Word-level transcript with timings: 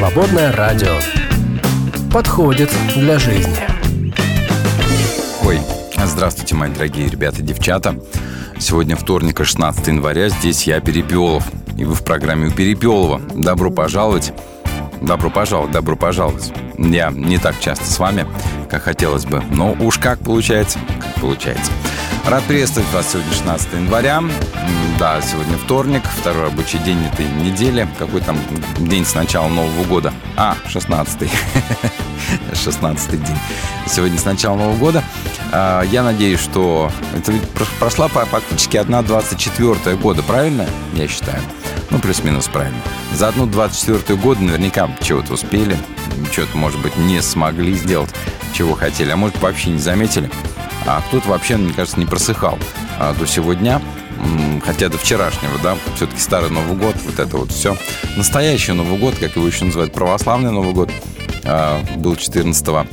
Свободное 0.00 0.50
радио. 0.52 0.94
Подходит 2.10 2.70
для 2.96 3.18
жизни. 3.18 3.54
Ой, 5.44 5.60
здравствуйте, 6.02 6.54
мои 6.54 6.70
дорогие 6.70 7.06
ребята 7.06 7.40
и 7.40 7.42
девчата. 7.42 7.96
Сегодня 8.58 8.96
вторник, 8.96 9.44
16 9.44 9.88
января. 9.88 10.30
Здесь 10.30 10.66
я, 10.66 10.80
Перепелов. 10.80 11.44
И 11.76 11.84
вы 11.84 11.92
в 11.92 12.02
программе 12.02 12.48
у 12.48 12.50
Перепелова. 12.50 13.20
Добро 13.34 13.70
пожаловать. 13.70 14.32
Добро 15.02 15.28
пожаловать, 15.28 15.72
добро 15.72 15.96
пожаловать. 15.96 16.50
Я 16.78 17.10
не 17.10 17.36
так 17.36 17.60
часто 17.60 17.84
с 17.84 17.98
вами, 17.98 18.26
как 18.70 18.84
хотелось 18.84 19.26
бы. 19.26 19.42
Но 19.50 19.76
уж 19.80 19.98
как 19.98 20.20
получается, 20.20 20.78
как 20.98 21.20
получается. 21.20 21.70
Рад 22.26 22.44
приветствовать 22.44 22.88
вас 22.92 23.10
сегодня 23.10 23.32
16 23.32 23.72
января. 23.72 24.22
Да, 24.98 25.20
сегодня 25.20 25.56
вторник, 25.56 26.02
второй 26.20 26.44
рабочий 26.44 26.78
день 26.78 27.04
этой 27.06 27.26
недели. 27.26 27.88
Какой 27.98 28.20
там 28.20 28.38
день 28.78 29.04
с 29.04 29.14
начала 29.14 29.48
Нового 29.48 29.84
года? 29.84 30.12
А, 30.36 30.56
16 30.68 31.30
16 32.54 33.10
день. 33.24 33.38
Сегодня 33.88 34.18
с 34.18 34.24
начала 34.24 34.56
Нового 34.56 34.76
года. 34.76 35.04
А, 35.50 35.82
я 35.82 36.02
надеюсь, 36.02 36.38
что 36.40 36.92
это 37.16 37.32
ведь 37.32 37.42
прошла 37.78 38.08
практически 38.08 38.76
одна 38.76 39.02
24 39.02 39.96
года, 39.96 40.22
правильно? 40.22 40.66
Я 40.94 41.08
считаю. 41.08 41.42
Ну, 41.90 41.98
плюс-минус 41.98 42.46
правильно. 42.46 42.78
За 43.12 43.28
одну 43.28 43.46
24 43.46 44.16
год 44.18 44.38
наверняка 44.38 44.88
чего-то 45.02 45.34
успели, 45.34 45.76
что-то, 46.30 46.56
может 46.56 46.80
быть, 46.80 46.96
не 46.96 47.20
смогли 47.20 47.74
сделать, 47.74 48.10
чего 48.52 48.74
хотели, 48.74 49.10
а 49.10 49.16
может, 49.16 49.40
вообще 49.40 49.70
не 49.70 49.78
заметили. 49.78 50.30
А 50.86 51.02
кто-то 51.02 51.28
вообще, 51.28 51.56
мне 51.56 51.72
кажется, 51.72 51.98
не 51.98 52.06
просыхал 52.06 52.58
а, 52.98 53.14
до 53.14 53.26
сегодня, 53.26 53.80
хотя 54.64 54.88
до 54.88 54.98
вчерашнего, 54.98 55.58
да, 55.62 55.76
все-таки 55.96 56.20
старый 56.20 56.50
Новый 56.50 56.76
год, 56.76 56.94
вот 57.04 57.18
это 57.18 57.36
вот 57.36 57.52
все. 57.52 57.76
Настоящий 58.16 58.72
Новый 58.72 58.98
год, 58.98 59.14
как 59.18 59.36
его 59.36 59.46
еще 59.46 59.64
называют, 59.64 59.92
православный 59.92 60.50
Новый 60.50 60.72
год, 60.72 60.90
а, 61.44 61.82
был 61.96 62.14
14-го. 62.14 62.86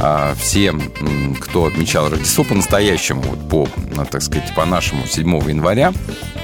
А, 0.00 0.34
все, 0.34 0.74
кто 1.40 1.66
отмечал 1.66 2.08
Рождество 2.08 2.44
по-настоящему, 2.44 3.22
вот 3.22 3.48
по, 3.48 3.68
ну, 3.94 4.04
так 4.04 4.22
сказать, 4.22 4.52
по 4.54 4.64
нашему 4.64 5.06
7 5.06 5.28
января, 5.48 5.92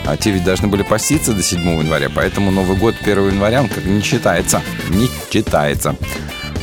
а 0.04 0.16
те 0.16 0.30
ведь 0.30 0.44
должны 0.44 0.68
были 0.68 0.82
поститься 0.82 1.32
до 1.32 1.42
7 1.42 1.60
января, 1.80 2.08
поэтому 2.14 2.50
Новый 2.50 2.76
год 2.76 2.94
1 3.00 3.30
января, 3.30 3.62
он 3.62 3.68
как 3.68 3.84
не 3.84 4.00
считается, 4.00 4.62
не 4.90 5.08
считается. 5.32 5.96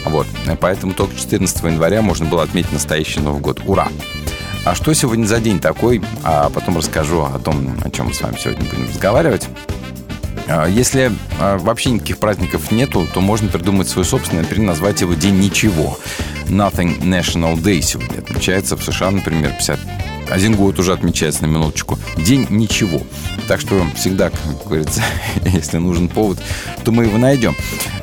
Вот, 0.06 0.28
поэтому 0.60 0.94
только 0.94 1.16
14 1.16 1.64
января 1.64 2.02
можно 2.02 2.26
было 2.26 2.44
отметить 2.44 2.72
настоящий 2.72 3.20
Новый 3.20 3.42
год. 3.42 3.62
Ура! 3.66 3.88
А 4.66 4.74
что 4.74 4.94
сегодня 4.94 5.26
за 5.26 5.40
день 5.40 5.60
такой? 5.60 6.02
А 6.24 6.50
потом 6.50 6.78
расскажу 6.78 7.22
о 7.22 7.38
том, 7.40 7.78
о 7.84 7.90
чем 7.90 8.08
мы 8.08 8.14
с 8.14 8.22
вами 8.22 8.36
сегодня 8.38 8.66
будем 8.66 8.88
разговаривать. 8.88 9.48
А, 10.48 10.68
если 10.68 11.12
а, 11.40 11.58
вообще 11.58 11.92
никаких 11.92 12.18
праздников 12.18 12.72
нету, 12.72 13.08
то 13.14 13.22
можно 13.22 13.48
придумать 13.50 13.88
свой 13.88 14.06
собственный, 14.06 14.42
например, 14.42 14.70
назвать 14.70 15.02
его 15.02 15.14
День 15.14 15.40
ничего. 15.40 15.98
Nothing 16.48 17.02
National 17.02 17.56
Day 17.56 17.82
сегодня 17.82 18.20
отмечается 18.20 18.76
в 18.76 18.84
США, 18.84 19.12
например, 19.12 19.52
50 19.52 19.80
один 20.30 20.56
год 20.56 20.80
уже 20.80 20.94
отмечается 20.94 21.44
на 21.44 21.48
минуточку. 21.48 21.98
День 22.18 22.48
ничего. 22.50 23.02
Так 23.48 23.60
что 23.60 23.86
всегда, 23.96 24.30
как 24.30 24.66
говорится, 24.66 25.02
если 25.46 25.78
нужен 25.78 26.08
повод, 26.08 26.40
то 26.84 26.92
мы 26.92 27.06
его 27.06 27.18
найдем. 27.18 27.56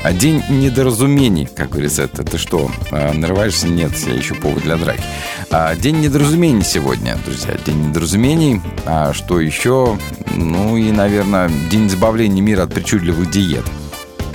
А 0.03 0.13
день 0.13 0.43
недоразумений, 0.49 1.47
как 1.47 1.71
говорится, 1.71 2.03
это 2.03 2.25
ты 2.25 2.39
что, 2.39 2.71
а, 2.91 3.13
нарываешься? 3.13 3.69
Нет, 3.69 3.93
я 4.07 4.19
ищу 4.19 4.35
повод 4.35 4.63
для 4.63 4.77
драки. 4.77 5.03
А, 5.51 5.75
день 5.77 6.01
недоразумений 6.01 6.65
сегодня, 6.65 7.17
друзья. 7.25 7.57
День 7.65 7.89
недоразумений. 7.89 8.61
А 8.85 9.13
что 9.13 9.41
еще? 9.41 9.99
Ну 10.35 10.77
и, 10.77 10.91
наверное, 10.91 11.51
день 11.71 11.89
избавления 11.89 12.43
мира 12.43 12.63
от 12.63 12.75
причудливых 12.75 13.31
диет 13.31 13.65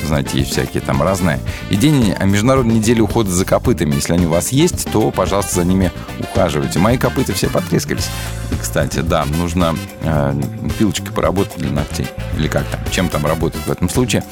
знаете, 0.07 0.39
есть 0.39 0.51
всякие 0.51 0.81
там 0.81 1.03
разные. 1.03 1.39
И 1.69 1.75
день 1.75 2.13
а 2.17 2.25
Международной 2.25 2.75
недели 2.75 3.01
ухода 3.01 3.29
за 3.29 3.45
копытами. 3.45 3.95
Если 3.95 4.13
они 4.13 4.25
у 4.25 4.29
вас 4.29 4.49
есть, 4.49 4.89
то, 4.91 5.11
пожалуйста, 5.11 5.55
за 5.55 5.63
ними 5.63 5.91
ухаживайте. 6.19 6.79
Мои 6.79 6.97
копыта 6.97 7.33
все 7.33 7.49
потрескались. 7.49 8.09
И, 8.51 8.55
кстати, 8.55 8.99
да, 8.99 9.25
нужно 9.25 9.75
э, 10.01 10.41
пилочкой 10.79 11.11
поработать 11.11 11.57
для 11.57 11.71
ногтей. 11.71 12.07
Или 12.37 12.47
как 12.47 12.65
там, 12.65 12.79
чем 12.91 13.09
там 13.09 13.25
работать 13.25 13.61
в 13.65 13.71
этом 13.71 13.89
случае. 13.89 14.23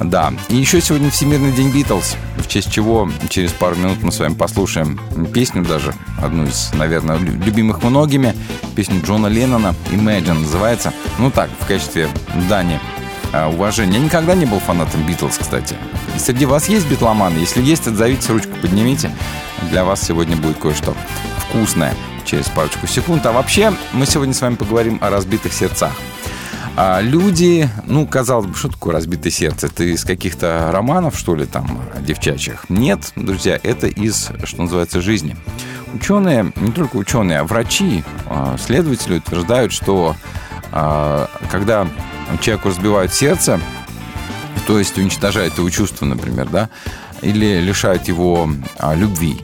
Да. 0.00 0.32
И 0.48 0.56
еще 0.56 0.80
сегодня 0.80 1.10
Всемирный 1.10 1.52
день 1.52 1.70
Битлз, 1.70 2.16
в 2.38 2.48
честь 2.48 2.70
чего 2.70 3.10
через 3.28 3.52
пару 3.52 3.76
минут 3.76 4.02
мы 4.02 4.12
с 4.12 4.18
вами 4.18 4.34
послушаем 4.34 5.00
песню 5.32 5.64
даже, 5.64 5.94
одну 6.22 6.44
из, 6.44 6.72
наверное, 6.74 7.16
любимых 7.18 7.82
многими, 7.82 8.34
песню 8.74 9.02
Джона 9.04 9.26
Леннона 9.26 9.74
«Imagine» 9.90 10.40
называется. 10.40 10.92
Ну 11.18 11.30
так, 11.30 11.50
в 11.60 11.66
качестве 11.66 12.08
дани 12.48 12.78
а, 13.36 13.48
уважения. 13.48 13.98
Я 13.98 14.04
никогда 14.04 14.34
не 14.34 14.46
был 14.46 14.60
фанатом 14.60 15.06
Битлз, 15.06 15.38
кстати. 15.38 15.76
И 16.14 16.18
среди 16.18 16.46
вас 16.46 16.68
есть 16.68 16.88
битломаны? 16.88 17.38
Если 17.38 17.62
есть, 17.62 17.86
отзовите, 17.86 18.32
ручку 18.32 18.52
поднимите. 18.62 19.10
Для 19.70 19.84
вас 19.84 20.02
сегодня 20.02 20.36
будет 20.36 20.58
кое-что 20.58 20.94
вкусное 21.38 21.94
через 22.24 22.48
парочку 22.48 22.86
секунд. 22.86 23.26
А 23.26 23.32
вообще, 23.32 23.72
мы 23.92 24.06
сегодня 24.06 24.32
с 24.32 24.40
вами 24.40 24.54
поговорим 24.54 24.98
о 25.02 25.10
разбитых 25.10 25.52
сердцах. 25.52 25.92
А 26.78 27.00
люди, 27.00 27.68
ну, 27.86 28.06
казалось 28.06 28.46
бы, 28.46 28.54
что 28.54 28.68
такое 28.68 28.94
разбитое 28.94 29.30
сердце? 29.30 29.66
Это 29.66 29.84
из 29.84 30.04
каких-то 30.04 30.70
романов, 30.72 31.18
что 31.18 31.34
ли, 31.34 31.46
там, 31.46 31.80
девчачьих? 32.00 32.66
Нет, 32.68 33.12
друзья, 33.16 33.58
это 33.62 33.86
из, 33.86 34.30
что 34.44 34.62
называется, 34.62 35.00
жизни. 35.00 35.36
Ученые, 35.94 36.52
не 36.56 36.72
только 36.72 36.96
ученые, 36.96 37.40
а 37.40 37.44
врачи, 37.44 38.04
а, 38.26 38.56
следователи 38.58 39.18
утверждают, 39.18 39.72
что 39.72 40.16
а, 40.70 41.30
когда 41.50 41.88
человеку 42.40 42.68
разбивают 42.68 43.12
сердце, 43.12 43.60
то 44.66 44.78
есть 44.78 44.98
уничтожают 44.98 45.58
его 45.58 45.70
чувства, 45.70 46.06
например, 46.06 46.48
да, 46.48 46.68
или 47.22 47.60
лишают 47.60 48.08
его 48.08 48.48
а, 48.78 48.94
любви, 48.94 49.40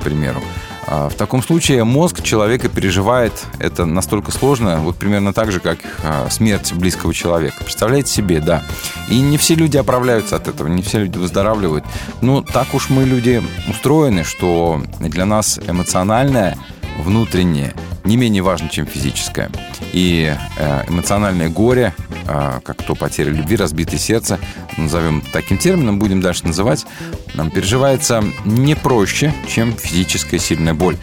к 0.00 0.04
примеру. 0.04 0.42
А, 0.86 1.08
в 1.08 1.14
таком 1.14 1.42
случае 1.42 1.84
мозг 1.84 2.22
человека 2.22 2.68
переживает 2.68 3.32
это 3.58 3.86
настолько 3.86 4.30
сложно, 4.30 4.78
вот 4.78 4.96
примерно 4.96 5.32
так 5.32 5.50
же, 5.50 5.60
как 5.60 5.78
а, 6.04 6.28
смерть 6.30 6.72
близкого 6.72 7.12
человека. 7.12 7.56
Представляете 7.64 8.12
себе, 8.12 8.40
да. 8.40 8.62
И 9.08 9.20
не 9.20 9.36
все 9.36 9.54
люди 9.54 9.76
оправляются 9.76 10.36
от 10.36 10.48
этого, 10.48 10.68
не 10.68 10.82
все 10.82 11.00
люди 11.00 11.18
выздоравливают. 11.18 11.84
Но 12.20 12.40
так 12.40 12.72
уж 12.74 12.88
мы 12.88 13.04
люди 13.04 13.42
устроены, 13.68 14.24
что 14.24 14.82
для 15.00 15.26
нас 15.26 15.58
эмоциональное, 15.66 16.56
внутреннее 16.98 17.74
не 18.04 18.16
менее 18.16 18.42
важно, 18.42 18.68
чем 18.68 18.86
физическое. 18.86 19.50
И 19.92 20.34
э, 20.58 20.82
эмоциональное 20.88 21.48
горе 21.48 21.92
а, 22.28 22.60
как 22.60 22.82
то 22.82 22.94
потеря 22.94 23.30
любви, 23.30 23.56
разбитое 23.56 23.98
сердце, 23.98 24.38
назовем 24.76 25.22
таким 25.32 25.58
термином, 25.58 25.98
будем 25.98 26.20
дальше 26.20 26.46
называть, 26.46 26.86
нам 27.34 27.50
переживается 27.50 28.24
не 28.44 28.74
проще, 28.74 29.32
чем 29.48 29.76
физическая 29.76 30.40
сильная 30.40 30.74
боль, 30.74 30.96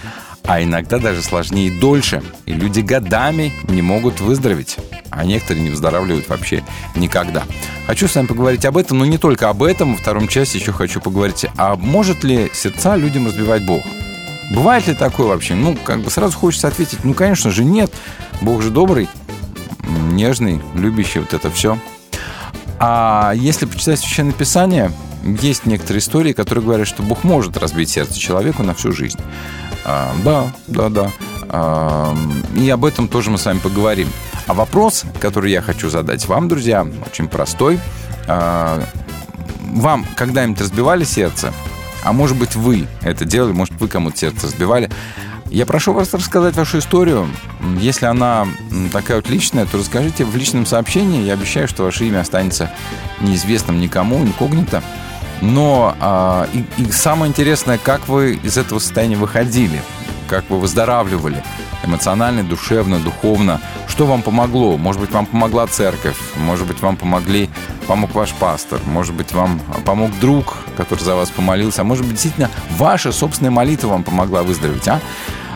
а 0.43 0.61
иногда 0.61 0.99
даже 0.99 1.21
сложнее 1.21 1.67
и 1.67 1.79
дольше. 1.79 2.21
И 2.45 2.53
люди 2.53 2.81
годами 2.81 3.53
не 3.69 3.81
могут 3.81 4.19
выздороветь, 4.19 4.77
а 5.09 5.23
некоторые 5.23 5.63
не 5.63 5.69
выздоравливают 5.69 6.27
вообще 6.27 6.63
никогда. 6.95 7.43
Хочу 7.87 8.07
с 8.07 8.15
вами 8.15 8.27
поговорить 8.27 8.65
об 8.65 8.77
этом, 8.77 8.97
но 8.97 9.05
не 9.05 9.17
только 9.17 9.49
об 9.49 9.63
этом. 9.63 9.93
Во 9.93 9.97
втором 9.97 10.27
части 10.27 10.57
еще 10.57 10.73
хочу 10.73 10.99
поговорить, 10.99 11.45
а 11.57 11.75
может 11.75 12.23
ли 12.23 12.49
сердца 12.53 12.97
людям 12.97 13.27
разбивать 13.27 13.65
Бог? 13.65 13.83
Бывает 14.53 14.87
ли 14.87 14.93
такое 14.93 15.27
вообще? 15.27 15.55
Ну, 15.55 15.75
как 15.75 16.01
бы 16.01 16.11
сразу 16.11 16.37
хочется 16.37 16.67
ответить, 16.67 17.03
ну, 17.03 17.13
конечно 17.13 17.49
же, 17.49 17.65
нет. 17.65 17.91
Бог 18.41 18.61
же 18.61 18.69
добрый 18.69 19.09
нежный, 20.13 20.61
любящий 20.75 21.19
вот 21.19 21.33
это 21.33 21.49
все. 21.49 21.77
А 22.79 23.33
если 23.35 23.65
почитать 23.65 23.99
Священное 23.99 24.33
Писание, 24.33 24.91
есть 25.23 25.65
некоторые 25.65 25.99
истории, 25.99 26.33
которые 26.33 26.63
говорят, 26.63 26.87
что 26.87 27.01
Бог 27.01 27.23
может 27.23 27.57
разбить 27.57 27.89
сердце 27.89 28.19
человеку 28.19 28.63
на 28.63 28.73
всю 28.73 28.91
жизнь. 28.91 29.19
А, 29.85 30.13
да, 30.23 30.53
да, 30.67 30.89
да. 30.89 31.11
А, 31.49 32.15
и 32.55 32.69
об 32.69 32.85
этом 32.85 33.07
тоже 33.07 33.31
мы 33.31 33.37
с 33.37 33.45
вами 33.45 33.59
поговорим. 33.59 34.09
А 34.47 34.53
вопрос, 34.53 35.03
который 35.19 35.51
я 35.51 35.61
хочу 35.61 35.89
задать 35.89 36.27
вам, 36.27 36.47
друзья, 36.47 36.85
очень 37.07 37.27
простой. 37.27 37.79
А, 38.27 38.83
вам 39.61 40.05
когда-нибудь 40.15 40.61
разбивали 40.61 41.05
сердце? 41.05 41.53
А 42.03 42.13
может 42.13 42.37
быть, 42.37 42.55
вы 42.55 42.87
это 43.01 43.25
делали, 43.25 43.53
может, 43.53 43.73
вы 43.79 43.87
кому-то 43.87 44.17
сердце 44.17 44.47
разбивали. 44.47 44.89
Я 45.49 45.65
прошу 45.65 45.93
вас 45.93 46.13
рассказать 46.13 46.55
вашу 46.55 46.79
историю. 46.79 47.27
Если 47.79 48.05
она 48.05 48.47
такая 48.91 49.17
вот 49.17 49.29
личная, 49.29 49.65
то 49.65 49.77
расскажите 49.77 50.25
в 50.25 50.35
личном 50.35 50.65
сообщении. 50.65 51.23
Я 51.23 51.33
обещаю, 51.33 51.67
что 51.67 51.83
ваше 51.83 52.07
имя 52.07 52.21
останется 52.21 52.71
неизвестным 53.21 53.79
никому, 53.79 54.23
инкогнито. 54.23 54.81
Но 55.41 55.95
а, 55.99 56.47
и, 56.53 56.65
и 56.81 56.91
самое 56.91 57.29
интересное, 57.29 57.77
как 57.77 58.07
вы 58.07 58.39
из 58.43 58.57
этого 58.57 58.79
состояния 58.79 59.17
выходили, 59.17 59.81
как 60.23 60.49
вы 60.49 60.59
выздоравливали 60.59 61.43
эмоционально, 61.83 62.43
душевно, 62.43 62.99
духовно. 62.99 63.61
Что 63.87 64.05
вам 64.05 64.21
помогло? 64.21 64.77
Может 64.77 65.01
быть, 65.01 65.11
вам 65.11 65.25
помогла 65.25 65.67
церковь, 65.67 66.17
может 66.37 66.67
быть, 66.67 66.81
вам 66.81 66.97
помогли, 66.97 67.49
помог 67.87 68.15
ваш 68.15 68.33
пастор, 68.33 68.79
может 68.85 69.13
быть, 69.13 69.33
вам 69.33 69.59
помог 69.85 70.11
друг, 70.19 70.55
который 70.77 71.03
за 71.03 71.15
вас 71.15 71.29
помолился, 71.29 71.81
а 71.81 71.83
может 71.83 72.03
быть, 72.03 72.13
действительно, 72.13 72.49
ваша 72.77 73.11
собственная 73.11 73.51
молитва 73.51 73.89
вам 73.89 74.03
помогла 74.03 74.43
выздороветь, 74.43 74.87
а? 74.87 75.01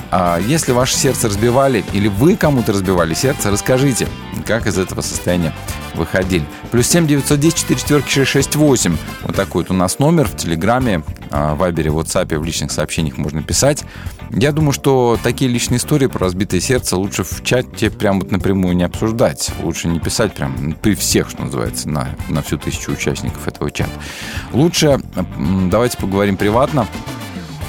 А 0.09 0.39
если 0.39 0.71
ваше 0.71 0.95
сердце 0.95 1.27
разбивали, 1.27 1.83
или 1.91 2.07
вы 2.07 2.37
кому-то 2.37 2.71
разбивали 2.71 3.13
сердце, 3.13 3.51
расскажите, 3.51 4.07
как 4.45 4.65
из 4.65 4.77
этого 4.77 5.01
состояния 5.01 5.53
выходили. 5.95 6.45
Плюс 6.71 6.87
7 6.87 7.07
910 7.07 7.55
4 7.55 7.79
четверки 7.79 8.09
668. 8.09 8.97
Вот 9.23 9.35
такой 9.35 9.63
вот 9.63 9.71
у 9.71 9.73
нас 9.73 9.99
номер 9.99 10.27
в 10.27 10.35
Телеграме, 10.37 11.03
в 11.29 11.55
Вайбере, 11.55 11.91
в 11.91 11.99
WhatsApp, 11.99 12.37
в 12.37 12.43
личных 12.43 12.71
сообщениях 12.71 13.17
можно 13.17 13.41
писать. 13.41 13.83
Я 14.31 14.51
думаю, 14.51 14.73
что 14.73 15.17
такие 15.21 15.49
личные 15.49 15.77
истории 15.77 16.07
про 16.07 16.19
разбитое 16.19 16.59
сердце 16.59 16.97
лучше 16.97 17.23
в 17.23 17.43
чате 17.43 17.89
прям 17.89 18.19
вот 18.19 18.31
напрямую 18.31 18.75
не 18.75 18.83
обсуждать. 18.83 19.51
Лучше 19.63 19.87
не 19.87 19.99
писать 19.99 20.33
прям 20.33 20.73
при 20.81 20.95
всех, 20.95 21.29
что 21.29 21.43
называется, 21.43 21.89
на, 21.89 22.09
на 22.29 22.41
всю 22.41 22.57
тысячу 22.57 22.91
участников 22.91 23.47
этого 23.47 23.71
чата. 23.71 23.91
Лучше 24.51 24.99
давайте 25.69 25.97
поговорим 25.97 26.37
приватно. 26.37 26.87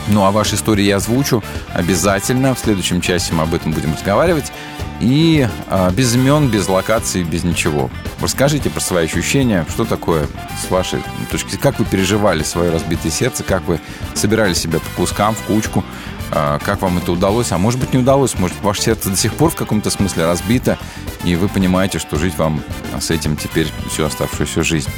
Ну, 0.08 0.24
а 0.24 0.30
ваши 0.30 0.54
истории 0.54 0.84
я 0.84 0.96
озвучу 0.96 1.42
обязательно. 1.74 2.54
В 2.54 2.58
следующем 2.58 3.00
часе 3.00 3.34
мы 3.34 3.42
об 3.42 3.54
этом 3.54 3.72
будем 3.72 3.92
разговаривать. 3.92 4.52
И 5.00 5.48
а, 5.68 5.90
без 5.90 6.14
имен, 6.14 6.48
без 6.48 6.68
локаций, 6.68 7.22
без 7.22 7.44
ничего. 7.44 7.90
Расскажите 8.20 8.68
про 8.68 8.80
свои 8.80 9.04
ощущения, 9.04 9.64
что 9.68 9.84
такое 9.84 10.26
с 10.60 10.70
вашей 10.70 11.00
точки 11.30 11.56
как 11.56 11.78
вы 11.78 11.84
переживали 11.84 12.42
свое 12.42 12.70
разбитое 12.70 13.12
сердце, 13.12 13.44
как 13.44 13.62
вы 13.68 13.80
собирали 14.14 14.54
себя 14.54 14.80
по 14.80 14.90
кускам, 14.96 15.34
в 15.34 15.42
кучку, 15.42 15.84
а, 16.32 16.58
как 16.58 16.82
вам 16.82 16.98
это 16.98 17.12
удалось, 17.12 17.52
а 17.52 17.58
может 17.58 17.78
быть 17.78 17.92
не 17.92 18.00
удалось, 18.00 18.38
может 18.38 18.60
ваше 18.60 18.82
сердце 18.82 19.10
до 19.10 19.16
сих 19.16 19.34
пор 19.34 19.50
в 19.50 19.56
каком-то 19.56 19.90
смысле 19.90 20.26
разбито, 20.26 20.78
и 21.24 21.36
вы 21.36 21.48
понимаете, 21.48 21.98
что 21.98 22.18
жить 22.18 22.36
вам 22.36 22.62
с 23.00 23.10
этим 23.10 23.36
теперь 23.36 23.68
всю 23.90 24.04
оставшуюся 24.04 24.62
жизнь. 24.62 24.90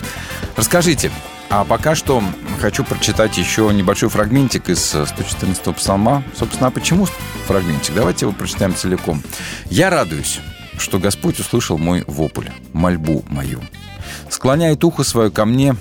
Расскажите, 0.56 1.10
а 1.50 1.64
пока 1.64 1.96
что 1.96 2.22
хочу 2.60 2.84
прочитать 2.84 3.36
еще 3.36 3.70
небольшой 3.74 4.08
фрагментик 4.08 4.68
из 4.68 4.94
114-го 4.94 5.72
псалма. 5.72 6.22
Собственно, 6.38 6.68
а 6.68 6.70
почему 6.70 7.06
фрагментик? 7.46 7.94
Давайте 7.94 8.26
его 8.26 8.32
прочитаем 8.32 8.74
целиком. 8.74 9.22
«Я 9.68 9.90
радуюсь, 9.90 10.38
что 10.78 11.00
Господь 11.00 11.40
услышал 11.40 11.76
мой 11.76 12.04
вопль, 12.06 12.48
мольбу 12.72 13.24
мою. 13.28 13.60
Склоняет 14.28 14.84
ухо 14.84 15.02
свое 15.02 15.32
ко 15.32 15.44
мне, 15.44 15.74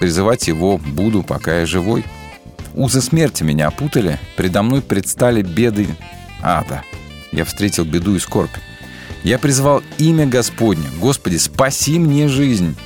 призывать 0.00 0.48
его 0.48 0.78
буду, 0.78 1.22
пока 1.22 1.60
я 1.60 1.66
живой. 1.66 2.04
Узы 2.74 3.00
смерти 3.00 3.44
меня 3.44 3.68
опутали, 3.68 4.18
предо 4.36 4.62
мной 4.62 4.82
предстали 4.82 5.42
беды 5.42 5.86
ада. 6.42 6.82
Я 7.30 7.44
встретил 7.44 7.84
беду 7.84 8.16
и 8.16 8.18
скорбь. 8.18 8.50
Я 9.22 9.38
призвал 9.38 9.82
имя 9.98 10.26
Господне. 10.26 10.88
Господи, 10.98 11.36
спаси 11.36 12.00
мне 12.00 12.26
жизнь. 12.26 12.76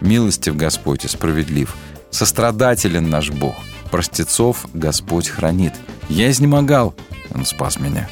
Милостив 0.00 0.56
Господь 0.56 1.04
и 1.04 1.08
справедлив. 1.08 1.74
Сострадателен 2.10 3.10
наш 3.10 3.30
Бог. 3.30 3.54
Простецов 3.90 4.66
Господь 4.74 5.28
хранит. 5.28 5.74
Я 6.08 6.30
изнемогал, 6.30 6.94
Он 7.34 7.44
спас 7.44 7.78
меня. 7.78 8.08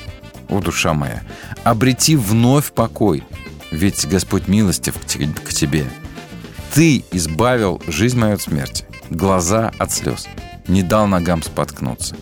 О, 0.48 0.60
душа 0.60 0.92
моя, 0.92 1.22
обрети 1.64 2.14
вновь 2.14 2.72
покой, 2.72 3.24
ведь 3.70 4.06
Господь 4.06 4.48
милостив 4.48 4.94
к 4.98 5.52
тебе. 5.52 5.86
Ты 6.74 7.04
избавил 7.10 7.80
жизнь 7.86 8.18
мою 8.18 8.34
от 8.34 8.42
смерти, 8.42 8.84
глаза 9.08 9.72
от 9.78 9.92
слез, 9.92 10.28
не 10.68 10.82
дал 10.82 11.06
ногам 11.06 11.42
споткнуться. 11.42 12.16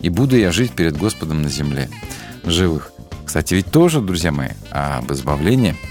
И 0.00 0.08
буду 0.08 0.36
я 0.36 0.50
жить 0.50 0.72
перед 0.72 0.96
Господом 0.96 1.42
на 1.42 1.48
земле 1.48 1.88
живых. 2.44 2.93
Кстати, 3.24 3.54
ведь 3.54 3.70
тоже, 3.70 4.00
друзья 4.00 4.32
мои, 4.32 4.50
об 4.70 5.10
избавлении– 5.12 5.76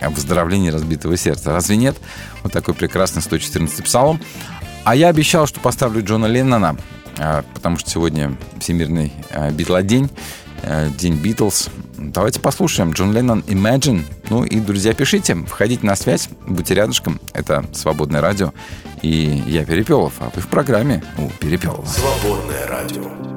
о 0.00 0.10
выздоровлении 0.10 0.70
разбитого 0.70 1.16
сердца. 1.16 1.52
Разве 1.52 1.76
нет? 1.76 1.96
Вот 2.42 2.52
такой 2.52 2.74
прекрасный 2.74 3.22
114 3.22 3.84
псалом. 3.84 4.20
А 4.84 4.94
я 4.94 5.08
обещал, 5.08 5.46
что 5.46 5.60
поставлю 5.60 6.04
Джона 6.04 6.26
Леннона, 6.26 6.76
а, 7.18 7.44
потому 7.54 7.76
что 7.76 7.90
сегодня 7.90 8.36
Всемирный 8.58 9.12
а, 9.30 9.50
Битла-день, 9.50 10.08
а, 10.62 10.88
День 10.88 11.16
Битлз. 11.16 11.68
Давайте 11.98 12.40
послушаем 12.40 12.92
Джон 12.92 13.12
Леннон 13.12 13.44
«Imagine». 13.46 14.04
Ну 14.30 14.44
и, 14.44 14.58
друзья, 14.58 14.94
пишите, 14.94 15.34
входите 15.34 15.86
на 15.86 15.96
связь, 15.96 16.30
будьте 16.46 16.74
рядышком. 16.74 17.20
Это 17.34 17.64
«Свободное 17.74 18.22
радио». 18.22 18.54
И 19.02 19.42
я 19.46 19.64
Перепелов, 19.66 20.14
а 20.20 20.30
вы 20.34 20.40
в 20.40 20.48
программе 20.48 21.02
у 21.18 21.28
Перепелова. 21.28 21.84
«Свободное 21.84 22.66
радио». 22.68 23.29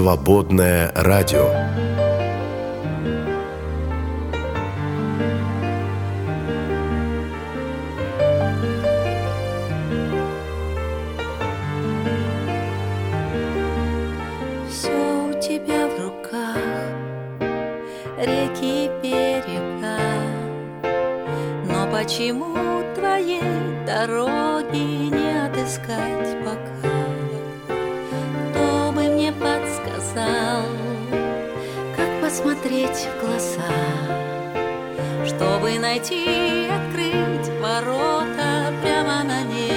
Свободное 0.00 0.90
радио. 0.94 1.79
смотреть 32.40 33.06
в 33.06 33.20
глаза, 33.20 33.68
чтобы 35.26 35.78
найти, 35.78 36.68
открыть 36.68 37.48
ворота 37.60 38.72
прямо 38.82 39.22
на 39.24 39.42
ней. 39.42 39.69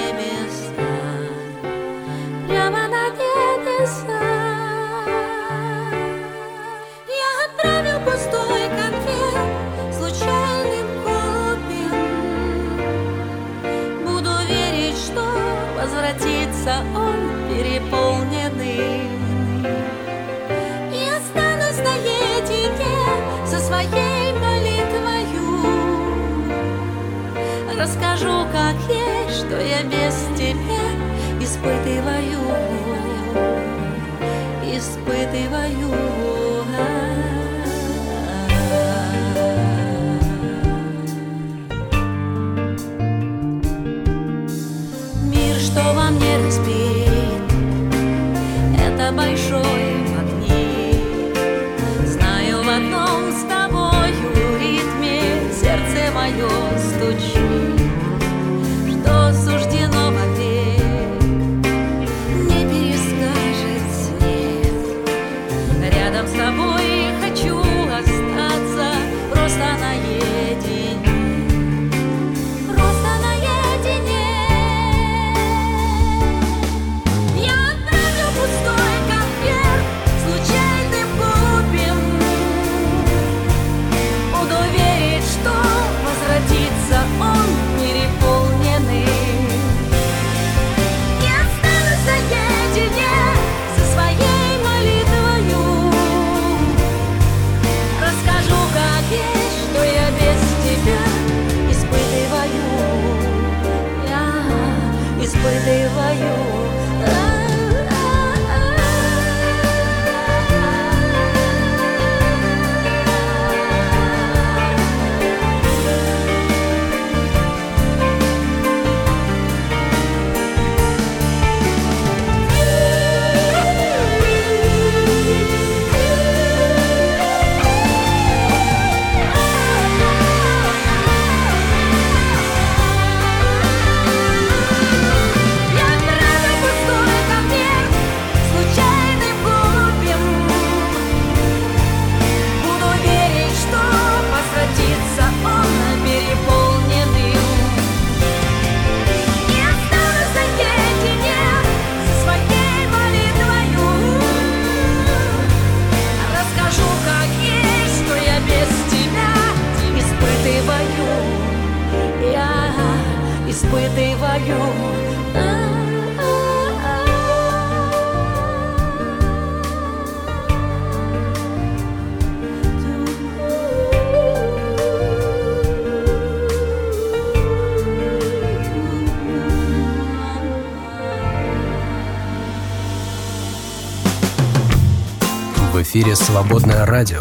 «Свободное 186.16 186.86
радио». 186.86 187.20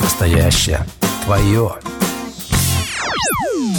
Настоящее, 0.00 0.86
твое 1.24 1.74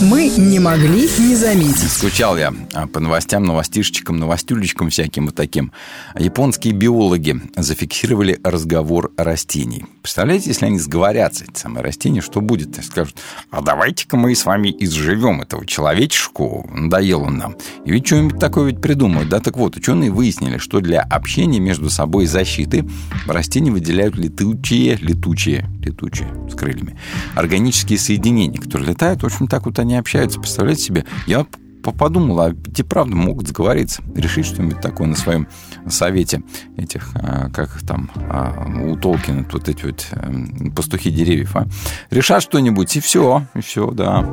мы 0.05 0.29
не 0.29 0.59
могли 0.59 1.09
не 1.19 1.35
заметить. 1.35 1.91
Скучал 1.91 2.37
я 2.37 2.53
а, 2.73 2.85
по 2.87 2.99
новостям, 2.99 3.43
новостишечкам, 3.43 4.17
новостюлечкам 4.17 4.89
всяким 4.89 5.25
вот 5.25 5.35
таким. 5.35 5.71
Японские 6.17 6.73
биологи 6.73 7.41
зафиксировали 7.55 8.39
разговор 8.43 9.11
растений. 9.17 9.85
Представляете, 10.01 10.49
если 10.49 10.65
они 10.65 10.77
сговорятся, 10.77 11.45
эти 11.45 11.57
самые 11.57 11.83
растения, 11.83 12.21
что 12.21 12.41
будет? 12.41 12.83
Скажут, 12.85 13.17
а 13.49 13.61
давайте-ка 13.61 14.17
мы 14.17 14.35
с 14.35 14.45
вами 14.45 14.75
изживем 14.79 15.41
этого 15.41 15.65
человечешку, 15.65 16.69
надоел 16.71 17.23
он 17.23 17.37
нам. 17.37 17.55
И 17.85 17.91
ведь 17.91 18.05
что-нибудь 18.05 18.39
такое 18.39 18.71
ведь 18.71 18.81
придумают. 18.81 19.29
Да, 19.29 19.39
так 19.39 19.57
вот, 19.57 19.75
ученые 19.75 20.11
выяснили, 20.11 20.57
что 20.57 20.81
для 20.81 21.01
общения 21.01 21.59
между 21.59 21.89
собой 21.89 22.25
и 22.25 22.27
защиты 22.27 22.87
растения 23.27 23.71
выделяют 23.71 24.15
летучие, 24.15 24.97
летучие, 24.97 25.67
летучие, 25.83 26.29
с 26.51 26.55
крыльями, 26.55 26.99
органические 27.33 27.97
соединения, 27.97 28.61
которые 28.61 28.89
летают, 28.89 29.23
в 29.23 29.25
общем, 29.25 29.47
так 29.47 29.65
вот 29.65 29.79
они 29.79 29.94
общаются. 29.99 30.39
Представляете 30.39 30.83
себе? 30.83 31.05
Я 31.27 31.45
подумал, 31.91 32.39
а 32.41 32.53
эти 32.67 32.81
правда 32.81 33.15
могут 33.15 33.47
сговориться, 33.47 34.01
решить 34.15 34.45
что-нибудь 34.45 34.81
такое 34.81 35.07
на 35.07 35.15
своем 35.15 35.47
совете 35.87 36.41
этих, 36.77 37.11
а, 37.15 37.49
как 37.49 37.79
там, 37.81 38.09
а, 38.29 38.65
у 38.83 38.95
Толкина, 38.95 39.45
вот 39.51 39.69
эти 39.69 39.85
вот 39.85 40.07
эм, 40.11 40.71
пастухи 40.75 41.11
деревьев, 41.11 41.55
а? 41.55 41.67
решат 42.09 42.41
что-нибудь, 42.43 42.95
и 42.95 42.99
все, 42.99 43.45
и 43.53 43.61
все, 43.61 43.91
да. 43.91 44.25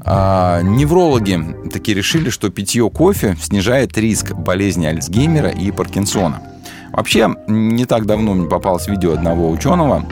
А, 0.00 0.60
неврологи 0.62 1.40
такие 1.72 1.96
решили, 1.96 2.30
что 2.30 2.50
питье 2.50 2.88
кофе 2.90 3.36
снижает 3.40 3.96
риск 3.96 4.32
болезни 4.32 4.86
Альцгеймера 4.86 5.50
и 5.50 5.70
Паркинсона. 5.70 6.42
Вообще, 6.92 7.34
не 7.48 7.86
так 7.86 8.06
давно 8.06 8.34
мне 8.34 8.48
попалось 8.48 8.86
видео 8.86 9.14
одного 9.14 9.50
ученого, 9.50 10.06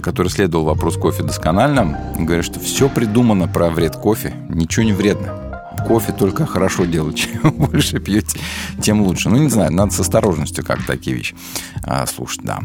который 0.00 0.28
следовал 0.28 0.64
вопрос 0.64 0.96
кофе 0.96 1.22
досконально, 1.22 2.14
говорят, 2.18 2.44
что 2.44 2.58
все 2.58 2.88
придумано 2.88 3.48
про 3.48 3.68
вред 3.70 3.96
кофе, 3.96 4.34
ничего 4.48 4.84
не 4.84 4.92
вредно. 4.92 5.34
кофе 5.86 6.12
только 6.12 6.46
хорошо 6.46 6.84
делать. 6.86 7.16
Чем 7.42 7.52
больше 7.52 8.00
пьете, 8.00 8.38
тем 8.80 9.02
лучше. 9.02 9.28
Ну, 9.28 9.36
не 9.36 9.50
знаю, 9.50 9.72
надо 9.72 9.92
с 9.92 10.00
осторожностью 10.00 10.64
как 10.64 10.84
такие 10.84 11.16
вещи 11.16 11.34
а, 11.84 12.06
слушать, 12.06 12.42
да. 12.42 12.60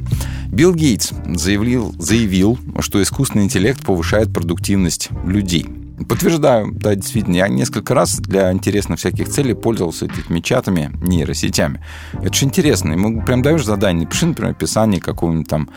Билл 0.48 0.74
Гейтс 0.74 1.12
заявил, 1.36 1.93
заявил, 2.00 2.57
что 2.79 3.01
искусственный 3.01 3.45
интеллект 3.45 3.83
повышает 3.83 4.33
продуктивность 4.33 5.10
людей. 5.25 5.83
Подтверждаю, 6.07 6.71
да, 6.73 6.95
действительно, 6.95 7.35
я 7.35 7.47
несколько 7.47 7.93
раз 7.93 8.17
для 8.17 8.51
интересных 8.51 9.00
всяких 9.00 9.29
целей 9.29 9.53
пользовался 9.53 10.05
этими 10.05 10.39
чатами, 10.39 10.91
нейросетями. 11.01 11.83
Это 12.13 12.33
же 12.33 12.45
интересно. 12.45 12.93
Ему 12.93 13.21
прям 13.21 13.41
даешь 13.41 13.63
задание, 13.63 14.07
пиши, 14.07 14.25
например, 14.25 14.51
описание 14.51 15.00
какого-нибудь 15.00 15.47
там 15.47 15.69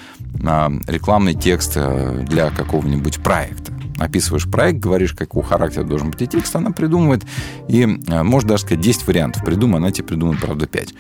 а, 0.44 0.73
рекламный 0.87 1.35
текст 1.35 1.73
э, 1.76 2.25
для 2.26 2.50
какого-нибудь 2.50 3.23
проекта 3.23 3.73
описываешь 3.99 4.49
проект, 4.49 4.79
говоришь, 4.79 5.12
какого 5.12 5.45
характера 5.45 5.85
должен 5.85 6.11
быть 6.11 6.23
и 6.23 6.26
текст, 6.26 6.55
она 6.57 6.71
придумывает, 6.71 7.25
и 7.69 7.83
э, 7.83 8.23
может 8.23 8.49
даже 8.49 8.62
сказать 8.62 8.81
10 8.81 9.07
вариантов 9.07 9.45
придумай, 9.45 9.79
она 9.79 9.91
тебе 9.91 10.07
придумает, 10.09 10.41
правда, 10.41 10.67
5. 10.67 10.95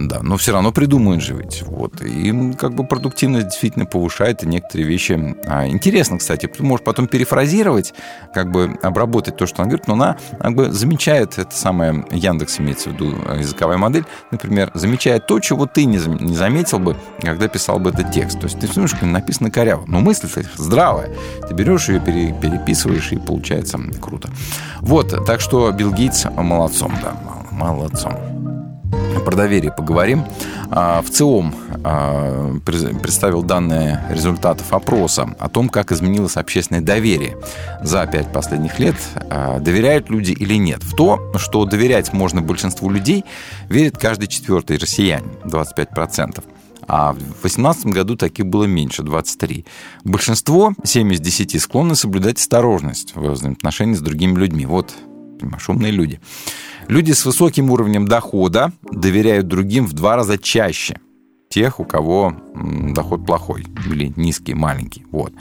Да, 0.00 0.22
но 0.22 0.36
все 0.36 0.52
равно 0.52 0.72
придумает 0.72 1.22
же 1.22 1.34
ведь. 1.34 1.62
Вот. 1.62 2.02
И 2.02 2.52
как 2.58 2.74
бы 2.74 2.86
продуктивность 2.86 3.46
действительно 3.46 3.86
повышает, 3.86 4.42
и 4.42 4.46
некоторые 4.46 4.86
вещи... 4.86 5.36
А, 5.46 5.66
интересно, 5.66 6.18
кстати, 6.18 6.46
ты 6.46 6.62
можешь 6.62 6.84
потом 6.84 7.06
перефразировать, 7.06 7.94
как 8.34 8.50
бы 8.50 8.78
обработать 8.82 9.36
то, 9.36 9.46
что 9.46 9.62
она 9.62 9.70
говорит, 9.70 9.88
но 9.88 9.94
она 9.94 10.16
как 10.40 10.54
бы 10.54 10.72
замечает, 10.72 11.38
это 11.38 11.54
самое 11.54 12.04
Яндекс 12.10 12.60
имеется 12.60 12.90
в 12.90 12.94
виду, 12.94 13.14
э, 13.26 13.38
языковая 13.38 13.78
модель, 13.78 14.04
например, 14.30 14.70
замечает 14.74 15.26
то, 15.26 15.40
чего 15.40 15.66
ты 15.66 15.84
не, 15.84 15.98
не 16.20 16.34
заметил 16.34 16.78
бы, 16.78 16.96
когда 17.20 17.48
писал 17.48 17.78
бы 17.78 17.90
этот 17.90 18.10
текст. 18.12 18.38
То 18.40 18.46
есть 18.46 18.58
ты 18.58 18.66
смотришь, 18.66 19.00
написано 19.00 19.50
коряво, 19.50 19.84
но 19.86 20.00
мысль 20.00 20.28
здравая. 20.56 21.10
Ты 21.48 21.54
берешь 21.54 21.88
ее, 21.88 22.00
пере, 22.00 22.34
переписываешь, 22.42 23.12
и 23.12 23.16
получается 23.16 23.78
круто. 24.00 24.28
Вот, 24.80 25.24
так 25.24 25.40
что 25.40 25.70
Билл 25.70 25.92
Гейтс 25.92 26.26
молодцом, 26.36 26.92
да, 27.00 27.14
молодцом. 27.52 28.14
Про 29.24 29.36
доверие 29.36 29.70
поговорим. 29.70 30.24
А, 30.70 31.00
в 31.00 31.10
ЦИОМ 31.10 31.54
а, 31.84 32.58
представил 32.64 33.42
данные 33.44 34.02
результатов 34.10 34.72
опроса 34.72 35.34
о 35.38 35.48
том, 35.48 35.68
как 35.68 35.92
изменилось 35.92 36.36
общественное 36.36 36.80
доверие 36.80 37.36
за 37.82 38.04
пять 38.06 38.32
последних 38.32 38.80
лет. 38.80 38.96
А, 39.30 39.60
доверяют 39.60 40.10
люди 40.10 40.32
или 40.32 40.54
нет? 40.54 40.82
В 40.82 40.96
то, 40.96 41.32
что 41.36 41.64
доверять 41.66 42.12
можно 42.12 42.42
большинству 42.42 42.90
людей, 42.90 43.24
верит 43.68 43.96
каждый 43.96 44.26
четвертый 44.26 44.78
россиянин, 44.78 45.30
25%. 45.44 46.42
А 46.88 47.12
в 47.12 47.18
2018 47.18 47.86
году 47.86 48.16
таких 48.16 48.46
было 48.46 48.64
меньше, 48.64 49.02
23. 49.02 49.64
Большинство, 50.04 50.74
7 50.84 51.12
из 51.12 51.20
10, 51.20 51.60
склонны 51.60 51.94
соблюдать 51.94 52.38
осторожность 52.38 53.14
в 53.14 53.30
взаимоотношении 53.30 53.94
с 53.94 54.00
другими 54.00 54.38
людьми. 54.38 54.66
Вот, 54.66 54.92
понимаешь, 55.40 55.68
умные 55.68 55.92
люди. 55.92 56.20
Люди 56.88 57.12
с 57.12 57.24
высоким 57.24 57.70
уровнем 57.70 58.06
дохода 58.06 58.72
доверяют 58.90 59.48
другим 59.48 59.86
в 59.86 59.92
два 59.92 60.16
раза 60.16 60.38
чаще 60.38 60.98
тех, 61.48 61.80
у 61.80 61.84
кого 61.84 62.34
доход 62.54 63.26
плохой 63.26 63.66
или 63.86 64.12
низкий, 64.16 64.54
маленький. 64.54 65.04
Вот. 65.10 65.32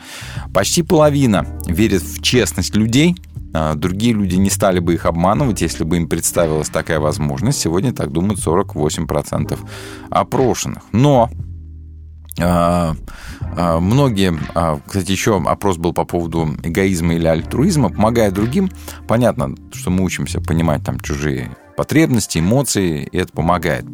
Почти 0.54 0.84
половина 0.84 1.46
верит 1.68 2.04
в 2.04 2.22
честность 2.22 2.76
людей– 2.76 3.16
другие 3.76 4.14
люди 4.14 4.36
не 4.36 4.50
стали 4.50 4.80
бы 4.80 4.94
их 4.94 5.06
обманывать, 5.06 5.62
если 5.62 5.84
бы 5.84 5.98
им 5.98 6.08
представилась 6.08 6.70
такая 6.70 7.00
возможность. 7.00 7.60
Сегодня 7.60 7.94
так 7.94 8.12
думают 8.12 8.40
48% 8.40 9.60
опрошенных. 10.10 10.84
Но 10.92 11.30
а, 12.40 12.96
а, 13.58 13.80
многие, 13.80 14.34
кстати, 14.88 15.12
еще 15.12 15.42
опрос 15.42 15.78
был 15.78 15.94
по 15.94 16.06
поводу 16.06 16.48
эгоизма 16.64 17.16
или 17.16 17.28
альтруизма, 17.28 17.90
помогая 17.90 18.32
другим. 18.32 18.70
Понятно, 19.08 19.56
что 19.74 19.90
мы 19.90 20.04
учимся 20.04 20.40
понимать 20.40 20.84
там 20.84 21.00
чужие 21.00 21.56
потребности, 21.82 22.38
эмоции, 22.38 23.10
и 23.12 23.18
это 23.18 23.34
помогает 23.34 23.86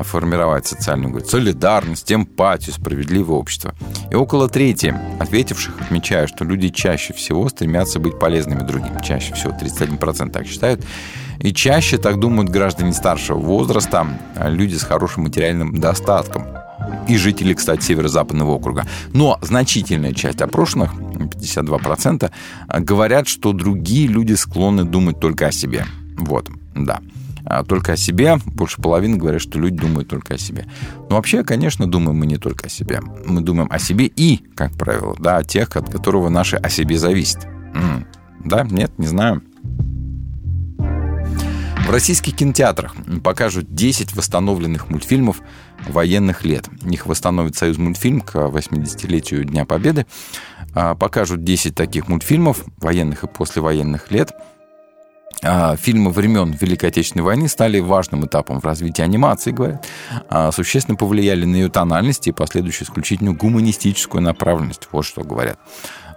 формировать 0.00 0.66
социальную 0.66 1.08
говорит, 1.08 1.30
солидарность, 1.30 2.12
эмпатию, 2.12 2.74
справедливое 2.74 3.38
общество. 3.38 3.74
И 4.10 4.14
около 4.14 4.46
трети 4.46 4.94
ответивших 5.18 5.80
отмечают, 5.80 6.28
что 6.28 6.44
люди 6.44 6.68
чаще 6.68 7.14
всего 7.14 7.48
стремятся 7.48 7.98
быть 7.98 8.18
полезными 8.18 8.60
другим. 8.60 9.00
Чаще 9.00 9.32
всего 9.32 9.54
31% 9.58 10.32
так 10.32 10.46
считают. 10.46 10.84
И 11.38 11.54
чаще 11.54 11.96
так 11.96 12.20
думают 12.20 12.50
граждане 12.50 12.92
старшего 12.92 13.38
возраста, 13.38 14.06
люди 14.38 14.74
с 14.74 14.82
хорошим 14.82 15.22
материальным 15.22 15.80
достатком. 15.80 16.44
И 17.08 17.16
жители, 17.16 17.54
кстати, 17.54 17.82
северо-западного 17.84 18.50
округа. 18.50 18.84
Но 19.14 19.38
значительная 19.40 20.12
часть 20.12 20.42
опрошенных, 20.42 20.92
52%, 20.92 22.30
говорят, 22.80 23.28
что 23.28 23.54
другие 23.54 24.08
люди 24.08 24.34
склонны 24.34 24.84
думать 24.84 25.20
только 25.20 25.46
о 25.46 25.52
себе. 25.52 25.86
Вот. 26.16 26.48
Да. 26.74 27.00
А 27.44 27.62
только 27.62 27.92
о 27.92 27.96
себе. 27.96 28.38
Больше 28.46 28.80
половины 28.80 29.16
говорят, 29.16 29.42
что 29.42 29.58
люди 29.58 29.76
думают 29.76 30.08
только 30.08 30.34
о 30.34 30.38
себе. 30.38 30.66
Но 31.10 31.16
вообще, 31.16 31.44
конечно, 31.44 31.86
думаем 31.86 32.18
мы 32.18 32.26
не 32.26 32.38
только 32.38 32.66
о 32.66 32.68
себе. 32.70 33.00
Мы 33.26 33.42
думаем 33.42 33.68
о 33.70 33.78
себе 33.78 34.06
и, 34.06 34.42
как 34.54 34.72
правило, 34.72 35.14
да, 35.18 35.38
о 35.38 35.44
тех, 35.44 35.76
от 35.76 35.90
которого 35.90 36.30
наши 36.30 36.56
о 36.56 36.68
себе 36.70 36.98
зависит. 36.98 37.44
М-м. 37.74 38.06
Да? 38.44 38.66
Нет? 38.70 38.92
Не 38.98 39.06
знаю. 39.06 39.42
В 40.78 41.90
российских 41.90 42.34
кинотеатрах 42.34 42.94
покажут 43.22 43.74
10 43.74 44.16
восстановленных 44.16 44.88
мультфильмов 44.88 45.42
военных 45.86 46.46
лет. 46.46 46.66
Их 46.82 47.04
восстановит 47.04 47.56
Союз 47.56 47.76
мультфильм 47.76 48.22
к 48.22 48.36
80-летию 48.36 49.44
Дня 49.44 49.66
Победы. 49.66 50.06
А, 50.74 50.94
покажут 50.94 51.44
10 51.44 51.74
таких 51.74 52.08
мультфильмов 52.08 52.64
военных 52.78 53.24
и 53.24 53.26
послевоенных 53.26 54.10
лет– 54.10 54.32
фильмы 55.76 56.10
времен 56.10 56.52
Великой 56.52 56.90
Отечественной 56.90 57.24
войны 57.24 57.48
стали 57.48 57.78
важным 57.80 58.24
этапом 58.26 58.60
в 58.60 58.64
развитии 58.64 59.02
анимации, 59.02 59.50
говорят, 59.50 59.86
а, 60.28 60.50
существенно 60.52 60.96
повлияли 60.96 61.44
на 61.44 61.56
ее 61.56 61.68
тональность 61.68 62.26
и 62.26 62.32
последующую 62.32 62.86
исключительно 62.88 63.32
гуманистическую 63.32 64.22
направленность. 64.22 64.88
Вот 64.92 65.04
что 65.04 65.22
говорят 65.22 65.58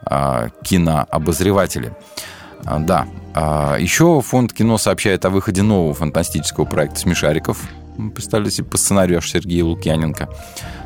а, 0.06 0.50
кинообозреватели. 0.63 1.94
Да. 2.63 3.08
Еще 3.78 4.20
фонд 4.22 4.52
кино 4.52 4.78
сообщает 4.78 5.24
о 5.26 5.30
выходе 5.30 5.62
нового 5.62 5.94
фантастического 5.94 6.66
проекта 6.66 7.00
«Смешариков». 7.00 7.62
Представляете, 8.16 8.63
по 8.63 8.78
сценарию 8.78 9.20
аж 9.20 9.30
Сергея 9.30 9.63
Лукьяненко. 9.63 10.28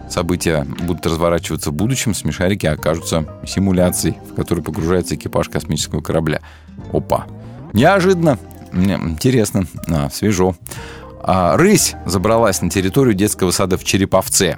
События 0.10 0.66
будут 0.82 1.06
разворачиваться 1.06 1.72
в 1.72 1.74
будущем, 1.74 2.14
смешарики 2.14 2.66
окажутся 2.66 3.26
симуляцией, 3.48 4.18
в 4.30 4.36
которой 4.36 4.62
погружается 4.62 5.16
экипаж 5.16 5.48
космического 5.48 6.02
корабля. 6.02 6.42
Опа! 6.92 7.26
Неожиданно. 7.74 8.38
Интересно. 8.74 9.66
А, 9.88 10.10
свежо. 10.10 10.56
А, 11.24 11.58
рысь 11.58 11.96
забралась 12.06 12.62
на 12.62 12.70
территорию 12.70 13.14
детского 13.14 13.52
сада 13.52 13.78
в 13.78 13.84
Череповце. 13.84 14.58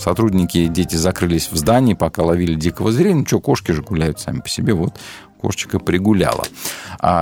Сотрудники 0.00 0.58
и 0.58 0.68
дети 0.68 0.96
закрылись 0.96 1.50
в 1.50 1.56
здании, 1.56 1.94
пока 1.94 2.22
ловили 2.22 2.54
дикого 2.54 2.92
зверя. 2.92 3.14
Ну 3.14 3.26
что, 3.26 3.40
кошки 3.40 3.72
же 3.72 3.82
гуляют 3.82 4.20
сами 4.20 4.40
по 4.40 4.48
себе. 4.48 4.74
Вот 4.74 4.94
кошечка 5.40 5.78
пригуляла. 5.78 6.44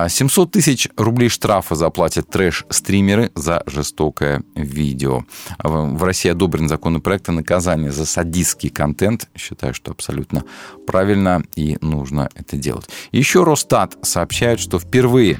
700 0.08 0.48
а, 0.48 0.50
тысяч 0.50 0.88
рублей 0.96 1.28
штрафа 1.28 1.74
заплатят 1.74 2.28
трэш-стримеры 2.30 3.30
за 3.34 3.62
жестокое 3.66 4.42
видео. 4.54 5.24
В 5.62 6.02
России 6.02 6.30
одобрен 6.30 6.68
законопроект 6.68 7.28
о 7.28 7.32
наказании 7.32 7.90
за 7.90 8.06
садистский 8.06 8.70
контент. 8.70 9.28
Считаю, 9.36 9.74
что 9.74 9.92
абсолютно 9.92 10.44
правильно 10.86 11.42
и 11.54 11.76
нужно 11.80 12.30
это 12.34 12.56
делать. 12.56 12.88
Еще 13.12 13.44
Росстат 13.44 13.96
сообщает, 14.02 14.60
что 14.60 14.78
впервые 14.78 15.38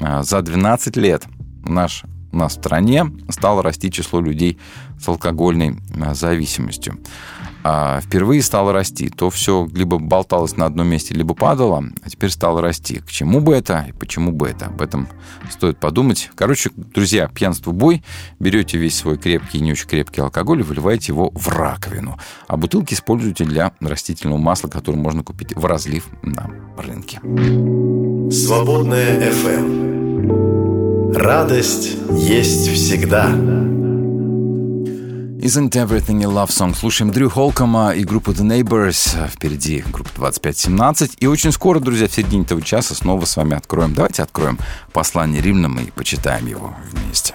а, 0.00 0.22
за 0.22 0.42
12 0.42 0.96
лет 0.96 1.24
наш 1.64 2.04
в 2.30 2.48
стране 2.50 3.06
стало 3.30 3.62
расти 3.62 3.90
число 3.90 4.20
людей 4.20 4.58
с 5.00 5.08
алкогольной 5.08 5.76
а, 6.00 6.14
зависимостью 6.14 6.98
а 7.70 8.00
впервые 8.00 8.40
стало 8.42 8.72
расти, 8.72 9.10
то 9.10 9.28
все 9.28 9.68
либо 9.74 9.98
болталось 9.98 10.56
на 10.56 10.64
одном 10.64 10.86
месте, 10.88 11.12
либо 11.12 11.34
падало, 11.34 11.84
а 12.02 12.08
теперь 12.08 12.30
стало 12.30 12.62
расти. 12.62 13.00
К 13.00 13.10
чему 13.10 13.40
бы 13.40 13.54
это 13.54 13.84
и 13.90 13.92
почему 13.92 14.32
бы 14.32 14.48
это? 14.48 14.66
Об 14.66 14.80
этом 14.80 15.06
стоит 15.50 15.78
подумать. 15.78 16.30
Короче, 16.34 16.70
друзья, 16.74 17.28
пьянство 17.28 17.72
бой. 17.72 18.02
Берете 18.38 18.78
весь 18.78 18.96
свой 18.96 19.18
крепкий 19.18 19.58
и 19.58 19.60
не 19.60 19.72
очень 19.72 19.86
крепкий 19.86 20.22
алкоголь 20.22 20.60
и 20.60 20.62
выливаете 20.62 21.12
его 21.12 21.30
в 21.34 21.46
раковину. 21.48 22.18
А 22.46 22.56
бутылки 22.56 22.94
используйте 22.94 23.44
для 23.44 23.72
растительного 23.80 24.38
масла, 24.38 24.68
которое 24.68 24.96
можно 24.96 25.22
купить 25.22 25.54
в 25.54 25.62
разлив 25.66 26.06
на 26.22 26.50
рынке. 26.78 27.20
Свободная 28.32 29.30
FM. 29.30 31.12
Радость 31.14 31.98
есть 32.12 32.72
всегда. 32.72 33.28
Isn't 35.40 35.76
Everything 35.76 36.24
a 36.24 36.26
Love 36.26 36.48
Song? 36.48 36.74
Слушаем 36.74 37.12
Дрю 37.12 37.30
Холкома 37.30 37.94
и 37.94 38.02
группу 38.02 38.32
The 38.32 38.42
Neighbors. 38.42 39.28
Впереди 39.28 39.84
группа 39.92 40.10
2517. 40.16 41.18
И 41.20 41.28
очень 41.28 41.52
скоро, 41.52 41.78
друзья, 41.78 42.08
в 42.08 42.12
середине 42.12 42.42
этого 42.42 42.60
часа 42.60 42.96
снова 42.96 43.24
с 43.24 43.36
вами 43.36 43.54
откроем. 43.54 43.94
Давайте 43.94 44.24
откроем 44.24 44.58
послание 44.92 45.40
Римлянам 45.40 45.78
и 45.78 45.92
почитаем 45.92 46.48
его 46.48 46.74
вместе. 46.90 47.34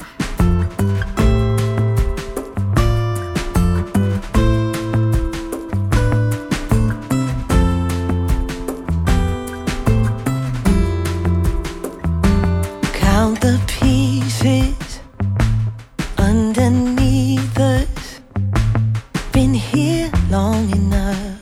long 20.33 20.67
enough? 20.71 21.39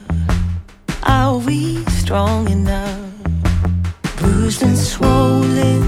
Are 1.04 1.38
we 1.38 1.82
strong 2.02 2.50
enough? 2.50 3.00
Bruised 4.18 4.64
and 4.64 4.78
swollen, 4.78 5.82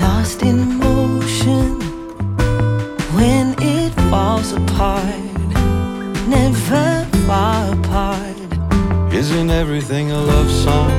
lost 0.00 0.42
in 0.42 0.58
motion. 0.86 1.78
When 3.18 3.54
it 3.76 3.92
falls 4.10 4.50
apart, 4.52 5.22
never 6.36 6.86
far 7.28 7.60
apart. 7.78 8.38
Isn't 9.14 9.50
everything 9.50 10.10
a 10.10 10.20
love 10.32 10.50
song? 10.50 10.90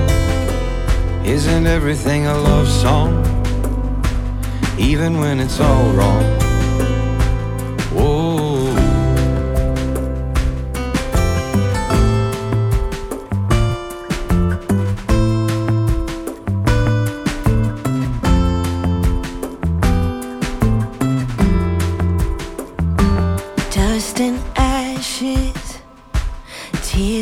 Isn't 1.26 1.68
everything 1.68 2.28
a 2.28 2.38
love 2.50 2.70
song? 2.70 3.12
Even 4.80 5.20
when 5.20 5.42
it's 5.42 5.60
all 5.60 5.90
wrong. 5.98 6.45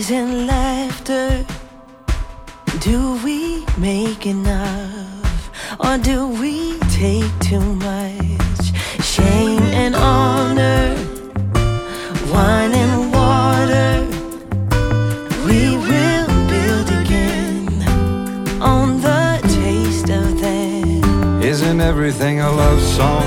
Tears 0.03 0.11
and 0.11 0.47
laughter. 0.47 1.45
Do 2.79 3.19
we 3.23 3.65
make 3.77 4.25
enough, 4.25 5.51
or 5.79 5.97
do 5.97 6.27
we 6.27 6.79
take 6.89 7.31
too 7.39 7.61
much? 7.61 8.63
Shame 9.01 9.61
and 9.83 9.95
honor, 9.95 10.95
wine 12.31 12.73
and 12.73 13.13
water. 13.13 14.05
We 15.45 15.77
will 15.77 16.27
build 16.49 16.89
again 17.01 17.67
on 18.61 19.01
the 19.01 19.39
taste 19.61 20.09
of 20.09 20.39
that. 20.41 21.43
Isn't 21.43 21.81
everything 21.81 22.41
a 22.41 22.51
love 22.51 22.81
song? 22.81 23.25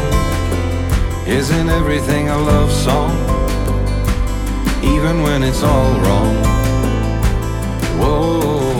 Isn't 1.26 1.68
everything 1.68 2.28
a 2.28 2.38
love 2.38 2.72
song? 2.72 3.14
Even 4.82 5.22
when 5.22 5.42
it's 5.42 5.62
all 5.62 6.00
wrong. 6.00 6.65
Whoa. 8.00 8.76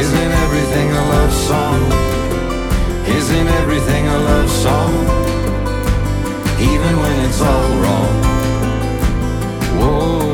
Isn't 0.00 0.32
everything 0.44 0.88
a 0.90 1.02
love 1.14 1.32
song? 1.32 1.80
Isn't 3.06 3.48
everything 3.60 4.08
a 4.08 4.18
love 4.30 4.50
song? 4.50 4.92
Even 6.70 6.94
when 7.02 7.16
it's 7.26 7.40
all 7.40 7.68
wrong. 7.82 8.14
Whoa. 9.78 10.31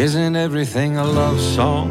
Isn't 0.00 0.34
everything 0.34 0.96
a 0.96 1.04
love 1.04 1.38
song? 1.38 1.90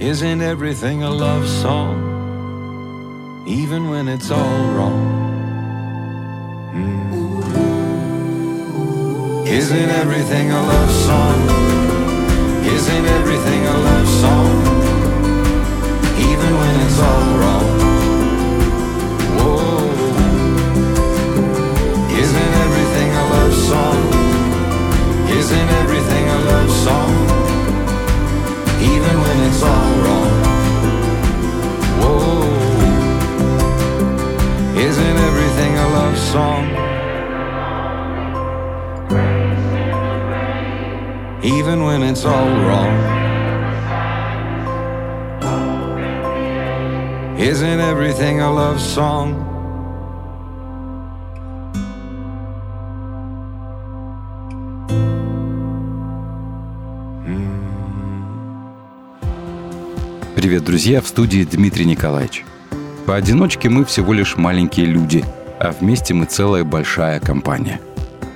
Isn't 0.00 0.42
everything 0.42 1.04
a 1.04 1.10
love 1.10 1.46
song? 1.48 3.44
Even 3.46 3.88
when 3.90 4.08
it's 4.08 4.28
all 4.32 4.64
wrong. 4.74 5.06
Mm. 6.74 7.06
Isn't 9.46 9.90
everything 10.02 10.50
a 10.50 10.62
love 10.72 10.90
song? 11.06 11.38
Isn't 12.76 13.06
everything 13.20 13.66
a 13.66 13.76
love 13.88 14.08
song? 14.22 14.50
Even 16.28 16.52
when 16.60 16.74
it's 16.86 16.98
all 17.08 17.38
wrong. 17.40 17.68
Whoa. 19.38 19.78
Isn't 22.22 22.52
everything 22.64 23.10
a 23.14 23.24
love 23.36 23.54
song? 23.54 24.19
Isn't 25.40 25.70
everything 25.82 26.28
a 26.28 26.38
love 26.50 26.70
song? 26.70 27.12
Even 28.92 29.16
when 29.24 29.38
it's 29.48 29.62
all 29.62 29.92
wrong. 30.04 30.32
Whoa. 32.00 32.44
Isn't 34.88 35.16
everything 35.28 35.72
a 35.78 35.88
love 35.98 36.18
song? 36.18 36.64
Even 41.42 41.84
when 41.84 42.02
it's 42.02 42.26
all 42.26 42.50
wrong. 42.66 42.96
Isn't 47.38 47.80
everything 47.80 48.42
a 48.42 48.52
love 48.52 48.78
song? 48.78 49.49
Привет, 60.50 60.64
друзья, 60.64 61.00
в 61.00 61.06
студии 61.06 61.44
Дмитрий 61.44 61.84
Николаевич. 61.84 62.44
Поодиночке 63.06 63.68
мы 63.68 63.84
всего 63.84 64.12
лишь 64.12 64.36
маленькие 64.36 64.86
люди, 64.86 65.24
а 65.60 65.70
вместе 65.70 66.12
мы 66.12 66.26
целая 66.26 66.64
большая 66.64 67.20
компания. 67.20 67.80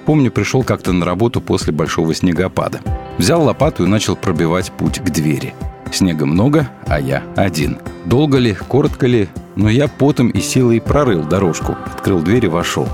Помню, 0.06 0.30
пришел 0.30 0.62
как-то 0.62 0.92
на 0.92 1.04
работу 1.04 1.40
после 1.40 1.72
большого 1.72 2.14
снегопада. 2.14 2.82
Взял 3.18 3.42
лопату 3.42 3.82
и 3.82 3.88
начал 3.88 4.14
пробивать 4.14 4.70
путь 4.70 5.00
к 5.00 5.10
двери. 5.10 5.54
Снега 5.92 6.24
много, 6.24 6.70
а 6.86 7.00
я 7.00 7.24
один. 7.34 7.78
Долго 8.04 8.38
ли, 8.38 8.54
коротко 8.54 9.08
ли, 9.08 9.28
но 9.56 9.68
я 9.68 9.88
потом 9.88 10.28
и 10.28 10.40
силой 10.40 10.80
прорыл 10.80 11.24
дорожку, 11.24 11.76
открыл 11.84 12.22
дверь 12.22 12.44
и 12.44 12.48
вошел. 12.48 12.88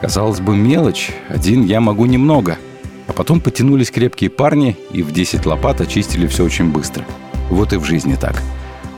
Казалось 0.00 0.38
бы, 0.38 0.54
мелочь, 0.54 1.10
один 1.28 1.64
я 1.64 1.80
могу 1.80 2.06
немного. 2.06 2.58
А 3.08 3.12
потом 3.12 3.40
потянулись 3.40 3.90
крепкие 3.90 4.30
парни 4.30 4.76
и 4.92 5.02
в 5.02 5.10
10 5.10 5.46
лопат 5.46 5.80
очистили 5.80 6.28
все 6.28 6.44
очень 6.44 6.70
быстро. 6.70 7.04
Вот 7.52 7.74
и 7.74 7.76
в 7.76 7.84
жизни 7.84 8.14
так. 8.14 8.42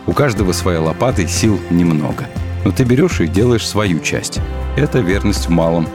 У 0.07 0.13
каждого 0.13 0.53
своя 0.53 0.81
лопата 0.81 1.23
и 1.23 1.27
сил 1.27 1.59
немного. 1.71 2.27
Но 2.65 2.71
ты 2.71 2.85
берешь 2.85 3.21
и 3.21 3.27
делаешь 3.27 3.67
свою 3.67 3.99
часть. 3.99 4.39
Это 4.77 5.01
верность 5.01 5.47
в 5.47 5.51
малом. 5.51 5.89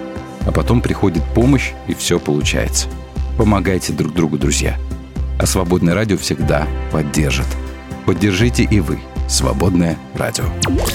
А 0.46 0.52
потом 0.52 0.82
приходит 0.82 1.24
помощь, 1.34 1.72
и 1.88 1.94
все 1.94 2.20
получается. 2.20 2.90
Помогайте 3.38 3.94
друг 3.94 4.14
другу, 4.14 4.38
друзья. 4.38 4.78
А 5.40 5.46
«Свободное 5.46 5.96
радио» 5.96 6.18
всегда 6.18 6.68
поддержит. 6.92 7.48
Поддержите 8.06 8.64
и 8.64 8.82
вы. 8.82 9.00
«Свободное 9.30 9.98
радио». 10.16 10.44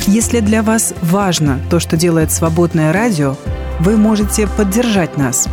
Если 0.06 0.40
для 0.40 0.62
вас 0.62 0.92
важно 1.00 1.60
то, 1.70 1.80
что 1.80 1.96
делает 1.96 2.30
«Свободное 2.30 2.92
радио», 2.92 3.36
вы 3.80 3.96
можете 3.96 4.48
поддержать 4.48 5.16
нас. 5.16 5.48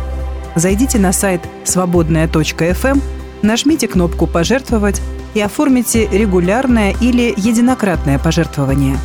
Зайдите 0.56 0.98
на 0.98 1.12
сайт 1.14 1.40
свободная.фм, 1.64 3.00
нажмите 3.40 3.88
кнопку 3.88 4.26
«Пожертвовать» 4.26 5.00
и 5.34 5.40
оформите 5.40 6.08
регулярное 6.08 6.94
или 7.00 7.32
единократное 7.36 8.18
пожертвование. 8.18 8.96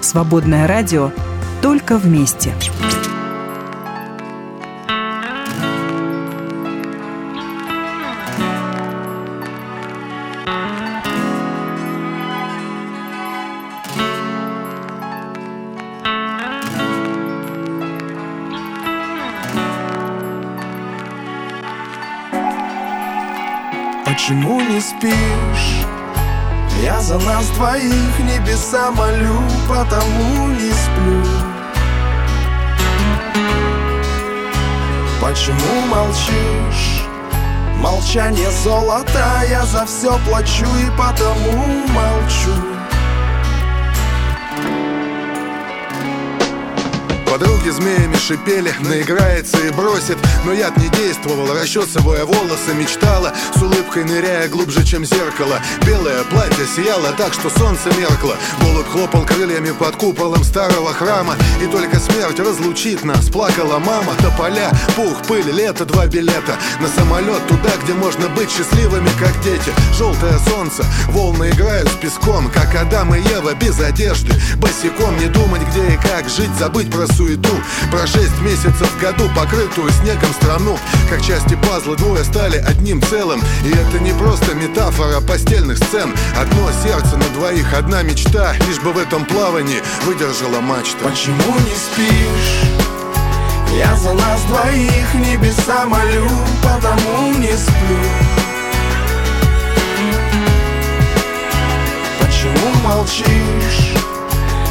«Свободное 0.00 0.66
радио» 0.66 1.10
только 1.62 1.98
вместе. 1.98 2.52
Почему 24.20 24.60
не 24.60 24.78
спишь? 24.82 25.86
Я 26.82 27.00
за 27.00 27.18
нас 27.20 27.48
двоих 27.52 28.18
небеса 28.18 28.90
молю, 28.90 29.40
потому 29.66 30.48
не 30.48 30.70
сплю. 30.70 31.24
Почему 35.22 35.86
молчишь? 35.88 37.06
Молчание 37.76 38.50
золото, 38.62 39.24
я 39.48 39.64
за 39.64 39.86
все 39.86 40.18
плачу 40.28 40.66
и 40.66 40.90
потому 40.98 41.86
молчу. 41.88 42.52
Подруги 47.26 47.70
змеями 47.70 48.16
шипели, 48.16 48.74
наиграется 48.80 49.56
и 49.66 49.70
бросит 49.70 50.18
Но 50.44 50.52
яд 50.52 50.76
не 50.78 50.88
действовал, 50.88 51.52
расчесывая 51.52 52.24
волосы 52.24 52.74
Мечтала, 52.74 53.32
с 53.54 53.62
улыбкой 53.62 54.04
ныряя 54.04 54.48
глубже, 54.48 54.84
чем 54.84 55.04
зеркало. 55.04 55.60
Белое 55.86 56.24
платье 56.24 56.66
сияло 56.66 57.12
так, 57.12 57.34
что 57.34 57.50
солнце 57.50 57.90
меркло. 57.98 58.36
Голубь 58.62 58.88
хлопал 58.88 59.26
крыльями 59.26 59.70
под 59.72 59.96
куполом 59.96 60.42
старого 60.44 60.92
храма. 60.94 61.34
И 61.62 61.66
только 61.66 61.98
смерть 62.00 62.40
разлучит 62.40 63.04
нас, 63.04 63.28
плакала 63.28 63.78
мама 63.78 64.14
Тополя, 64.22 64.70
пух, 64.96 65.22
пыль, 65.28 65.50
лето, 65.50 65.84
два 65.84 66.06
билета. 66.06 66.56
На 66.80 66.88
самолет 66.88 67.46
туда, 67.46 67.70
где 67.84 67.92
можно 67.92 68.28
быть 68.28 68.50
счастливыми, 68.50 69.10
как 69.18 69.38
дети. 69.42 69.72
Желтое 69.96 70.38
солнце, 70.48 70.84
волны 71.08 71.50
играют 71.50 71.88
с 71.88 71.94
песком 71.96 72.50
Как 72.50 72.74
Адам 72.74 73.14
и 73.14 73.20
Ева 73.20 73.54
без 73.54 73.78
одежды. 73.80 74.32
Босиком 74.56 75.18
не 75.18 75.26
думать, 75.26 75.62
где 75.68 75.94
и 75.94 75.96
как 75.98 76.28
жить, 76.28 76.50
забыть 76.58 76.90
про 76.90 77.06
суету. 77.06 77.60
Про 77.90 78.06
шесть 78.06 78.40
месяцев 78.40 78.90
в 78.90 79.00
году, 79.00 79.28
покрытую 79.36 79.90
снегом 79.92 80.29
страну 80.32 80.78
Как 81.08 81.22
части 81.22 81.56
пазла 81.68 81.96
двое 81.96 82.24
стали 82.24 82.58
одним 82.58 83.02
целым. 83.02 83.40
И 83.64 83.70
это 83.70 83.98
не 84.00 84.12
просто 84.12 84.54
метафора 84.54 85.20
постельных 85.20 85.78
сцен. 85.78 86.14
Одно 86.38 86.70
сердце 86.82 87.16
на 87.16 87.28
двоих, 87.34 87.72
одна 87.74 88.02
мечта 88.02 88.54
Лишь 88.66 88.80
бы 88.80 88.92
в 88.92 88.98
этом 88.98 89.24
плавании 89.24 89.82
выдержала 90.04 90.60
мачта. 90.60 91.04
Почему 91.04 91.54
не 91.58 91.74
спишь? 91.74 92.70
Я 93.72 93.94
за 93.96 94.12
нас 94.14 94.42
двоих 94.44 95.14
небеса 95.14 95.86
молю, 95.86 96.28
потому 96.62 97.38
не 97.38 97.52
сплю. 97.52 97.98
Почему 102.20 102.70
молчишь? 102.82 103.94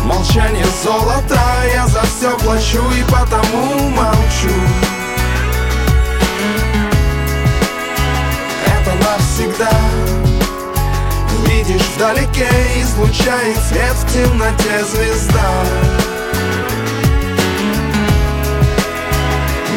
Молчание 0.03 0.65
золото, 0.83 1.39
я 1.73 1.87
за 1.87 2.01
все 2.01 2.37
плачу 2.39 2.83
и 2.91 3.03
потому 3.03 3.89
молчу 3.89 4.88
навсегда. 9.11 9.71
Видишь 11.47 11.87
вдалеке, 11.95 12.49
излучает 12.81 13.57
свет 13.69 13.93
в 13.93 14.13
темноте 14.13 14.83
звезда. 14.85 15.51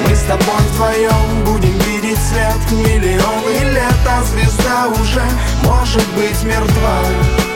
Мы 0.06 0.14
с 0.14 0.22
тобой 0.22 0.60
вдвоем 0.72 1.44
будем 1.44 1.78
видеть 1.80 2.18
свет 2.18 2.70
миллионы 2.72 3.72
лет 3.72 3.94
А 4.06 4.22
звезда 4.24 4.88
уже 4.88 5.22
может 5.64 6.06
быть 6.14 6.42
мертва 6.42 7.51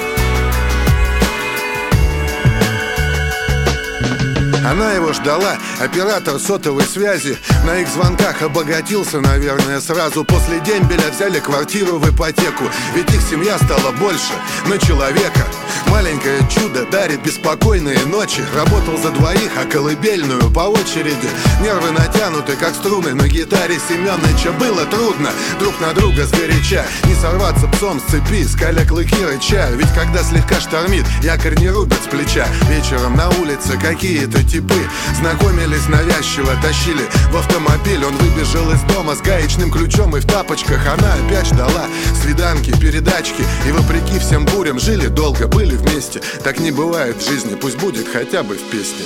Она 4.67 4.93
его 4.95 5.13
ждала, 5.13 5.57
оператор 5.81 6.41
сотовой 6.41 6.83
связи 6.83 7.39
На 7.65 7.79
их 7.79 7.89
звонках 7.89 8.43
обогатился, 8.43 9.21
наверное, 9.21 9.81
сразу. 9.81 10.25
После 10.25 10.59
дембеля 10.59 11.11
взяли 11.13 11.39
квартиру 11.39 11.99
в 11.99 12.11
ипотеку. 12.11 12.65
Ведь 12.95 13.09
их 13.15 13.23
семья 13.23 13.59
стала 13.59 13.93
больше 13.93 14.33
на 14.67 14.77
человека 14.79 15.47
Маленькое 15.91 16.41
чудо 16.51 16.85
дарит 16.91 17.23
беспокойные 17.23 17.99
ночи. 18.07 18.43
Работал 18.55 18.97
за 18.99 19.11
двоих, 19.11 19.51
а 19.57 19.65
колыбельную 19.65 20.51
по 20.51 20.61
очереди. 20.61 21.29
Нервы 21.63 21.91
натянуты, 21.93 22.57
как 22.57 22.75
струны 22.75 23.15
на 23.15 23.29
гитаре 23.29 23.79
Семёныча. 23.89 24.53
Было 24.53 24.85
трудно 24.87 25.31
друг 25.59 25.81
на 25.81 25.93
друга 25.95 26.27
сгоряча. 26.27 26.85
Не 27.05 27.15
сорваться 27.15 27.67
псом 27.69 28.01
с 28.01 28.11
цепи, 28.11 28.45
скаля 28.45 28.87
клыки 28.87 29.25
рыча 29.25 29.69
Ведь 29.75 29.93
когда 29.95 30.23
слегка 30.23 30.61
штормит, 30.61 31.05
якорь 31.23 31.59
не 31.59 31.71
рубят 31.71 31.99
с 32.05 32.09
плеча. 32.09 32.47
Вечером 32.69 33.17
на 33.17 33.29
улице 33.31 33.79
какие-то 33.81 34.43
типы 34.43 34.89
Знакомились 35.19 35.89
навязчиво, 35.89 36.53
тащили 36.63 37.05
в 37.31 37.37
автомобиль. 37.37 38.05
Он 38.05 38.17
выбежал 38.17 38.71
из 38.73 38.81
дома 38.83 39.15
с 39.15 39.21
гаечным 39.21 39.71
ключом 39.71 40.17
и 40.17 40.21
в 40.21 40.27
тапочках. 40.27 40.81
Она 40.87 41.15
опять 41.15 41.47
ждала 41.47 41.87
свиданки, 42.21 42.71
передачки. 42.79 43.45
И 43.67 43.73
вопреки 43.73 44.19
всем 44.19 44.45
бурям 44.45 44.79
жили 44.79 45.07
долго, 45.07 45.47
были 45.47 45.76
вместе. 45.77 46.21
Так 46.43 46.59
не 46.59 46.71
бывает 46.71 47.17
в 47.17 47.29
жизни, 47.29 47.55
пусть 47.55 47.79
будет 47.79 48.09
хотя 48.09 48.43
бы 48.43 48.57
в 48.57 48.63
песне. 48.71 49.05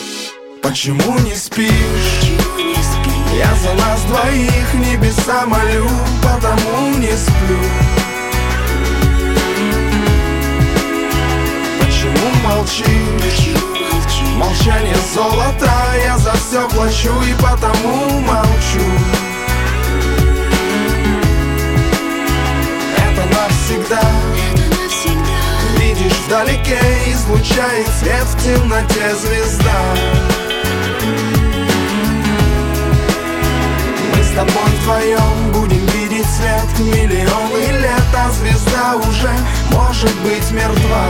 Почему 0.63 1.19
не 1.21 1.35
спишь? 1.35 1.71
Я 3.37 3.55
за 3.55 3.75
нас 3.75 4.03
двоих 4.03 4.75
небеса 4.75 5.47
молю, 5.47 5.89
потому 6.23 6.97
не 6.99 7.13
сплю. 7.17 7.59
Почему 11.81 12.31
молчишь? 12.45 13.57
Молчание 14.37 14.97
золото, 15.15 15.71
я 16.05 16.19
за 16.19 16.33
все 16.33 16.69
плачу 16.71 17.13
и 17.23 17.35
потому 17.43 18.21
молчу. 18.21 18.85
Это 22.97 23.27
навсегда 23.35 24.30
вдалеке, 26.31 26.79
излучает 27.09 27.89
свет 27.99 28.25
в 28.25 28.41
темноте 28.41 29.15
звезда. 29.17 29.83
Мы 34.15 34.23
с 34.23 34.29
тобой 34.29 34.71
вдвоем 34.81 35.53
будем 35.53 35.85
видеть 35.87 36.27
свет 36.27 36.79
миллионы 36.79 37.81
лет 37.81 38.03
А 38.15 38.31
звезда 38.31 38.95
уже 38.97 39.31
может 39.73 40.15
быть 40.21 40.49
мертва 40.53 41.07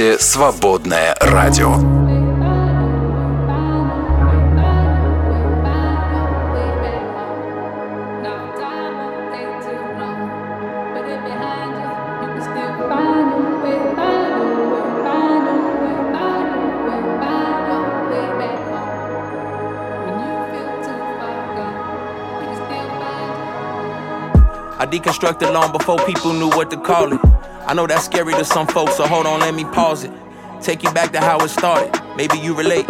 слушаете 0.00 0.18
«Свободное 0.18 1.14
радио». 1.20 1.74
I 24.78 24.88
deconstructed 24.88 25.52
long 25.52 25.72
before 25.72 25.98
people 26.06 26.32
knew 26.32 26.48
what 26.48 26.70
to 26.70 26.76
call 26.78 27.12
it. 27.12 27.29
I 27.71 27.73
know 27.73 27.87
that's 27.87 28.03
scary 28.03 28.33
to 28.33 28.43
some 28.43 28.67
folks, 28.67 28.97
so 28.97 29.07
hold 29.07 29.25
on, 29.25 29.39
let 29.39 29.55
me 29.55 29.63
pause 29.63 30.03
it. 30.03 30.11
Take 30.61 30.83
you 30.83 30.91
back 30.91 31.13
to 31.13 31.21
how 31.21 31.39
it 31.39 31.47
started. 31.47 31.97
Maybe 32.17 32.37
you 32.37 32.53
relate. 32.53 32.85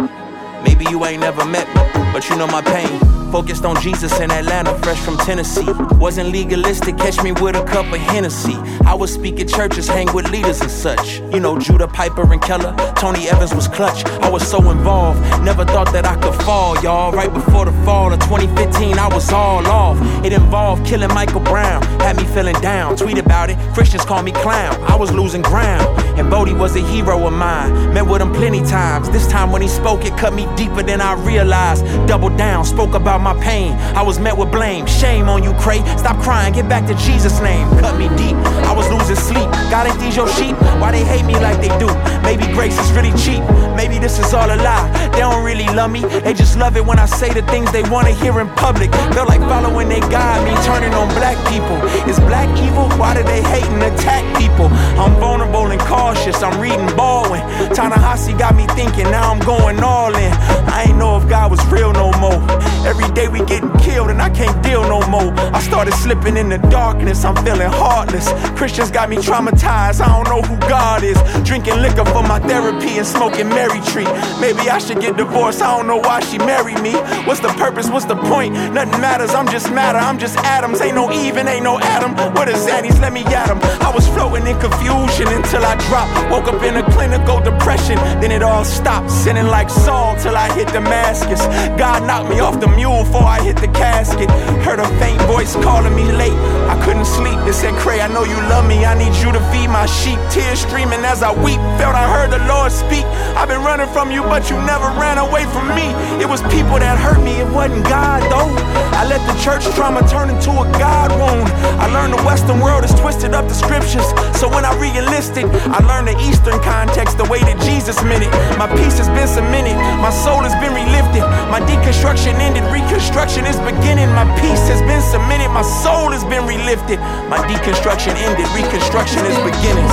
Maybe 0.64 0.84
you 0.90 1.04
ain't 1.04 1.20
never 1.20 1.44
met 1.44 1.68
me, 1.68 2.02
but 2.12 2.28
you 2.28 2.34
know 2.34 2.48
my 2.48 2.62
pain. 2.62 3.21
Focused 3.32 3.64
on 3.64 3.80
Jesus 3.80 4.20
in 4.20 4.30
Atlanta, 4.30 4.76
fresh 4.80 5.00
from 5.00 5.16
Tennessee. 5.16 5.64
Wasn't 5.92 6.28
legalistic, 6.28 6.98
catch 6.98 7.22
me 7.22 7.32
with 7.32 7.56
a 7.56 7.64
cup 7.64 7.86
of 7.86 7.98
Hennessy. 7.98 8.56
I 8.84 8.92
would 8.92 9.08
speak 9.08 9.40
at 9.40 9.48
churches, 9.48 9.88
hang 9.88 10.12
with 10.12 10.30
leaders 10.30 10.60
and 10.60 10.70
such. 10.70 11.20
You 11.32 11.40
know, 11.40 11.58
Judah 11.58 11.88
Piper 11.88 12.30
and 12.30 12.42
Keller, 12.42 12.76
Tony 12.94 13.30
Evans 13.30 13.54
was 13.54 13.68
clutch. 13.68 14.04
I 14.04 14.28
was 14.28 14.46
so 14.46 14.70
involved, 14.70 15.18
never 15.42 15.64
thought 15.64 15.90
that 15.94 16.04
I 16.04 16.16
could 16.20 16.34
fall, 16.42 16.78
y'all. 16.82 17.10
Right 17.10 17.32
before 17.32 17.64
the 17.64 17.72
fall 17.86 18.12
of 18.12 18.20
2015, 18.20 18.98
I 18.98 19.08
was 19.08 19.32
all 19.32 19.66
off. 19.66 19.96
It 20.26 20.34
involved 20.34 20.84
killing 20.86 21.08
Michael 21.14 21.40
Brown, 21.40 21.82
had 22.00 22.18
me 22.18 22.24
feeling 22.34 22.60
down. 22.60 22.98
Tweet 22.98 23.16
about 23.16 23.48
it, 23.48 23.56
Christians 23.72 24.04
call 24.04 24.22
me 24.22 24.32
clown. 24.32 24.78
I 24.82 24.94
was 24.94 25.10
losing 25.10 25.40
ground, 25.40 25.86
and 26.18 26.28
Bodie 26.28 26.52
was 26.52 26.76
a 26.76 26.80
hero 26.80 27.26
of 27.26 27.32
mine. 27.32 27.94
Met 27.94 28.06
with 28.06 28.20
him 28.20 28.34
plenty 28.34 28.60
times. 28.60 29.08
This 29.08 29.26
time 29.26 29.50
when 29.52 29.62
he 29.62 29.68
spoke, 29.68 30.04
it 30.04 30.18
cut 30.18 30.34
me 30.34 30.46
deeper 30.54 30.82
than 30.82 31.00
I 31.00 31.14
realized. 31.24 31.82
Double 32.06 32.28
down, 32.28 32.66
spoke 32.66 32.92
about 32.92 33.21
my 33.22 33.34
pain. 33.40 33.72
I 33.94 34.02
was 34.02 34.18
met 34.18 34.36
with 34.36 34.50
blame. 34.50 34.86
Shame 34.86 35.28
on 35.28 35.42
you, 35.42 35.54
Cray. 35.54 35.78
Stop 35.96 36.20
crying, 36.22 36.52
get 36.52 36.68
back 36.68 36.86
to 36.88 36.94
Jesus' 36.94 37.40
name. 37.40 37.68
Cut 37.78 37.96
me 37.96 38.08
deep. 38.16 38.36
I 38.66 38.72
was 38.74 38.90
losing 38.90 39.16
sleep. 39.16 39.48
God 39.70 39.86
ain't 39.86 39.98
these 40.00 40.16
your 40.16 40.28
sheep. 40.28 40.56
Why 40.80 40.90
they 40.90 41.04
hate 41.04 41.24
me 41.24 41.34
like 41.34 41.60
they 41.60 41.72
do? 41.78 41.88
Maybe 42.22 42.46
grace 42.52 42.78
is 42.78 42.90
really 42.92 43.12
cheap. 43.18 43.42
Maybe 43.76 43.98
this 43.98 44.18
is 44.18 44.34
all 44.34 44.50
a 44.50 44.56
lie. 44.56 44.90
They 45.12 45.20
don't 45.20 45.44
really 45.44 45.66
love 45.66 45.90
me. 45.90 46.00
They 46.00 46.34
just 46.34 46.58
love 46.58 46.76
it 46.76 46.84
when 46.84 46.98
I 46.98 47.06
say 47.06 47.32
the 47.32 47.42
things 47.42 47.70
they 47.72 47.82
wanna 47.84 48.10
hear 48.10 48.40
in 48.40 48.48
public. 48.50 48.92
Feel 49.14 49.26
like 49.26 49.40
following 49.40 49.88
their 49.88 50.00
God, 50.10 50.44
me 50.44 50.54
turning 50.64 50.92
on 50.94 51.08
black 51.14 51.36
people. 51.48 51.78
Is 52.08 52.18
black 52.20 52.48
evil? 52.58 52.88
Why 52.98 53.14
do 53.14 53.22
they 53.22 53.42
hate 53.42 53.64
and 53.64 53.82
attack 53.82 54.24
people? 54.36 54.66
I'm 54.98 55.14
vulnerable 55.20 55.66
and 55.66 55.80
cautious. 55.80 56.42
I'm 56.42 56.60
reading 56.60 56.86
Baldwin. 56.96 57.42
Ta-Nehisi 57.74 58.38
got 58.38 58.54
me 58.54 58.66
thinking. 58.68 59.04
Now 59.10 59.30
I'm 59.30 59.40
going 59.40 59.80
all 59.80 60.14
in. 60.14 60.32
I 60.72 60.86
ain't 60.88 60.98
know 60.98 61.16
if 61.16 61.28
God 61.28 61.50
was 61.50 61.64
real 61.66 61.92
no 61.92 62.10
more. 62.18 62.40
Every 62.86 63.08
day 63.14 63.28
we 63.28 63.44
getting 63.44 63.72
killed 63.78 64.10
and 64.10 64.20
I 64.20 64.30
can't 64.30 64.62
deal 64.62 64.82
no 64.82 65.00
more. 65.08 65.32
I 65.54 65.60
started 65.60 65.94
slipping 65.94 66.36
in 66.36 66.48
the 66.48 66.58
darkness. 66.58 67.24
I'm 67.24 67.36
feeling 67.44 67.70
heartless. 67.70 68.28
Christians 68.58 68.90
got 68.90 69.08
me 69.08 69.16
traumatized. 69.16 70.00
I 70.00 70.08
don't 70.08 70.28
know 70.28 70.42
who 70.42 70.56
God 70.68 71.02
is. 71.02 71.18
Drinking 71.44 71.80
liquor 71.80 72.04
for 72.06 72.22
my 72.22 72.38
therapy 72.40 72.98
and 72.98 73.06
smoking 73.06 73.48
Mary 73.48 73.80
Tree. 73.92 74.08
Maybe 74.40 74.70
I 74.70 74.78
should 74.78 75.00
get 75.00 75.16
divorced. 75.16 75.62
I 75.62 75.76
don't 75.76 75.86
know 75.86 75.98
why 75.98 76.20
she 76.20 76.38
married 76.38 76.80
me. 76.80 76.92
What's 77.26 77.40
the 77.40 77.48
purpose? 77.48 77.88
What's 77.88 78.06
the 78.06 78.16
point? 78.16 78.54
Nothing 78.74 79.00
matters. 79.00 79.30
I'm 79.34 79.48
just 79.48 79.70
matter. 79.72 79.98
I'm 79.98 80.18
just 80.18 80.36
atoms. 80.38 80.80
Ain't 80.80 80.94
no 80.94 81.10
Eve 81.12 81.36
and 81.36 81.48
ain't 81.48 81.64
no 81.64 81.78
Adam. 81.78 82.12
What 82.34 82.48
is 82.48 82.56
Zannies? 82.66 83.00
Let 83.00 83.12
me 83.12 83.24
at 83.24 83.50
'em. 83.50 83.60
I 83.80 83.90
was 83.94 84.06
floating 84.08 84.46
in 84.46 84.58
confusion 84.58 85.28
until 85.28 85.64
I 85.64 85.76
dropped. 85.88 86.30
Woke 86.30 86.48
up 86.48 86.62
in 86.62 86.76
a 86.76 86.84
clinical 86.92 87.40
depression. 87.40 87.96
Then 88.20 88.30
it 88.30 88.42
all 88.42 88.64
stopped. 88.64 89.10
Sinning 89.10 89.48
like 89.48 89.70
Saul 89.70 90.16
till 90.16 90.36
I 90.36 90.52
hit 90.54 90.68
Damascus. 90.72 91.42
God 91.76 92.06
knocked 92.06 92.28
me 92.28 92.40
off 92.40 92.58
the 92.60 92.68
mule 92.68 93.01
before 93.04 93.24
I 93.24 93.40
hit 93.42 93.56
the 93.56 93.68
casket. 93.68 94.30
Heard 94.64 94.78
a 94.78 94.88
faint 95.00 95.20
voice 95.22 95.54
calling 95.56 95.94
me 95.94 96.10
late. 96.12 96.38
Couldn't 96.82 97.06
sleep. 97.06 97.38
It 97.46 97.54
said, 97.54 97.74
Cray, 97.78 98.00
I 98.00 98.08
know 98.08 98.24
you 98.24 98.34
love 98.50 98.66
me. 98.66 98.84
I 98.84 98.98
need 98.98 99.14
you 99.22 99.30
to 99.30 99.38
feed 99.54 99.70
my 99.70 99.86
sheep. 99.86 100.18
Tears 100.34 100.66
streaming 100.66 101.06
as 101.06 101.22
I 101.22 101.30
weep. 101.30 101.62
Felt 101.78 101.94
I 101.94 102.10
heard 102.10 102.34
the 102.34 102.42
Lord 102.50 102.72
speak. 102.74 103.06
I've 103.38 103.46
been 103.46 103.62
running 103.62 103.86
from 103.94 104.10
you, 104.10 104.22
but 104.26 104.50
you 104.50 104.58
never 104.66 104.90
ran 104.98 105.18
away 105.18 105.46
from 105.54 105.70
me. 105.78 105.94
It 106.18 106.26
was 106.26 106.42
people 106.50 106.82
that 106.82 106.98
hurt 106.98 107.22
me. 107.22 107.38
It 107.38 107.46
wasn't 107.54 107.86
God, 107.86 108.26
though. 108.26 108.50
I 108.98 109.06
let 109.06 109.22
the 109.30 109.36
church 109.38 109.62
trauma 109.78 110.02
turn 110.10 110.26
into 110.26 110.50
a 110.50 110.66
God 110.74 111.14
wound. 111.22 111.46
I 111.78 111.86
learned 111.94 112.18
the 112.18 112.22
Western 112.26 112.58
world 112.58 112.82
has 112.82 112.94
twisted 112.98 113.30
up 113.30 113.46
the 113.46 113.54
scriptures. 113.54 114.06
So 114.34 114.50
when 114.50 114.66
I 114.66 114.74
re 114.82 114.90
enlisted, 114.90 115.46
I 115.70 115.78
learned 115.86 116.10
the 116.10 116.18
Eastern 116.18 116.58
context 116.66 117.14
the 117.14 117.30
way 117.30 117.38
that 117.46 117.62
Jesus 117.62 118.02
meant 118.02 118.26
it. 118.26 118.32
My 118.58 118.66
peace 118.66 118.98
has 118.98 119.06
been 119.14 119.30
cemented. 119.30 119.78
My 120.02 120.10
soul 120.10 120.42
has 120.42 120.54
been 120.58 120.74
relifted. 120.74 121.22
My 121.46 121.62
deconstruction 121.62 122.34
ended. 122.42 122.66
Reconstruction 122.74 123.46
is 123.46 123.54
beginning. 123.62 124.10
My 124.18 124.26
peace 124.42 124.66
has 124.66 124.82
been 124.82 125.02
cemented. 125.14 125.54
My 125.54 125.62
soul 125.62 126.10
has 126.10 126.26
been 126.26 126.42
relifted. 126.42 126.71
My 126.72 127.36
deconstruction 127.46 128.14
ended. 128.14 128.46
Reconstruction 128.56 129.26
is 129.26 129.36
beginning. 129.44 129.86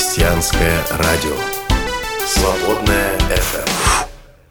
Христианское 0.00 0.78
радио. 0.92 1.36
Свободная 2.26 3.18
FM. 3.28 3.68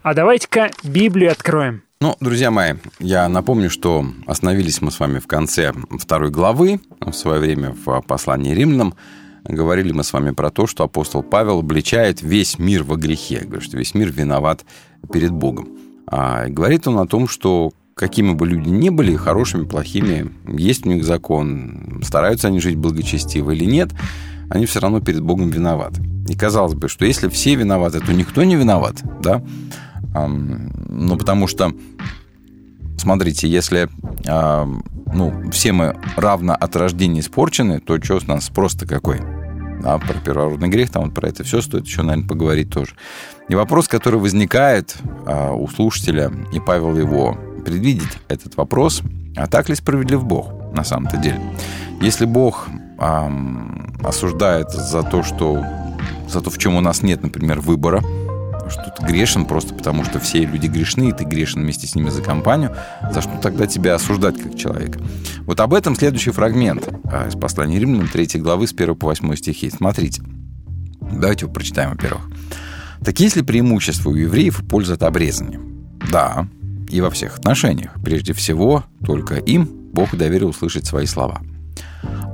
А 0.03 0.13
давайте-ка 0.13 0.69
Библию 0.83 1.31
откроем. 1.31 1.81
Ну, 2.01 2.15
друзья 2.19 2.51
мои, 2.51 2.75
я 2.99 3.27
напомню, 3.27 3.71
что 3.71 4.05
остановились 4.27 4.79
мы 4.81 4.91
с 4.91 4.99
вами 4.99 5.17
в 5.17 5.25
конце 5.25 5.73
второй 5.97 6.29
главы, 6.29 6.79
в 6.99 7.13
свое 7.13 7.39
время 7.39 7.75
в 7.83 8.01
послании 8.01 8.53
римлянам. 8.53 8.93
Говорили 9.43 9.91
мы 9.91 10.03
с 10.03 10.13
вами 10.13 10.29
про 10.35 10.51
то, 10.51 10.67
что 10.67 10.83
апостол 10.83 11.23
Павел 11.23 11.61
обличает 11.61 12.21
весь 12.21 12.59
мир 12.59 12.83
во 12.83 12.95
грехе. 12.95 13.39
Говорит, 13.39 13.63
что 13.63 13.75
весь 13.75 13.95
мир 13.95 14.11
виноват 14.11 14.65
перед 15.11 15.31
Богом. 15.31 15.69
А 16.05 16.45
говорит 16.47 16.87
он 16.87 16.99
о 16.99 17.07
том, 17.07 17.27
что 17.27 17.71
какими 17.95 18.33
бы 18.33 18.45
люди 18.45 18.69
ни 18.69 18.89
были, 18.89 19.15
хорошими, 19.15 19.65
плохими, 19.65 20.31
есть 20.47 20.85
у 20.85 20.89
них 20.89 21.03
закон, 21.03 22.01
стараются 22.03 22.49
они 22.49 22.59
жить 22.59 22.75
благочестиво 22.75 23.49
или 23.49 23.65
нет, 23.65 23.89
они 24.49 24.65
все 24.65 24.79
равно 24.79 24.99
перед 24.99 25.21
Богом 25.21 25.49
виноваты. 25.49 26.03
И 26.27 26.35
казалось 26.35 26.73
бы, 26.73 26.89
что 26.89 27.05
если 27.05 27.27
все 27.29 27.55
виноваты, 27.55 27.99
то 27.99 28.13
никто 28.13 28.43
не 28.43 28.55
виноват, 28.55 29.01
да? 29.21 29.41
Ну, 30.13 31.17
потому 31.17 31.47
что, 31.47 31.71
смотрите, 32.97 33.47
если 33.47 33.89
ну, 35.13 35.51
все 35.51 35.71
мы 35.71 35.95
равно 36.15 36.53
от 36.53 36.75
рождения 36.75 37.21
испорчены, 37.21 37.79
то 37.79 38.01
что 38.01 38.19
с 38.19 38.27
нас 38.27 38.49
просто 38.49 38.85
какой? 38.87 39.19
Да, 39.81 39.97
про 39.97 40.13
первородный 40.13 40.67
грех, 40.67 40.91
там 40.91 41.05
вот 41.05 41.13
про 41.15 41.29
это 41.29 41.43
все 41.43 41.61
стоит 41.61 41.85
еще, 41.85 42.01
наверное, 42.01 42.27
поговорить 42.27 42.69
тоже. 42.69 42.95
И 43.47 43.55
вопрос, 43.55 43.87
который 43.87 44.19
возникает 44.19 44.97
а, 45.25 45.53
у 45.53 45.69
слушателя, 45.69 46.31
и 46.51 46.59
Павел 46.59 46.97
его 46.97 47.37
предвидит, 47.65 48.19
этот 48.27 48.57
вопрос, 48.57 49.01
а 49.37 49.47
так 49.47 49.69
ли 49.69 49.75
справедлив 49.75 50.23
Бог 50.23 50.51
на 50.73 50.83
самом-то 50.83 51.15
деле? 51.15 51.39
Если 52.01 52.25
Бог 52.25 52.67
эм, 52.99 53.93
осуждает 54.03 54.71
за 54.71 55.03
то, 55.03 55.23
что 55.23 55.63
за 56.27 56.41
то, 56.41 56.49
в 56.49 56.57
чем 56.57 56.75
у 56.75 56.81
нас 56.81 57.01
нет, 57.01 57.23
например, 57.23 57.59
выбора, 57.59 58.01
что 58.69 58.93
ты 58.95 59.05
грешен 59.05 59.45
просто 59.45 59.73
потому, 59.73 60.03
что 60.03 60.19
все 60.19 60.45
люди 60.45 60.67
грешны, 60.67 61.09
и 61.09 61.11
ты 61.11 61.23
грешен 61.23 61.61
вместе 61.61 61.87
с 61.87 61.95
ними 61.95 62.09
за 62.09 62.21
компанию, 62.21 62.75
за 63.11 63.21
что 63.21 63.37
тогда 63.41 63.67
тебя 63.67 63.95
осуждать 63.95 64.39
как 64.41 64.55
человека? 64.55 64.99
Вот 65.45 65.59
об 65.59 65.73
этом 65.73 65.95
следующий 65.95 66.31
фрагмент 66.31 66.87
из 67.27 67.35
послания 67.35 67.79
римлянам 67.79 68.07
3 68.07 68.39
главы 68.39 68.67
с 68.67 68.73
1 68.73 68.95
по 68.95 69.07
8 69.07 69.35
стихи. 69.35 69.69
Смотрите. 69.69 70.21
Давайте 71.01 71.45
его 71.45 71.53
прочитаем, 71.53 71.91
во-первых. 71.91 72.29
Так 73.03 73.19
есть 73.19 73.35
ли 73.35 73.41
преимущества 73.41 74.09
у 74.09 74.15
евреев 74.15 74.61
и 74.61 74.65
польза 74.65 74.93
от 74.93 75.03
обрезания? 75.03 75.59
Да, 76.11 76.47
и 76.89 77.01
во 77.01 77.09
всех 77.09 77.37
отношениях. 77.37 77.91
Прежде 78.03 78.33
всего, 78.33 78.83
только 79.05 79.35
им 79.35 79.65
Бог 79.93 80.15
доверил 80.15 80.49
услышать 80.49 80.85
свои 80.85 81.05
слова. 81.05 81.41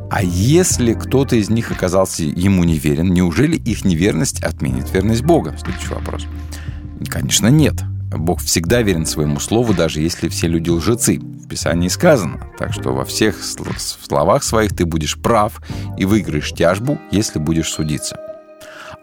А 0.09 0.21
если 0.23 0.93
кто-то 0.93 1.35
из 1.35 1.49
них 1.49 1.71
оказался 1.71 2.23
ему 2.23 2.63
неверен, 2.63 3.13
неужели 3.13 3.57
их 3.57 3.83
неверность 3.85 4.41
отменит 4.43 4.91
верность 4.93 5.23
Бога? 5.23 5.55
Следующий 5.57 5.93
вопрос. 5.93 6.25
Конечно, 7.09 7.47
нет. 7.47 7.75
Бог 8.11 8.39
всегда 8.39 8.81
верен 8.81 9.05
своему 9.05 9.39
слову, 9.39 9.73
даже 9.73 9.99
если 9.99 10.29
все 10.29 10.47
люди 10.47 10.69
лжецы. 10.69 11.19
В 11.19 11.47
Писании 11.47 11.89
сказано. 11.89 12.39
Так 12.57 12.73
что 12.73 12.93
во 12.93 13.03
всех 13.03 13.35
словах 13.43 14.43
своих 14.43 14.75
ты 14.75 14.85
будешь 14.85 15.17
прав 15.17 15.61
и 15.97 16.05
выиграешь 16.05 16.51
тяжбу, 16.51 16.99
если 17.11 17.39
будешь 17.39 17.69
судиться. 17.69 18.17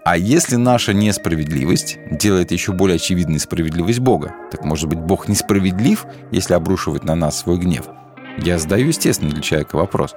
А 0.05 0.17
если 0.17 0.57
наша 0.57 0.93
несправедливость 0.93 1.97
делает 2.11 2.51
еще 2.51 2.73
более 2.73 2.95
очевидной 2.95 3.39
справедливость 3.39 3.99
Бога, 3.99 4.33
так 4.51 4.65
может 4.65 4.89
быть 4.89 4.99
Бог 4.99 5.29
несправедлив, 5.29 6.05
если 6.31 6.53
обрушивает 6.55 7.05
на 7.05 7.15
нас 7.15 7.39
свой 7.39 7.57
гнев? 7.57 7.85
Я 8.37 8.57
задаю 8.57 8.87
естественный 8.87 9.31
для 9.31 9.41
человека 9.41 9.75
вопрос. 9.75 10.15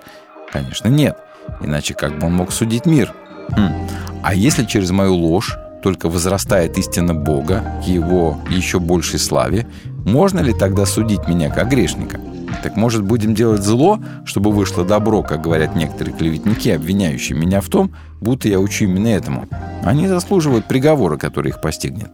Конечно, 0.53 0.89
нет. 0.89 1.17
Иначе 1.61 1.95
как 1.95 2.19
бы 2.19 2.27
он 2.27 2.35
мог 2.35 2.53
судить 2.53 2.87
мир? 2.87 3.13
Хм. 3.51 3.87
А 4.23 4.35
если 4.35 4.65
через 4.65 4.91
мою 4.91 5.15
ложь 5.15 5.57
только 5.83 6.09
возрастает 6.09 6.79
истина 6.79 7.15
Бога 7.15 7.63
к 7.85 7.87
его 7.87 8.41
еще 8.51 8.81
большей 8.81 9.19
славе, 9.19 9.67
можно 10.05 10.41
ли 10.41 10.53
тогда 10.53 10.87
судить 10.87 11.29
меня 11.29 11.51
как 11.51 11.69
грешника? 11.69 12.21
Так 12.63 12.77
может, 12.77 13.03
будем 13.05 13.35
делать 13.35 13.63
зло, 13.63 14.01
чтобы 14.25 14.51
вышло 14.51 14.85
добро, 14.85 15.23
как 15.23 15.43
говорят 15.43 15.77
некоторые 15.77 16.17
клеветники, 16.17 16.71
обвиняющие 16.71 17.39
меня 17.39 17.61
в 17.61 17.69
том, 17.69 17.95
будто 18.21 18.49
я 18.49 18.59
учу 18.59 18.85
именно 18.85 19.09
этому. 19.09 19.47
Они 19.85 20.09
заслуживают 20.09 20.67
приговора, 20.67 21.17
который 21.17 21.51
их 21.51 21.61
постигнет. 21.61 22.11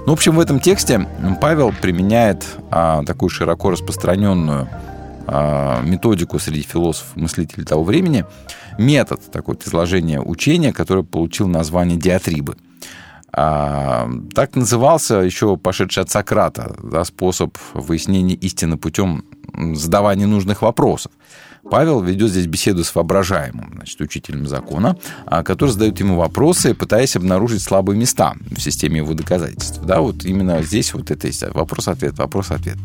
Ну, 0.00 0.06
в 0.06 0.12
общем, 0.12 0.34
в 0.36 0.40
этом 0.40 0.60
тексте 0.60 1.06
Павел 1.40 1.72
применяет 1.72 2.44
а, 2.70 3.02
такую 3.04 3.28
широко 3.28 3.70
распространенную 3.70 4.68
методику 5.82 6.38
среди 6.38 6.62
философов 6.62 7.16
мыслителей 7.16 7.64
того 7.64 7.84
времени, 7.84 8.24
метод 8.78 9.20
такой 9.30 9.54
вот 9.54 9.66
изложения 9.66 10.20
учения, 10.20 10.72
который 10.72 11.04
получил 11.04 11.48
название 11.48 11.98
диатрибы. 11.98 12.56
А, 13.32 14.08
так 14.34 14.56
назывался 14.56 15.16
еще 15.16 15.56
пошедший 15.56 16.02
от 16.02 16.10
Сократа 16.10 16.74
да, 16.82 17.04
способ 17.04 17.56
выяснения 17.74 18.34
истины 18.34 18.78
путем 18.78 19.24
задавания 19.74 20.26
нужных 20.26 20.62
вопросов. 20.62 21.12
Павел 21.70 22.00
ведет 22.00 22.30
здесь 22.30 22.46
беседу 22.46 22.82
с 22.82 22.94
воображаемым, 22.94 23.74
значит, 23.74 24.00
учителем 24.00 24.46
закона, 24.46 24.96
а, 25.26 25.42
который 25.42 25.70
задает 25.70 26.00
ему 26.00 26.16
вопросы, 26.16 26.74
пытаясь 26.74 27.16
обнаружить 27.16 27.62
слабые 27.62 27.98
места 27.98 28.34
в 28.50 28.60
системе 28.60 28.98
его 28.98 29.12
доказательств. 29.12 29.80
Да, 29.84 30.00
вот 30.00 30.24
именно 30.24 30.62
здесь 30.62 30.94
вот 30.94 31.10
это 31.10 31.26
есть 31.26 31.42
вопрос-ответ, 31.42 32.18
вопрос-ответ. 32.18 32.78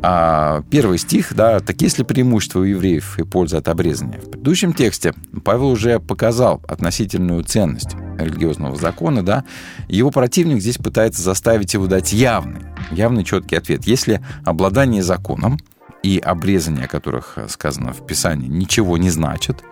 А 0.00 0.62
первый 0.70 0.98
стих, 0.98 1.34
да, 1.34 1.58
так 1.58 1.80
есть 1.82 1.98
ли 1.98 2.04
преимущество 2.04 2.60
у 2.60 2.64
евреев 2.64 3.18
и 3.18 3.24
польза 3.24 3.58
от 3.58 3.68
обрезания? 3.68 4.20
В 4.20 4.30
предыдущем 4.30 4.72
тексте 4.72 5.12
Павел 5.44 5.68
уже 5.68 5.98
показал 5.98 6.62
относительную 6.68 7.42
ценность 7.42 7.96
религиозного 8.16 8.76
закона, 8.76 9.24
да, 9.24 9.44
его 9.88 10.10
противник 10.10 10.60
здесь 10.60 10.78
пытается 10.78 11.22
заставить 11.22 11.74
его 11.74 11.88
дать 11.88 12.12
явный, 12.12 12.60
явный 12.92 13.24
четкий 13.24 13.56
ответ. 13.56 13.86
Если 13.86 14.20
обладание 14.44 15.02
законом 15.02 15.58
и 16.04 16.18
обрезание, 16.18 16.84
о 16.84 16.88
которых 16.88 17.36
сказано 17.48 17.92
в 17.92 18.06
Писании, 18.06 18.46
ничего 18.46 18.98
не 18.98 19.10
значит, 19.10 19.64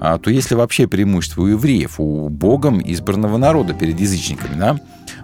а, 0.00 0.16
то 0.18 0.30
если 0.30 0.54
вообще 0.54 0.88
преимущество 0.88 1.42
у 1.42 1.46
евреев, 1.46 2.00
у 2.00 2.30
Богом 2.30 2.80
избранного 2.82 3.36
народа 3.36 3.74
перед 3.74 4.00
язычниками, 4.00 4.58
да, 4.58 4.80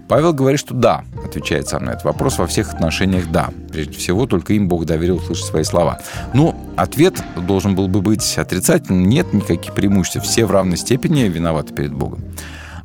Павел 0.08 0.32
говорит, 0.32 0.60
что 0.60 0.74
да, 0.74 1.04
отвечает 1.24 1.68
сам 1.68 1.84
на 1.84 1.90
этот 1.90 2.04
вопрос, 2.04 2.38
во 2.38 2.46
всех 2.46 2.72
отношениях 2.72 3.30
да. 3.30 3.50
Прежде 3.72 3.98
всего, 3.98 4.26
только 4.26 4.52
им 4.52 4.68
Бог 4.68 4.84
доверил 4.84 5.16
услышать 5.16 5.46
свои 5.46 5.64
слова. 5.64 6.00
Но 6.32 6.54
ответ 6.76 7.22
должен 7.36 7.74
был 7.74 7.88
бы 7.88 8.00
быть 8.00 8.38
отрицательным. 8.38 9.08
Нет 9.08 9.32
никаких 9.32 9.74
преимуществ. 9.74 10.22
Все 10.22 10.46
в 10.46 10.50
равной 10.50 10.76
степени 10.76 11.22
виноваты 11.22 11.74
перед 11.74 11.92
Богом. 11.92 12.20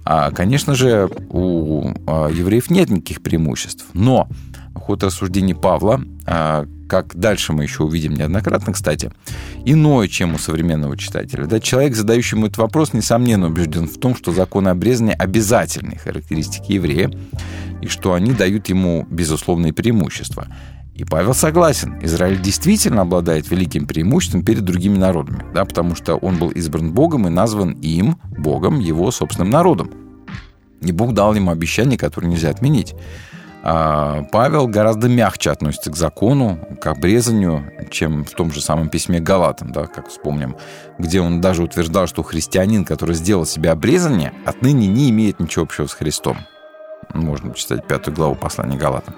А, 0.04 0.32
конечно 0.32 0.74
же, 0.74 1.10
у 1.30 1.92
а, 2.08 2.28
евреев 2.28 2.70
нет 2.72 2.90
никаких 2.90 3.22
преимуществ. 3.22 3.86
Но 3.94 4.28
ход 4.74 5.04
рассуждений 5.04 5.54
Павла, 5.54 6.02
а, 6.26 6.66
как 6.92 7.16
дальше 7.16 7.54
мы 7.54 7.64
еще 7.64 7.84
увидим 7.84 8.16
неоднократно, 8.16 8.74
кстати, 8.74 9.14
иное, 9.64 10.10
чем 10.10 10.36
у 10.36 10.38
современного 10.38 10.98
читателя. 10.98 11.46
Да, 11.46 11.62
человек, 11.62 11.96
задающий 11.96 12.36
ему 12.36 12.48
этот 12.48 12.58
вопрос, 12.58 12.92
несомненно 12.92 13.48
убежден 13.48 13.88
в 13.88 13.98
том, 13.98 14.14
что 14.14 14.34
законы 14.34 14.68
обрезания 14.68 15.14
обязательные 15.14 15.98
характеристики 15.98 16.74
еврея, 16.74 17.10
и 17.82 17.88
что 17.88 18.14
они 18.14 18.34
дают 18.34 18.68
ему 18.68 19.08
безусловные 19.10 19.72
преимущества. 19.72 20.48
И 20.94 21.06
Павел 21.06 21.34
согласен. 21.34 21.98
Израиль 22.02 22.42
действительно 22.42 23.04
обладает 23.04 23.50
великим 23.50 23.88
преимуществом 23.88 24.44
перед 24.44 24.66
другими 24.66 24.98
народами, 24.98 25.46
да, 25.54 25.64
потому 25.64 25.96
что 25.96 26.18
он 26.18 26.40
был 26.40 26.50
избран 26.50 26.92
Богом 26.92 27.26
и 27.26 27.30
назван 27.30 27.72
им, 27.80 28.18
Богом, 28.38 28.80
его 28.80 29.12
собственным 29.12 29.50
народом. 29.50 29.92
И 30.82 30.92
Бог 30.92 31.14
дал 31.14 31.34
ему 31.36 31.52
обещание, 31.52 31.98
которое 31.98 32.28
нельзя 32.28 32.50
отменить. 32.50 32.96
А, 33.64 34.24
Павел 34.32 34.68
гораздо 34.68 35.08
мягче 35.08 35.52
относится 35.52 35.92
к 35.92 35.96
закону, 35.96 36.58
к 36.80 36.88
обрезанию, 36.88 37.72
чем 37.92 38.26
в 38.26 38.32
том 38.32 38.52
же 38.52 38.62
самом 38.62 38.90
письме 38.90 39.20
Галатам, 39.20 39.72
да, 39.72 39.86
как 39.86 40.10
вспомним, 40.10 40.56
где 40.98 41.22
он 41.22 41.42
даже 41.42 41.64
утверждал, 41.64 42.08
что 42.08 42.24
христианин, 42.24 42.86
который 42.86 43.16
сделал 43.16 43.46
себе 43.46 43.70
обрезание, 43.70 44.34
отныне 44.46 44.88
не 44.88 45.10
имеет 45.12 45.40
ничего 45.40 45.64
общего 45.64 45.86
с 45.86 45.94
Христом. 45.94 46.38
Можно 47.14 47.54
читать 47.54 47.86
пятую 47.88 48.16
главу 48.16 48.36
послания 48.36 48.78
Галатам. 48.78 49.16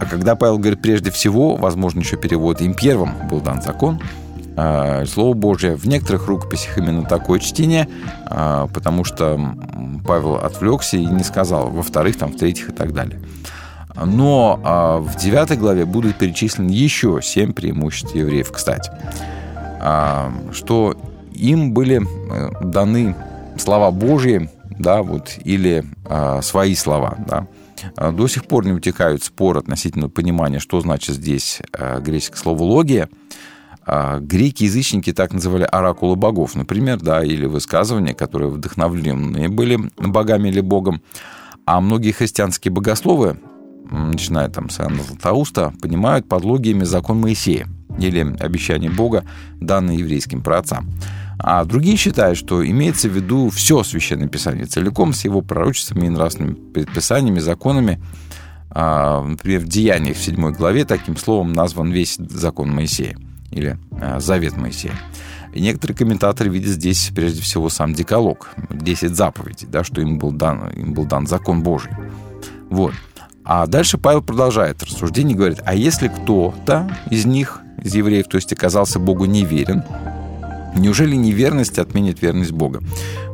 А 0.00 0.06
когда 0.06 0.36
Павел 0.36 0.58
говорит 0.58 0.82
прежде 0.82 1.10
всего, 1.10 1.56
возможно, 1.56 2.00
еще 2.00 2.16
перевод 2.16 2.60
им 2.60 2.74
первым 2.74 3.28
был 3.28 3.40
дан 3.40 3.62
закон, 3.62 4.00
Слово 4.56 5.34
Божье. 5.34 5.74
В 5.74 5.86
некоторых 5.86 6.28
рукописях 6.28 6.78
именно 6.78 7.04
такое 7.04 7.40
чтение, 7.40 7.88
а, 8.26 8.68
потому 8.68 9.02
что 9.04 9.56
Павел 10.06 10.36
отвлекся 10.36 10.96
и 10.96 11.04
не 11.04 11.24
сказал, 11.24 11.70
во-вторых, 11.70 12.16
там, 12.16 12.32
в-третьих 12.32 12.70
и 12.70 12.72
так 12.72 12.92
далее. 12.92 13.20
Но 13.96 14.60
а, 14.62 14.98
в 14.98 15.16
9 15.16 15.58
главе 15.58 15.84
будут 15.84 16.16
перечислены 16.18 16.70
еще 16.70 17.20
семь 17.22 17.52
преимуществ 17.52 18.14
евреев, 18.14 18.50
кстати. 18.52 18.90
Что 20.52 20.96
им 21.34 21.74
были 21.74 22.00
э, 22.00 22.64
даны 22.64 23.14
слова 23.58 23.90
Божьи, 23.90 24.48
да, 24.78 25.02
вот, 25.02 25.36
или 25.44 25.84
свои 26.40 26.74
слова, 26.74 27.18
да. 27.26 27.46
До 28.12 28.28
сих 28.28 28.46
пор 28.46 28.64
не 28.64 28.72
утекают 28.72 29.22
спор 29.22 29.58
относительно 29.58 30.08
понимания, 30.08 30.58
что 30.58 30.80
значит 30.80 31.16
здесь 31.16 31.60
греческое 32.00 32.38
слово 32.38 32.62
«логия», 32.62 33.10
а 33.12 33.23
греки-язычники 33.86 35.12
так 35.12 35.32
называли 35.32 35.64
оракулы 35.64 36.16
богов, 36.16 36.54
например, 36.54 37.00
да, 37.00 37.22
или 37.22 37.46
высказывания, 37.46 38.14
которые 38.14 38.50
вдохновлены 38.50 39.48
были 39.48 39.78
богами 39.98 40.48
или 40.48 40.60
богом. 40.60 41.02
А 41.66 41.80
многие 41.80 42.12
христианские 42.12 42.72
богословы, 42.72 43.38
начиная 43.90 44.48
там 44.48 44.70
с 44.70 44.80
Иоанна 44.80 45.02
Златоуста, 45.02 45.72
понимают 45.80 46.28
под 46.28 46.44
логиями 46.44 46.84
закон 46.84 47.20
Моисея 47.20 47.68
или 47.98 48.36
обещание 48.40 48.90
Бога, 48.90 49.24
данное 49.60 49.96
еврейским 49.96 50.42
праотцам. 50.42 50.90
А 51.38 51.64
другие 51.64 51.96
считают, 51.96 52.38
что 52.38 52.66
имеется 52.66 53.08
в 53.08 53.12
виду 53.12 53.50
все 53.50 53.82
Священное 53.82 54.28
Писание 54.28 54.66
целиком 54.66 55.12
с 55.12 55.24
его 55.24 55.42
пророчествами 55.42 56.06
и 56.06 56.10
нравственными 56.10 56.54
предписаниями, 56.54 57.38
законами. 57.38 58.00
А, 58.70 59.22
например, 59.22 59.60
в 59.60 59.68
Деяниях 59.68 60.16
в 60.16 60.22
7 60.22 60.52
главе 60.52 60.84
таким 60.84 61.16
словом 61.16 61.52
назван 61.52 61.90
весь 61.90 62.16
закон 62.16 62.70
Моисея 62.70 63.16
или 63.54 63.78
э, 64.00 64.20
Завет 64.20 64.56
Моисея. 64.56 64.94
И 65.52 65.60
некоторые 65.60 65.96
комментаторы 65.96 66.50
видят 66.50 66.70
здесь 66.70 67.12
прежде 67.14 67.40
всего 67.40 67.68
сам 67.68 67.94
Деколог, 67.94 68.50
10 68.70 69.14
заповедей, 69.14 69.68
да, 69.70 69.84
что 69.84 70.00
им 70.00 70.18
был, 70.18 70.32
дан, 70.32 70.70
им 70.70 70.92
был 70.94 71.04
дан 71.04 71.26
закон 71.26 71.62
Божий. 71.62 71.92
Вот. 72.70 72.92
А 73.44 73.66
дальше 73.66 73.98
Павел 73.98 74.22
продолжает 74.22 74.82
рассуждение 74.82 75.34
и 75.34 75.38
говорит, 75.38 75.60
а 75.64 75.74
если 75.74 76.08
кто-то 76.08 76.90
из 77.10 77.24
них, 77.24 77.60
из 77.82 77.94
евреев, 77.94 78.26
то 78.26 78.36
есть 78.36 78.52
оказался 78.52 78.98
Богу 78.98 79.26
неверен, 79.26 79.84
неужели 80.74 81.14
неверность 81.14 81.78
отменит 81.78 82.20
верность 82.20 82.52
Бога? 82.52 82.80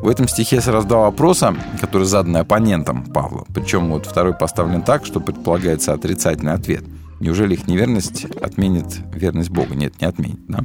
В 0.03 0.09
этом 0.09 0.29
стихе 0.29 0.61
сразу 0.61 0.87
два 0.87 1.03
вопроса, 1.03 1.55
которые 1.81 2.07
заданы 2.07 2.39
оппонентом 2.39 3.05
Павла. 3.05 3.47
Причем 3.55 3.89
вот 3.89 4.05
второй 4.05 4.35
поставлен 4.35 4.83
так, 4.83 5.07
что 5.07 5.21
предполагается 5.21 5.95
отрицательный 5.95 6.53
ответ– 6.53 6.85
Неужели 7.21 7.55
их 7.55 7.69
неверность 7.69 8.25
отменит 8.25 8.87
верность 9.15 9.51
Бога? 9.51 9.75
Нет, 9.75 10.01
не 10.01 10.07
отменит. 10.07 10.41
Да? 10.49 10.65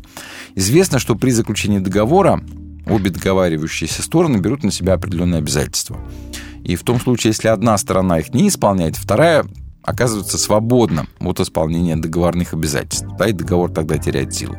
Известно, 0.55 0.99
что 0.99 1.15
при 1.15 1.31
заключении 1.31 1.79
договора 1.79 2.41
обе 2.87 3.09
договаривающиеся 3.09 4.01
стороны 4.01 4.37
берут 4.37 4.63
на 4.63 4.71
себя 4.71 4.93
определенные 4.93 5.39
обязательства. 5.39 5.99
И 6.63 6.75
в 6.75 6.83
том 6.83 6.99
случае, 6.99 7.31
если 7.31 7.49
одна 7.49 7.77
сторона 7.77 8.19
их 8.19 8.33
не 8.33 8.47
исполняет, 8.47 8.95
вторая 8.95 9.45
оказывается 9.83 10.37
свободна 10.37 11.05
от 11.19 11.39
исполнения 11.39 11.95
договорных 11.95 12.53
обязательств. 12.53 13.07
Да, 13.19 13.27
и 13.27 13.33
договор 13.33 13.69
тогда 13.71 13.97
теряет 13.97 14.33
силу. 14.33 14.57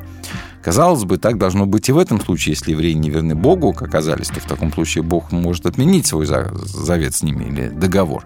Казалось 0.62 1.04
бы, 1.04 1.16
так 1.16 1.38
должно 1.38 1.64
быть 1.66 1.88
и 1.88 1.92
в 1.92 1.98
этом 1.98 2.20
случае, 2.20 2.52
если 2.54 2.72
евреи 2.72 2.92
не 2.92 3.08
верны 3.08 3.34
Богу, 3.34 3.72
как 3.72 3.88
оказались, 3.88 4.28
то 4.28 4.40
в 4.40 4.44
таком 4.46 4.72
случае 4.72 5.02
Бог 5.02 5.32
может 5.32 5.64
отменить 5.66 6.06
свой 6.06 6.26
завет 6.26 7.14
с 7.14 7.22
ними 7.22 7.44
или 7.44 7.68
договор. 7.68 8.24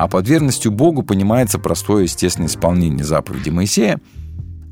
А 0.00 0.08
под 0.08 0.26
верностью 0.26 0.72
Богу 0.72 1.02
понимается 1.02 1.58
простое 1.58 2.04
естественное 2.04 2.48
исполнение 2.48 3.04
заповеди 3.04 3.50
Моисея. 3.50 4.00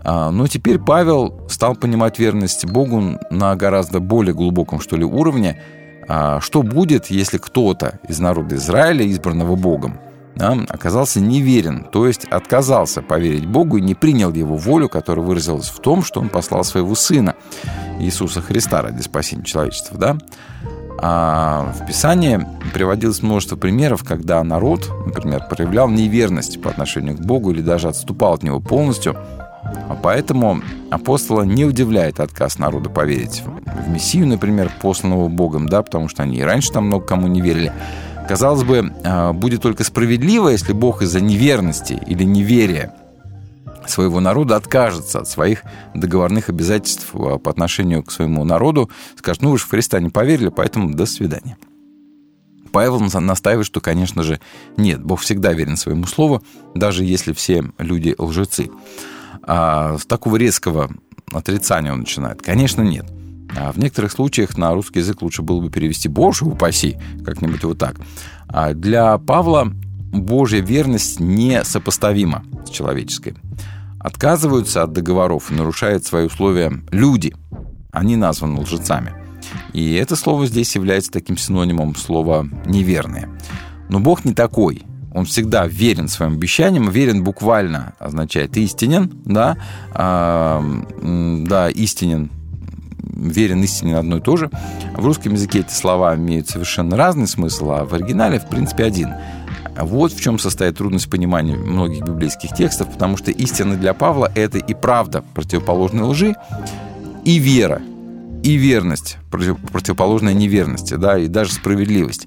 А, 0.03 0.31
но 0.31 0.47
теперь 0.47 0.79
Павел 0.79 1.47
стал 1.51 1.77
понимать 1.77 2.19
верность 2.19 2.65
Богу 2.65 3.19
на 3.31 3.55
гораздо 3.55 4.01
более 4.01 4.33
глубоком, 4.33 4.81
что 4.81 4.97
ли, 4.97 5.05
уровне. 5.05 5.61
А, 6.09 6.41
что 6.41 6.63
будет, 6.63 7.09
если 7.09 7.37
кто-то 7.37 8.01
из 8.09 8.19
народа 8.21 8.55
Израиля, 8.55 9.07
избранного 9.07 9.55
Богом, 9.55 10.01
оказался 10.39 11.21
неверен, 11.21 11.85
то 11.93 12.07
есть 12.07 12.25
отказался 12.25 13.03
поверить 13.03 13.45
Богу 13.45 13.77
и 13.77 13.83
не 13.83 13.95
принял 13.95 14.33
его 14.33 14.57
волю, 14.57 14.89
которая 14.89 15.27
выразилась 15.27 15.69
в 15.69 15.79
том, 15.81 16.05
что 16.05 16.21
он 16.21 16.31
послал 16.31 16.65
своего 16.65 16.95
сына, 16.95 17.35
Иисуса 17.99 18.41
Христа 18.41 18.81
ради 18.81 19.03
спасения 19.03 19.45
человечества. 19.45 19.99
Да? 19.99 20.17
А 21.01 21.73
в 21.79 21.87
Писании 21.87 22.45
приводилось 22.75 23.23
множество 23.23 23.57
примеров, 23.57 24.03
когда 24.03 24.43
народ, 24.43 24.91
например, 25.07 25.45
проявлял 25.49 25.89
неверность 25.89 26.61
по 26.61 26.71
отношению 26.71 27.17
к 27.17 27.21
Богу 27.21 27.53
или 27.53 27.63
даже 27.63 27.89
отступал 27.89 28.35
от 28.35 28.43
Него 28.43 28.61
полностью. 28.61 29.17
А 29.63 29.97
поэтому 30.01 30.61
апостола 30.91 31.43
не 31.43 31.65
удивляет 31.65 32.21
отказ 32.21 32.59
народа 32.59 32.91
поверить 32.91 33.43
в 33.45 33.89
Мессию, 33.89 34.27
например, 34.27 34.73
посланного 34.81 35.29
Богом, 35.29 35.69
да, 35.69 35.83
потому 35.83 36.09
что 36.09 36.23
они 36.25 36.39
и 36.39 36.43
раньше 36.43 36.73
там 36.73 36.87
много 36.87 37.07
кому 37.07 37.29
не 37.29 37.41
верили. 37.41 37.73
Казалось 38.29 38.65
бы, 38.65 38.93
а, 39.05 39.33
будет 39.33 39.63
только 39.63 39.85
справедливо, 39.85 40.49
если 40.49 40.73
Бог 40.73 41.03
из-за 41.03 41.21
неверности 41.21 41.99
или 42.07 42.25
неверия 42.25 42.93
своего 43.91 44.21
народа 44.21 44.57
откажется 44.57 45.21
от 45.21 45.29
своих 45.29 45.63
договорных 45.95 46.49
обязательств 46.49 47.11
а, 47.15 47.39
по 47.39 47.51
отношению 47.51 48.03
к 48.03 48.11
своему 48.11 48.45
народу, 48.45 48.91
скажет, 49.17 49.43
ну 49.43 49.51
вы 49.51 49.59
же 49.59 49.65
в 49.65 49.71
Христа 49.71 50.01
не 50.01 50.11
поверили, 50.11 50.49
поэтому 50.49 50.93
до 50.95 51.07
свидания. 51.07 51.57
Павел 52.71 53.01
настаивает, 53.01 53.67
что, 53.67 53.81
конечно 53.81 54.23
же, 54.23 54.41
нет, 54.77 55.03
Бог 55.03 55.21
всегда 55.21 55.53
верен 55.53 55.77
своему 55.77 56.05
слову, 56.05 56.43
даже 56.75 57.05
если 57.05 57.33
все 57.33 57.65
люди 57.79 58.15
лжецы. 58.19 58.71
А 59.43 59.97
с 59.99 60.05
такого 60.05 60.37
резкого 60.37 60.91
отрицания 61.33 61.93
он 61.93 62.01
начинает. 62.01 62.43
Конечно, 62.43 62.83
нет. 62.83 63.07
А 63.57 63.73
в 63.73 63.79
некоторых 63.79 64.13
случаях 64.13 64.59
на 64.59 64.75
русский 64.75 64.99
язык 64.99 65.23
лучше 65.23 65.43
было 65.43 65.61
бы 65.61 65.71
перевести 65.71 66.09
«Боже 66.09 66.45
упаси», 66.45 66.99
как-нибудь 67.25 67.65
вот 67.65 67.79
так. 67.79 67.97
А 68.49 68.75
для 68.75 69.17
Павла 69.19 69.73
Божья 70.13 70.61
верность 70.61 71.21
несопоставима 71.21 72.45
с 72.67 72.71
человеческой. 72.71 73.37
Отказываются 74.01 74.83
от 74.83 74.93
договоров 74.93 75.51
и 75.51 75.55
нарушают 75.55 76.05
свои 76.05 76.27
условия 76.27 76.73
люди. 76.91 77.35
Они 77.91 78.17
названы 78.17 78.61
лжецами. 78.61 79.15
И 79.73 79.95
это 79.95 80.17
слово 80.17 80.47
здесь 80.47 80.75
является 80.75 81.11
таким 81.11 81.37
синонимом 81.37 81.95
слова 81.97 82.47
«неверные». 82.67 83.29
Но 83.89 84.01
Бог 84.01 84.25
не 84.25 84.35
такой. 84.35 84.83
Он 85.15 85.25
всегда 85.25 85.67
верен 85.67 86.09
своим 86.09 86.35
обещаниям, 86.35 86.91
верен 86.91 87.25
буквально 87.25 87.95
означает 87.99 88.57
истинен, 88.57 89.11
да, 89.25 89.57
а, 89.93 90.63
да, 91.03 91.71
истинен, 91.71 92.31
верен, 93.01 93.63
истинен 93.65 93.97
одно 93.97 94.19
и 94.19 94.21
то 94.21 94.37
же. 94.37 94.51
В 94.97 95.05
русском 95.05 95.33
языке 95.33 95.61
эти 95.61 95.73
слова 95.73 96.15
имеют 96.15 96.51
совершенно 96.51 96.97
разный 96.97 97.27
смысл, 97.27 97.71
а 97.73 97.85
в 97.85 97.95
оригинале, 97.95 98.39
в 98.39 98.49
принципе, 98.49 98.85
один. 98.85 99.15
Вот 99.81 100.13
в 100.13 100.21
чем 100.21 100.39
состоит 100.39 100.77
трудность 100.77 101.11
понимания 101.11 101.57
многих 101.57 102.03
библейских 102.05 102.55
текстов, 102.55 102.93
потому 102.93 103.17
что 103.17 103.31
истина 103.31 103.77
для 103.77 103.95
Павла– 103.95 104.31
это 104.35 104.59
и 104.59 104.75
правда 104.75 105.25
противоположной 105.35 106.05
лжи, 106.05 106.35
и 107.25 107.39
вера, 107.39 107.83
и 108.43 108.55
верность, 108.55 109.19
противоположная 109.31 110.35
неверности, 110.35 110.95
да, 110.95 111.19
и 111.19 111.29
даже 111.29 111.53
справедливость. 111.53 112.27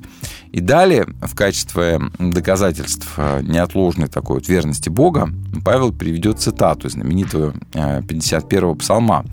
И 0.52 0.60
далее, 0.60 1.08
в 1.22 1.34
качестве 1.36 2.00
доказательств 2.20 3.14
э, 3.18 3.42
неотложной 3.42 4.08
такой 4.08 4.38
вот 4.38 4.50
верности 4.50 4.90
Бога, 4.90 5.30
Павел 5.64 5.94
приведет 5.94 6.40
цитату 6.40 6.90
знаменитого 6.90 7.54
51-го 7.74 8.74
э, 8.74 8.76
псалма, 8.76 9.26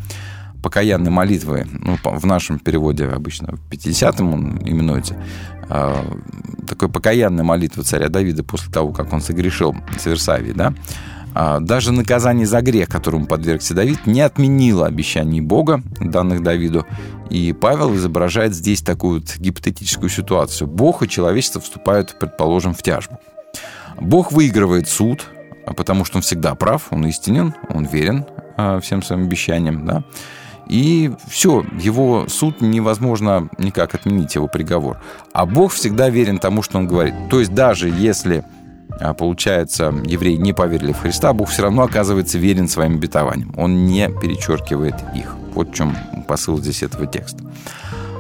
покаянной 0.68 1.10
молитвы, 1.10 1.66
ну, 1.72 1.96
в 2.04 2.26
нашем 2.26 2.58
переводе 2.58 3.06
обычно 3.06 3.54
в 3.56 3.70
50-м 3.70 4.34
он 4.34 4.58
именуется, 4.62 5.16
э, 5.70 6.04
такой 6.68 6.90
покаянная 6.90 7.42
молитва 7.42 7.84
царя 7.84 8.10
Давида 8.10 8.44
после 8.44 8.70
того, 8.70 8.92
как 8.92 9.10
он 9.14 9.22
согрешил 9.22 9.74
с 9.98 10.04
Версавией, 10.04 10.52
да, 10.52 10.74
а, 11.34 11.60
даже 11.60 11.90
наказание 11.90 12.46
за 12.46 12.60
грех, 12.60 12.90
которому 12.90 13.26
подвергся 13.26 13.72
Давид, 13.72 14.06
не 14.06 14.20
отменило 14.20 14.86
обещаний 14.86 15.40
Бога, 15.40 15.82
данных 16.00 16.42
Давиду. 16.42 16.84
И 17.30 17.54
Павел 17.54 17.94
изображает 17.94 18.54
здесь 18.54 18.82
такую 18.82 19.20
вот 19.20 19.36
гипотетическую 19.38 20.10
ситуацию. 20.10 20.68
Бог 20.68 21.02
и 21.02 21.08
человечество 21.08 21.62
вступают, 21.62 22.18
предположим, 22.20 22.74
в 22.74 22.82
тяжбу. 22.82 23.18
Бог 23.98 24.32
выигрывает 24.32 24.86
суд, 24.86 25.28
а 25.66 25.72
потому 25.72 26.04
что 26.04 26.18
он 26.18 26.22
всегда 26.22 26.54
прав, 26.54 26.88
он 26.90 27.06
истинен, 27.06 27.54
он 27.70 27.86
верен 27.86 28.26
а, 28.58 28.80
всем 28.80 29.02
своим 29.02 29.24
обещаниям, 29.24 29.86
да. 29.86 30.04
И 30.68 31.10
все, 31.28 31.64
его 31.80 32.26
суд 32.28 32.60
невозможно 32.60 33.48
никак 33.58 33.94
отменить, 33.94 34.34
его 34.34 34.48
приговор. 34.48 34.98
А 35.32 35.46
Бог 35.46 35.72
всегда 35.72 36.10
верен 36.10 36.38
тому, 36.38 36.62
что 36.62 36.78
он 36.78 36.86
говорит. 36.86 37.14
То 37.30 37.40
есть 37.40 37.54
даже 37.54 37.88
если 37.88 38.44
а, 39.00 39.14
получается, 39.14 39.94
евреи 40.04 40.36
не 40.36 40.52
поверили 40.52 40.92
в 40.92 41.00
Христа, 41.00 41.32
Бог 41.32 41.48
все 41.48 41.62
равно 41.62 41.82
оказывается 41.82 42.38
верен 42.38 42.68
своим 42.68 42.96
обетованиям. 42.96 43.54
Он 43.56 43.86
не 43.86 44.08
перечеркивает 44.08 44.96
их. 45.14 45.36
Вот 45.54 45.70
в 45.70 45.74
чем 45.74 45.96
посыл 46.26 46.58
здесь 46.58 46.82
этого 46.82 47.06
текста. 47.06 47.44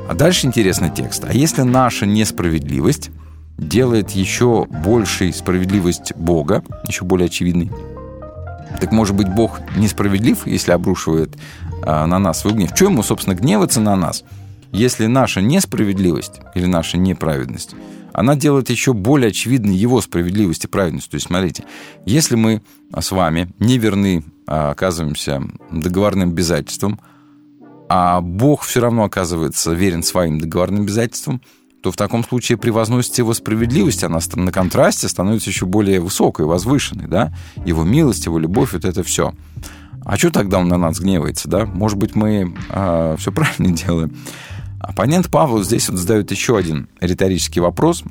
А 0.08 0.14
дальше 0.14 0.46
интересный 0.46 0.90
текст. 0.90 1.24
А 1.24 1.32
если 1.32 1.62
наша 1.62 2.06
несправедливость 2.06 3.10
делает 3.58 4.10
еще 4.10 4.66
большей 4.66 5.32
справедливость 5.32 6.14
Бога, 6.14 6.62
еще 6.84 7.04
более 7.04 7.26
очевидной, 7.26 7.70
так 8.80 8.92
может 8.92 9.16
быть 9.16 9.28
Бог 9.28 9.60
несправедлив, 9.76 10.46
если 10.46 10.72
обрушивает 10.72 11.36
на 11.84 12.18
нас 12.18 12.40
свой 12.40 12.54
гнев? 12.54 12.74
Чего 12.74 12.90
ему, 12.90 13.02
собственно, 13.02 13.34
гневаться 13.34 13.80
на 13.80 13.96
нас, 13.96 14.24
если 14.72 15.06
наша 15.06 15.40
несправедливость 15.40 16.40
или 16.54 16.66
наша 16.66 16.98
неправедность 16.98 17.74
она 18.18 18.34
делает 18.34 18.68
еще 18.68 18.94
более 18.94 19.28
очевидной 19.28 19.76
его 19.76 20.00
справедливость 20.00 20.64
и 20.64 20.68
праведность. 20.68 21.08
То 21.08 21.14
есть, 21.14 21.28
смотрите, 21.28 21.64
если 22.04 22.34
мы 22.34 22.62
с 22.98 23.12
вами 23.12 23.52
не 23.60 23.78
верны, 23.78 24.24
а 24.46 24.70
оказываемся 24.70 25.42
договорным 25.70 26.30
обязательствам, 26.30 27.00
а 27.88 28.20
Бог 28.20 28.62
все 28.62 28.80
равно 28.80 29.04
оказывается 29.04 29.72
верен 29.72 30.02
своим 30.02 30.40
договорным 30.40 30.82
обязательствам, 30.82 31.40
то 31.80 31.92
в 31.92 31.96
таком 31.96 32.24
случае 32.24 32.58
превозносится 32.58 33.22
его 33.22 33.32
справедливость, 33.34 34.02
она 34.02 34.18
на 34.34 34.50
контрасте 34.50 35.08
становится 35.08 35.50
еще 35.50 35.64
более 35.64 36.00
высокой, 36.00 36.44
возвышенной, 36.44 37.06
да? 37.06 37.32
Его 37.64 37.84
милость, 37.84 38.26
его 38.26 38.38
любовь, 38.38 38.72
вот 38.72 38.84
это 38.84 39.04
все. 39.04 39.32
А 40.08 40.16
что 40.16 40.30
тогда 40.30 40.58
он 40.58 40.68
на 40.68 40.78
нас 40.78 41.00
гневается, 41.00 41.50
да? 41.50 41.66
Может 41.66 41.98
быть, 41.98 42.14
мы 42.14 42.54
а, 42.70 43.14
все 43.18 43.30
правильно 43.30 43.76
делаем? 43.76 44.16
Оппонент 44.80 45.28
Павла 45.28 45.62
здесь 45.62 45.90
вот 45.90 45.98
задает 45.98 46.30
еще 46.30 46.56
один 46.56 46.88
риторический 46.98 47.60
вопрос, 47.60 48.04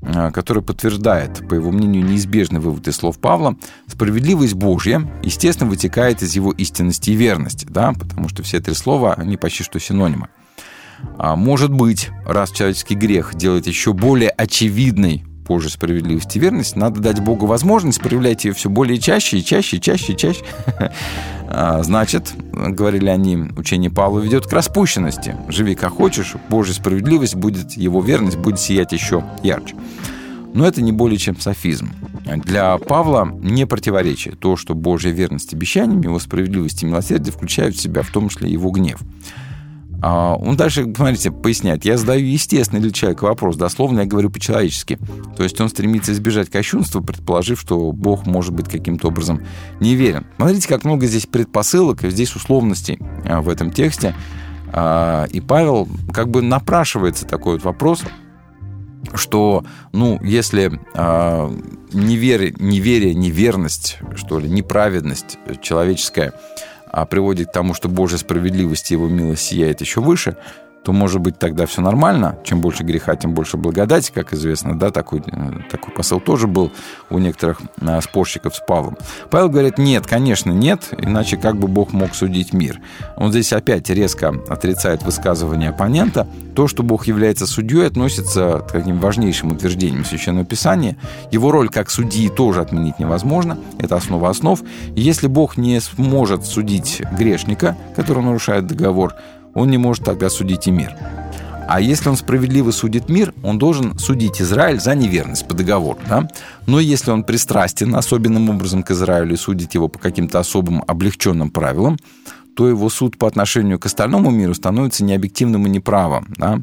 э, 0.00 0.30
который 0.30 0.62
подтверждает, 0.62 1.46
по 1.46 1.52
его 1.52 1.70
мнению, 1.70 2.06
неизбежный 2.06 2.58
вывод 2.58 2.88
из 2.88 2.96
слов 2.96 3.18
Павла. 3.18 3.56
Справедливость 3.86 4.54
Божья, 4.54 5.06
естественно, 5.22 5.68
вытекает 5.68 6.22
из 6.22 6.34
его 6.34 6.52
истинности 6.52 7.10
и 7.10 7.16
верности, 7.16 7.66
да, 7.68 7.92
потому 7.92 8.30
что 8.30 8.42
все 8.42 8.60
три 8.60 8.72
слова, 8.72 9.12
они 9.12 9.36
почти 9.36 9.62
что 9.62 9.78
синонимы. 9.78 10.28
А 11.18 11.36
может 11.36 11.70
быть, 11.70 12.08
раз 12.24 12.50
человеческий 12.50 12.94
грех 12.94 13.34
делает 13.34 13.66
еще 13.66 13.92
более 13.92 14.30
очевидной 14.30 15.26
позже 15.44 15.70
справедливость 15.70 16.34
и 16.36 16.38
верность, 16.38 16.76
надо 16.76 17.00
дать 17.00 17.20
Богу 17.20 17.46
возможность 17.46 18.00
проявлять 18.00 18.44
ее 18.44 18.52
все 18.52 18.70
более 18.70 18.98
чаще 18.98 19.38
и 19.38 19.44
чаще, 19.44 19.76
и 19.76 19.80
чаще, 19.80 20.12
и 20.12 20.16
чаще. 20.16 20.44
А, 21.54 21.82
значит, 21.82 22.32
говорили 22.50 23.08
они, 23.08 23.36
учение 23.58 23.90
Павла 23.90 24.20
ведет 24.20 24.46
к 24.46 24.52
распущенности. 24.54 25.36
Живи 25.48 25.74
как 25.74 25.92
хочешь, 25.92 26.34
Божья 26.48 26.72
справедливость 26.72 27.34
будет, 27.34 27.72
его 27.72 28.00
верность 28.00 28.38
будет 28.38 28.58
сиять 28.58 28.92
еще 28.92 29.22
ярче. 29.42 29.76
Но 30.54 30.66
это 30.66 30.80
не 30.80 30.92
более 30.92 31.18
чем 31.18 31.38
софизм. 31.38 31.90
Для 32.24 32.78
Павла 32.78 33.28
не 33.42 33.66
противоречие 33.66 34.34
то, 34.34 34.56
что 34.56 34.74
Божья 34.74 35.10
верность 35.10 35.52
обещаниям, 35.52 36.00
его 36.00 36.18
справедливость 36.18 36.82
и 36.82 36.86
милосердие 36.86 37.32
включают 37.32 37.76
в 37.76 37.80
себя 37.82 38.00
в 38.00 38.08
том 38.08 38.30
числе 38.30 38.50
его 38.50 38.70
гнев. 38.70 39.00
А, 40.02 40.34
он 40.34 40.56
дальше, 40.56 40.92
смотрите, 40.94 41.30
поясняет. 41.30 41.84
Я 41.84 41.96
задаю 41.96 42.26
естественный 42.26 42.82
для 42.82 42.90
человека 42.90 43.22
вопрос, 43.24 43.56
дословно 43.56 44.00
я 44.00 44.06
говорю 44.06 44.30
по-человечески. 44.30 44.98
То 45.36 45.44
есть 45.44 45.60
он 45.60 45.68
стремится 45.68 46.12
избежать 46.12 46.50
кощунства, 46.50 47.00
предположив, 47.00 47.60
что 47.60 47.92
Бог 47.92 48.26
может 48.26 48.52
быть 48.52 48.68
каким-то 48.68 49.08
образом 49.08 49.42
неверен. 49.78 50.26
Смотрите, 50.36 50.68
как 50.68 50.84
много 50.84 51.06
здесь 51.06 51.26
предпосылок 51.26 52.02
и 52.02 52.10
здесь 52.10 52.34
условностей 52.34 52.98
а, 53.24 53.40
в 53.40 53.48
этом 53.48 53.70
тексте. 53.70 54.14
А, 54.72 55.26
и 55.26 55.40
Павел 55.40 55.88
как 56.12 56.28
бы 56.28 56.42
напрашивается 56.42 57.24
такой 57.24 57.54
вот 57.54 57.62
вопрос, 57.62 58.02
что, 59.14 59.64
ну, 59.92 60.20
если 60.22 60.80
э, 60.94 61.58
неверие, 61.92 63.14
неверность, 63.14 63.98
что 64.14 64.38
ли, 64.38 64.48
неправедность 64.48 65.38
человеческая 65.60 66.32
а 66.92 67.06
приводит 67.06 67.48
к 67.48 67.52
тому, 67.52 67.74
что 67.74 67.88
Божья 67.88 68.18
справедливость 68.18 68.90
и 68.90 68.94
его 68.94 69.08
милость 69.08 69.42
сияет 69.46 69.80
еще 69.80 70.00
выше, 70.00 70.36
то, 70.84 70.92
может 70.92 71.20
быть, 71.20 71.38
тогда 71.38 71.66
все 71.66 71.80
нормально. 71.80 72.38
Чем 72.44 72.60
больше 72.60 72.82
греха, 72.82 73.14
тем 73.14 73.34
больше 73.34 73.56
благодати, 73.56 74.10
как 74.12 74.32
известно. 74.32 74.78
Да, 74.78 74.90
такой, 74.90 75.20
э, 75.20 75.52
такой 75.70 75.94
посыл 75.94 76.20
тоже 76.20 76.46
был 76.46 76.72
у 77.10 77.18
некоторых 77.18 77.60
э, 77.80 78.00
спорщиков 78.00 78.54
с 78.56 78.60
Павлом. 78.66 78.96
Павел 79.30 79.48
говорит, 79.48 79.78
нет, 79.78 80.06
конечно, 80.06 80.50
нет, 80.50 80.88
иначе 80.98 81.36
как 81.36 81.56
бы 81.56 81.68
Бог 81.68 81.92
мог 81.92 82.14
судить 82.14 82.52
мир. 82.52 82.80
Он 83.16 83.30
здесь 83.30 83.52
опять 83.52 83.88
резко 83.90 84.34
отрицает 84.48 85.02
высказывание 85.02 85.70
оппонента. 85.70 86.26
То, 86.56 86.66
что 86.66 86.82
Бог 86.82 87.06
является 87.06 87.46
судьей, 87.46 87.86
относится 87.86 88.64
к 88.68 88.72
таким 88.72 88.98
важнейшим 88.98 89.52
утверждениям 89.52 90.04
Священного 90.04 90.44
Писания. 90.44 90.96
Его 91.30 91.52
роль 91.52 91.68
как 91.68 91.90
судьи 91.90 92.28
тоже 92.28 92.60
отменить 92.60 92.98
невозможно. 92.98 93.56
Это 93.78 93.96
основа 93.96 94.28
основ. 94.28 94.60
Если 94.96 95.28
Бог 95.28 95.56
не 95.56 95.80
сможет 95.80 96.44
судить 96.44 97.02
грешника, 97.16 97.76
который 97.96 98.22
нарушает 98.22 98.66
договор, 98.66 99.14
он 99.54 99.70
не 99.70 99.78
может 99.78 100.04
тогда 100.04 100.30
судить 100.30 100.66
и 100.66 100.70
мир. 100.70 100.94
А 101.68 101.80
если 101.80 102.08
он 102.08 102.16
справедливо 102.16 102.70
судит 102.70 103.08
мир, 103.08 103.32
он 103.42 103.58
должен 103.58 103.98
судить 103.98 104.42
Израиль 104.42 104.80
за 104.80 104.94
неверность 104.94 105.46
по 105.46 105.54
договору. 105.54 105.98
Да? 106.08 106.28
Но 106.66 106.80
если 106.80 107.10
он 107.10 107.24
пристрастен 107.24 107.94
особенным 107.94 108.50
образом 108.50 108.82
к 108.82 108.90
Израилю 108.90 109.34
и 109.34 109.38
судит 109.38 109.74
его 109.74 109.88
по 109.88 109.98
каким-то 109.98 110.38
особым 110.38 110.84
облегченным 110.86 111.50
правилам, 111.50 111.98
то 112.54 112.68
его 112.68 112.90
суд 112.90 113.16
по 113.16 113.26
отношению 113.26 113.78
к 113.78 113.86
остальному 113.86 114.30
миру 114.30 114.54
становится 114.54 115.04
необъективным 115.04 115.66
и 115.66 115.70
неправым. 115.70 116.34
Да? 116.36 116.60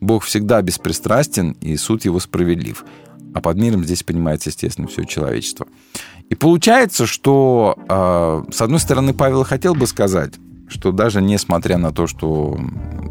Бог 0.00 0.24
всегда 0.24 0.60
беспристрастен, 0.60 1.52
и 1.60 1.76
суд 1.76 2.04
его 2.04 2.20
справедлив. 2.20 2.84
А 3.32 3.40
под 3.40 3.56
миром 3.56 3.84
здесь 3.84 4.02
понимается, 4.02 4.50
естественно, 4.50 4.88
все 4.88 5.04
человечество. 5.04 5.66
И 6.28 6.34
получается, 6.34 7.06
что, 7.06 7.78
э, 7.88 8.52
с 8.52 8.60
одной 8.60 8.80
стороны, 8.80 9.14
Павел 9.14 9.44
хотел 9.44 9.74
бы 9.74 9.86
сказать, 9.86 10.34
что 10.70 10.92
даже 10.92 11.20
несмотря 11.20 11.76
на 11.76 11.92
то, 11.92 12.06
что 12.06 12.58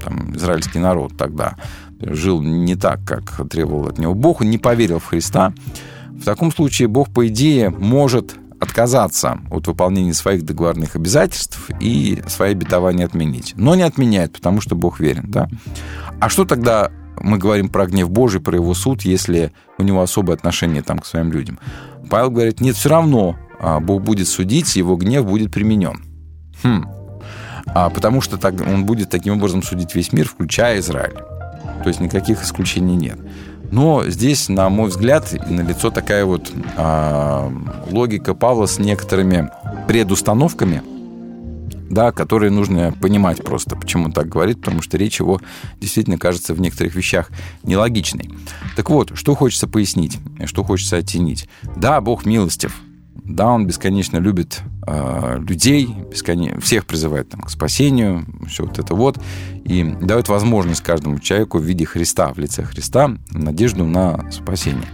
там, 0.03 0.35
израильский 0.35 0.79
народ 0.79 1.17
тогда 1.17 1.55
жил 1.99 2.41
не 2.41 2.75
так, 2.75 3.03
как 3.05 3.47
требовал 3.49 3.89
от 3.89 3.99
него 3.99 4.15
Бог, 4.15 4.41
он 4.41 4.49
не 4.49 4.57
поверил 4.57 4.99
в 4.99 5.05
Христа, 5.05 5.53
в 6.09 6.23
таком 6.23 6.51
случае 6.51 6.87
Бог, 6.87 7.09
по 7.09 7.27
идее, 7.27 7.69
может 7.69 8.35
отказаться 8.59 9.39
от 9.49 9.67
выполнения 9.67 10.13
своих 10.13 10.45
договорных 10.45 10.95
обязательств 10.95 11.69
и 11.79 12.21
свои 12.27 12.51
обетования 12.51 13.05
отменить. 13.05 13.53
Но 13.55 13.75
не 13.75 13.83
отменяет, 13.83 14.33
потому 14.33 14.59
что 14.59 14.75
Бог 14.75 14.99
верен. 14.99 15.25
Да? 15.29 15.47
А 16.19 16.27
что 16.27 16.43
тогда 16.43 16.91
мы 17.21 17.37
говорим 17.37 17.69
про 17.69 17.85
гнев 17.85 18.09
Божий, 18.09 18.41
про 18.41 18.55
его 18.55 18.73
суд, 18.73 19.03
если 19.03 19.53
у 19.77 19.83
него 19.83 20.01
особое 20.01 20.35
отношение 20.35 20.81
там, 20.81 20.99
к 20.99 21.05
своим 21.05 21.31
людям? 21.31 21.57
Павел 22.09 22.31
говорит, 22.31 22.59
нет, 22.59 22.75
все 22.75 22.89
равно 22.89 23.37
а, 23.59 23.79
Бог 23.79 24.03
будет 24.03 24.27
судить, 24.27 24.75
его 24.75 24.97
гнев 24.97 25.25
будет 25.25 25.51
применен. 25.51 26.03
Хм. 26.63 26.85
А, 27.73 27.89
потому 27.89 28.21
что 28.21 28.37
так, 28.37 28.59
он 28.61 28.85
будет 28.85 29.09
таким 29.09 29.35
образом 29.35 29.63
судить 29.63 29.95
весь 29.95 30.11
мир, 30.11 30.27
включая 30.27 30.79
Израиль. 30.79 31.17
То 31.83 31.87
есть 31.87 31.99
никаких 31.99 32.43
исключений 32.43 32.95
нет. 32.95 33.19
Но 33.71 34.03
здесь, 34.07 34.49
на 34.49 34.69
мой 34.69 34.89
взгляд, 34.89 35.31
налицо 35.49 35.91
такая 35.91 36.25
вот 36.25 36.51
а, 36.75 37.51
логика 37.91 38.33
Павла 38.33 38.65
с 38.65 38.79
некоторыми 38.79 39.49
предустановками, 39.87 40.81
да, 41.89 42.11
которые 42.11 42.51
нужно 42.51 42.93
понимать 42.99 43.43
просто, 43.43 43.75
почему 43.75 44.05
он 44.05 44.11
так 44.11 44.27
говорит, 44.27 44.59
потому 44.59 44.81
что 44.81 44.97
речь 44.97 45.19
его 45.19 45.39
действительно 45.79 46.17
кажется 46.17 46.53
в 46.53 46.61
некоторых 46.61 46.95
вещах 46.95 47.29
нелогичной. 47.63 48.29
Так 48.75 48.89
вот, 48.89 49.11
что 49.15 49.35
хочется 49.35 49.67
пояснить, 49.67 50.17
что 50.45 50.63
хочется 50.63 50.97
оттенить. 50.97 51.47
Да, 51.75 52.01
Бог 52.01 52.25
милостив, 52.25 52.75
да, 53.29 53.47
он 53.51 53.67
бесконечно 53.67 54.17
любит 54.17 54.61
э, 54.87 55.37
людей, 55.47 55.87
бесконечно, 56.09 56.59
всех 56.59 56.87
призывает 56.87 57.29
там, 57.29 57.41
к 57.41 57.49
спасению, 57.49 58.25
все 58.47 58.65
вот 58.65 58.79
это 58.79 58.95
вот, 58.95 59.19
и 59.63 59.83
дает 59.83 60.29
возможность 60.29 60.81
каждому 60.81 61.19
человеку 61.19 61.59
в 61.59 61.63
виде 61.63 61.85
Христа, 61.85 62.33
в 62.33 62.39
лице 62.39 62.63
Христа, 62.63 63.15
надежду 63.31 63.85
на 63.85 64.31
спасение. 64.31 64.87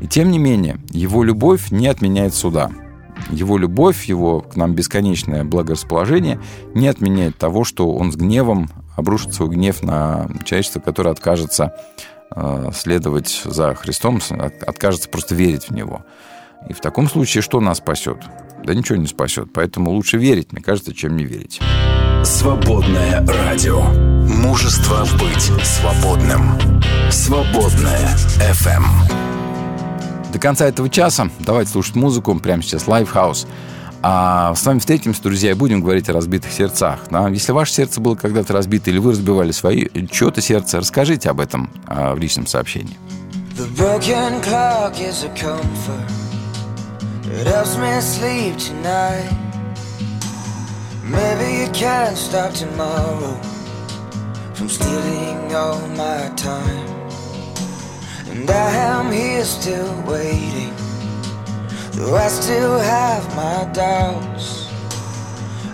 И 0.00 0.06
тем 0.06 0.30
не 0.30 0.38
менее, 0.38 0.78
его 0.90 1.24
любовь 1.24 1.72
не 1.72 1.88
отменяет 1.88 2.34
суда. 2.34 2.70
Его 3.30 3.58
любовь, 3.58 4.04
его 4.04 4.40
к 4.40 4.54
нам 4.56 4.74
бесконечное 4.74 5.44
благорасположение 5.44 6.40
не 6.74 6.86
отменяет 6.86 7.36
того, 7.36 7.64
что 7.64 7.92
он 7.92 8.12
с 8.12 8.16
гневом 8.16 8.70
обрушит 8.96 9.34
свой 9.34 9.48
гнев 9.48 9.82
на 9.82 10.28
человечество, 10.44 10.78
которое 10.78 11.10
откажется 11.10 11.74
э, 12.34 12.70
следовать 12.74 13.42
за 13.44 13.74
Христом, 13.74 14.20
откажется 14.30 15.08
просто 15.08 15.34
верить 15.34 15.68
в 15.68 15.70
Него. 15.70 16.04
И 16.68 16.72
в 16.72 16.80
таком 16.80 17.08
случае 17.08 17.42
что 17.42 17.60
нас 17.60 17.78
спасет? 17.78 18.18
Да 18.64 18.74
ничего 18.74 18.96
не 18.96 19.06
спасет. 19.06 19.48
Поэтому 19.52 19.90
лучше 19.90 20.18
верить, 20.18 20.52
мне 20.52 20.62
кажется, 20.62 20.94
чем 20.94 21.16
не 21.16 21.24
верить. 21.24 21.60
Свободное 22.24 23.26
радио. 23.26 23.80
Мужество 23.82 25.04
быть 25.18 25.50
свободным. 25.66 26.58
Свободное 27.10 28.08
FM. 28.38 28.84
До 30.32 30.38
конца 30.38 30.66
этого 30.66 30.88
часа 30.88 31.28
давайте 31.40 31.72
слушать 31.72 31.96
музыку. 31.96 32.38
Прямо 32.38 32.62
сейчас 32.62 32.86
Lifehouse. 32.86 33.46
А 34.04 34.54
с 34.54 34.64
вами 34.64 34.80
встретимся, 34.80 35.22
друзья, 35.22 35.52
и 35.52 35.54
будем 35.54 35.80
говорить 35.80 36.08
о 36.08 36.12
разбитых 36.12 36.50
сердцах. 36.50 37.00
Да? 37.10 37.28
Если 37.28 37.52
ваше 37.52 37.72
сердце 37.72 38.00
было 38.00 38.16
когда-то 38.16 38.52
разбито, 38.52 38.90
или 38.90 38.98
вы 38.98 39.12
разбивали 39.12 39.52
свои, 39.52 39.86
чье-то 40.10 40.40
сердце, 40.40 40.78
расскажите 40.78 41.30
об 41.30 41.40
этом 41.40 41.70
а, 41.86 42.14
в 42.14 42.18
личном 42.18 42.46
сообщении. 42.46 42.96
The 43.56 43.68
broken 43.76 44.42
clock 44.42 44.98
is 44.98 45.24
a 45.24 45.28
comfort. 45.36 46.31
It 47.34 47.46
helps 47.46 47.78
me 47.78 47.98
sleep 48.02 48.58
tonight. 48.58 49.32
Maybe 51.02 51.62
it 51.62 51.72
can 51.72 52.14
stop 52.14 52.52
tomorrow 52.52 53.40
from 54.52 54.68
stealing 54.68 55.54
all 55.54 55.80
my 55.88 56.30
time. 56.36 56.88
And 58.28 58.50
I 58.50 58.70
am 58.90 59.10
here 59.10 59.44
still 59.44 59.94
waiting, 60.02 60.74
though 61.92 62.16
I 62.16 62.28
still 62.28 62.78
have 62.78 63.24
my 63.34 63.64
doubts. 63.72 64.68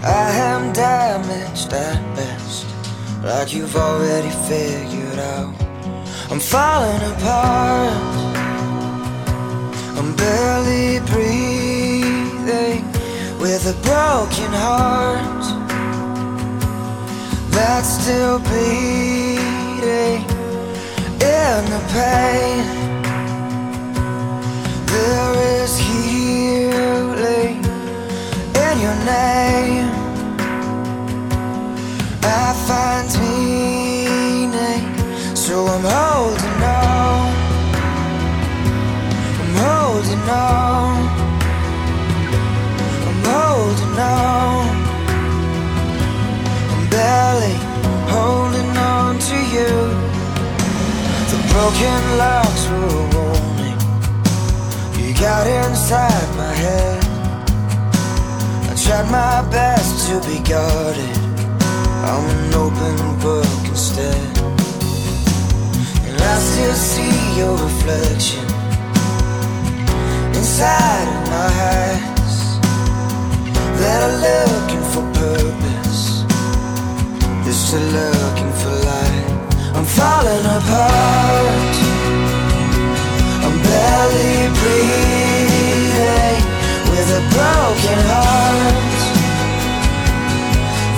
I 0.05 0.31
am 0.51 0.73
damaged 0.73 1.73
at 1.73 2.01
best, 2.15 2.67
like 3.25 3.53
you've 3.53 3.75
already 3.75 4.31
figured 4.47 5.19
out. 5.19 5.55
I'm 6.31 6.39
falling 6.39 7.03
apart. 7.13 8.38
I'm 9.99 10.15
barely 10.15 11.01
breathing 11.11 12.85
with 13.41 13.67
a 13.67 13.75
broken 13.83 14.53
heart 14.53 15.45
that's 17.51 17.89
still 18.01 18.39
beating 18.39 20.23
in 21.21 21.65
the 21.75 21.83
pain. 21.91 22.65
There 24.87 25.35
is 25.63 25.77
healing 25.79 27.57
in 28.55 28.75
your 28.81 28.99
name. 29.05 29.91
I 32.23 32.55
find 32.69 33.09
meaning, 33.21 34.85
so 35.35 35.67
I'm 35.67 35.83
holding 35.83 36.48
I'm 43.09 43.19
holding 43.25 43.99
on. 43.99 44.69
I'm 46.73 46.85
barely 46.91 47.57
holding 48.13 48.77
on 48.77 49.19
to 49.19 49.37
you. 49.55 49.73
The 51.31 51.39
broken 51.53 52.01
locks 52.19 52.69
were 52.69 52.89
a 52.89 53.07
warning. 53.15 53.79
You 55.01 55.15
got 55.15 55.47
inside 55.47 56.29
my 56.37 56.53
head. 56.53 57.05
I 58.71 58.75
tried 58.77 59.11
my 59.11 59.51
best 59.51 60.09
to 60.09 60.15
be 60.29 60.39
guarded. 60.47 61.17
I'm 62.11 62.25
an 62.37 62.55
open 62.55 62.97
book 63.21 63.61
instead. 63.65 64.39
And 66.07 66.21
I 66.21 66.39
still 66.39 66.75
see 66.75 67.39
your 67.39 67.57
reflection 67.57 68.48
inside 70.39 71.09
of 71.17 71.23
my 71.35 71.51
eyes 71.83 72.37
that 73.81 73.99
are 74.07 74.19
looking 74.29 74.85
for 74.93 75.05
purpose, 75.19 76.03
just 77.45 77.75
are 77.75 77.89
looking 77.99 78.53
for 78.61 78.75
light. 78.91 79.29
I'm 79.77 79.87
falling 79.99 80.47
apart. 80.59 81.75
I'm 83.47 83.57
barely 83.67 84.37
breathing 84.61 86.43
with 86.93 87.09
a 87.21 87.23
broken 87.35 87.99
heart 88.13 89.01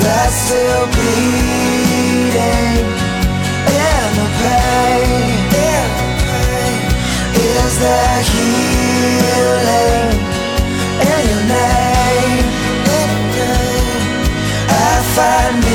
that's 0.03 0.37
still 0.45 0.85
bleeding 0.97 3.00
Is 7.53 7.79
the 7.81 8.01
healing 8.31 10.11
in 11.11 11.21
your 11.31 11.45
name? 11.57 12.47
I 14.69 14.93
find 15.17 15.70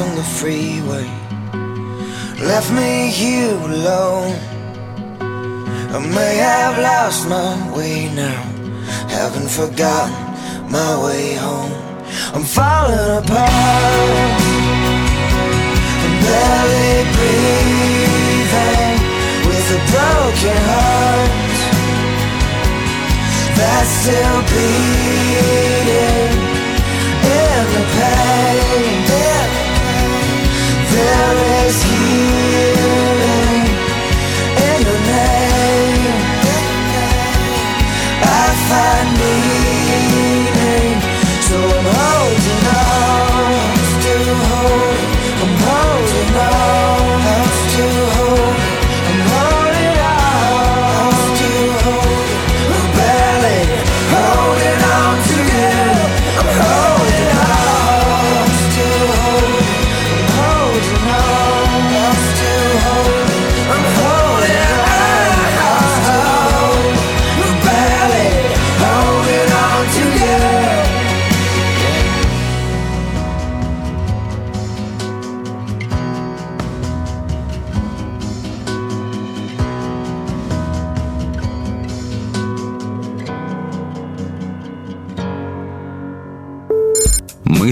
On 0.00 0.16
the 0.16 0.22
freeway 0.22 1.04
left 2.40 2.72
me 2.72 3.10
here 3.10 3.54
alone. 3.54 4.34
I 5.94 5.98
may 5.98 6.36
have 6.36 6.78
lost 6.78 7.28
my 7.28 7.52
way 7.76 8.08
now, 8.14 8.42
haven't 9.10 9.50
forgotten 9.50 10.14
my 10.72 10.92
way 11.04 11.34
home. 11.34 11.74
I'm 12.34 12.44
falling 12.44 13.10
apart, 13.20 14.40
I'm 16.04 16.14
barely 16.24 16.92
breathing 17.16 18.96
with 19.48 19.76
a 19.78 19.80
broken 19.92 20.60
heart 20.72 21.30
that's 23.58 23.90
still 24.00 24.40
bleeding 24.48 26.32
in 27.44 27.64
the 27.74 27.84
pain. 27.96 29.09
There 30.92 31.66
is 31.66 31.82
healing 31.84 32.79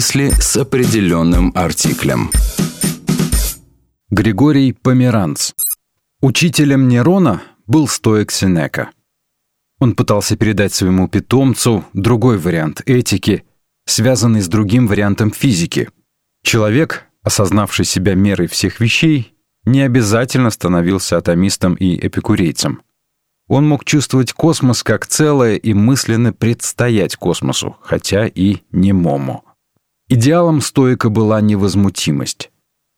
Мысли 0.09 0.31
с 0.41 0.57
определенным 0.57 1.53
артиклем. 1.55 2.31
Григорий 4.09 4.73
Померанц. 4.73 5.53
Учителем 6.23 6.89
Нерона 6.89 7.43
был 7.67 7.87
стоик 7.87 8.31
Сенека. 8.31 8.89
Он 9.81 9.95
пытался 9.95 10.39
передать 10.39 10.73
своему 10.73 11.09
питомцу 11.09 11.85
другой 11.93 12.39
вариант 12.39 12.81
этики, 12.87 13.45
связанный 13.85 14.41
с 14.41 14.49
другим 14.49 14.87
вариантом 14.87 15.31
физики. 15.31 15.91
Человек, 16.43 17.05
осознавший 17.23 17.85
себя 17.85 18.15
мерой 18.15 18.47
всех 18.47 18.81
вещей, 18.81 19.35
не 19.67 19.83
обязательно 19.83 20.49
становился 20.49 21.19
атомистом 21.19 21.75
и 21.75 21.97
эпикурейцем. 21.97 22.81
Он 23.47 23.69
мог 23.69 23.85
чувствовать 23.85 24.33
космос 24.33 24.83
как 24.83 25.07
целое 25.07 25.57
и 25.57 25.75
мысленно 25.75 26.33
предстоять 26.33 27.17
космосу, 27.17 27.77
хотя 27.83 28.27
и 28.27 28.61
немому. 28.73 29.45
Идеалом 30.11 30.63
стоика 30.63 31.11
была 31.11 31.43
невозмутимость. 31.43 32.51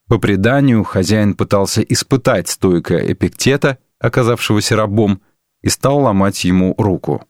По 0.07 0.19
преданию, 0.19 0.85
хозяин 0.85 1.35
пытался 1.35 1.83
испытать 1.83 2.49
стоика 2.49 2.99
Эпиктета, 3.13 3.79
оказавшегося 3.99 4.77
рабом, 4.77 5.21
и 5.61 5.69
стал 5.69 5.99
ломать 6.01 6.45
ему 6.45 6.75
руку. 6.79 7.27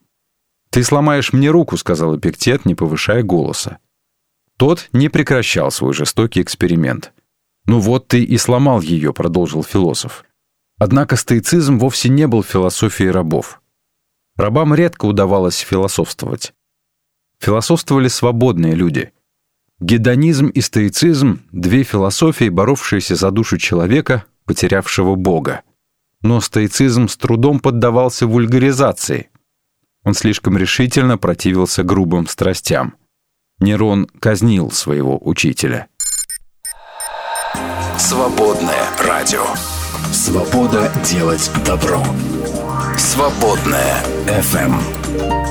«Ты 0.68 0.84
сломаешь 0.84 1.32
мне 1.32 1.50
руку»,— 1.50 1.76
сказал 1.78 2.18
Эпиктет, 2.18 2.66
не 2.66 2.74
повышая 2.74 3.22
голоса. 3.22 3.78
Тот 4.58 4.90
не 4.92 5.08
прекращал 5.08 5.70
свой 5.70 5.94
жестокий 5.94 6.42
эксперимент. 6.42 7.14
«Ну 7.64 7.80
вот 7.80 8.06
ты 8.08 8.22
и 8.22 8.36
сломал 8.36 8.82
ее»,— 8.82 9.12
продолжил 9.14 9.64
философ. 9.64 10.24
Однако 10.76 11.16
стоицизм 11.16 11.78
вовсе 11.78 12.10
не 12.10 12.26
был 12.26 12.42
философией 12.42 13.10
рабов. 13.10 13.62
Рабам 14.36 14.74
редко 14.74 15.06
удавалось 15.06 15.58
философствовать. 15.58 16.52
Философствовали 17.38 18.08
свободные 18.08 18.74
люди. 18.74 19.12
Гедонизм 19.80 20.48
и 20.48 20.60
стоицизм— 20.60 21.40
две 21.52 21.84
философии, 21.84 22.50
боровшиеся 22.50 23.14
за 23.14 23.30
душу 23.30 23.56
человека, 23.56 24.24
потерявшего 24.44 25.14
Бога. 25.14 25.62
Но 26.20 26.42
стоицизм 26.42 27.08
с 27.08 27.16
трудом 27.16 27.60
поддавался 27.60 28.26
вульгаризации. 28.26 29.30
Он 30.04 30.12
слишком 30.12 30.58
решительно 30.58 31.16
противился 31.16 31.82
грубым 31.82 32.26
страстям. 32.26 32.94
Нерон 33.58 34.06
казнил 34.20 34.70
своего 34.70 35.18
учителя. 35.26 35.88
Свободное 37.98 38.86
радио. 39.06 39.44
Свобода 40.12 40.92
делать 41.04 41.50
добро. 41.64 42.04
Свободное 42.98 44.02
FM. 44.26 45.49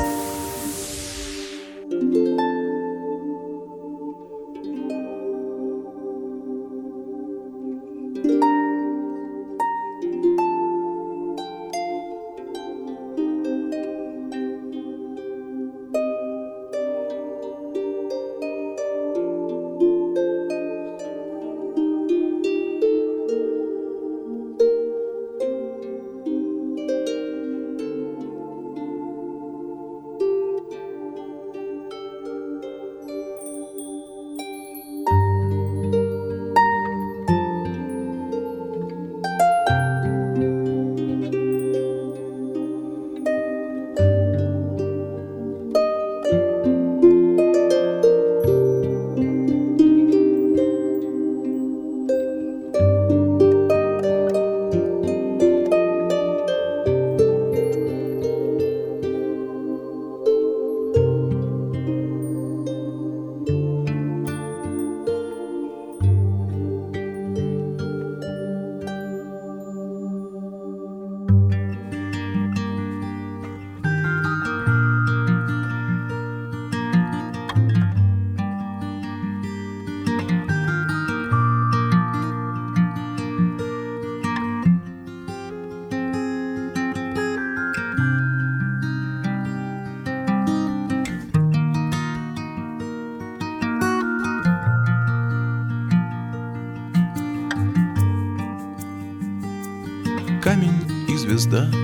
И 101.51 101.78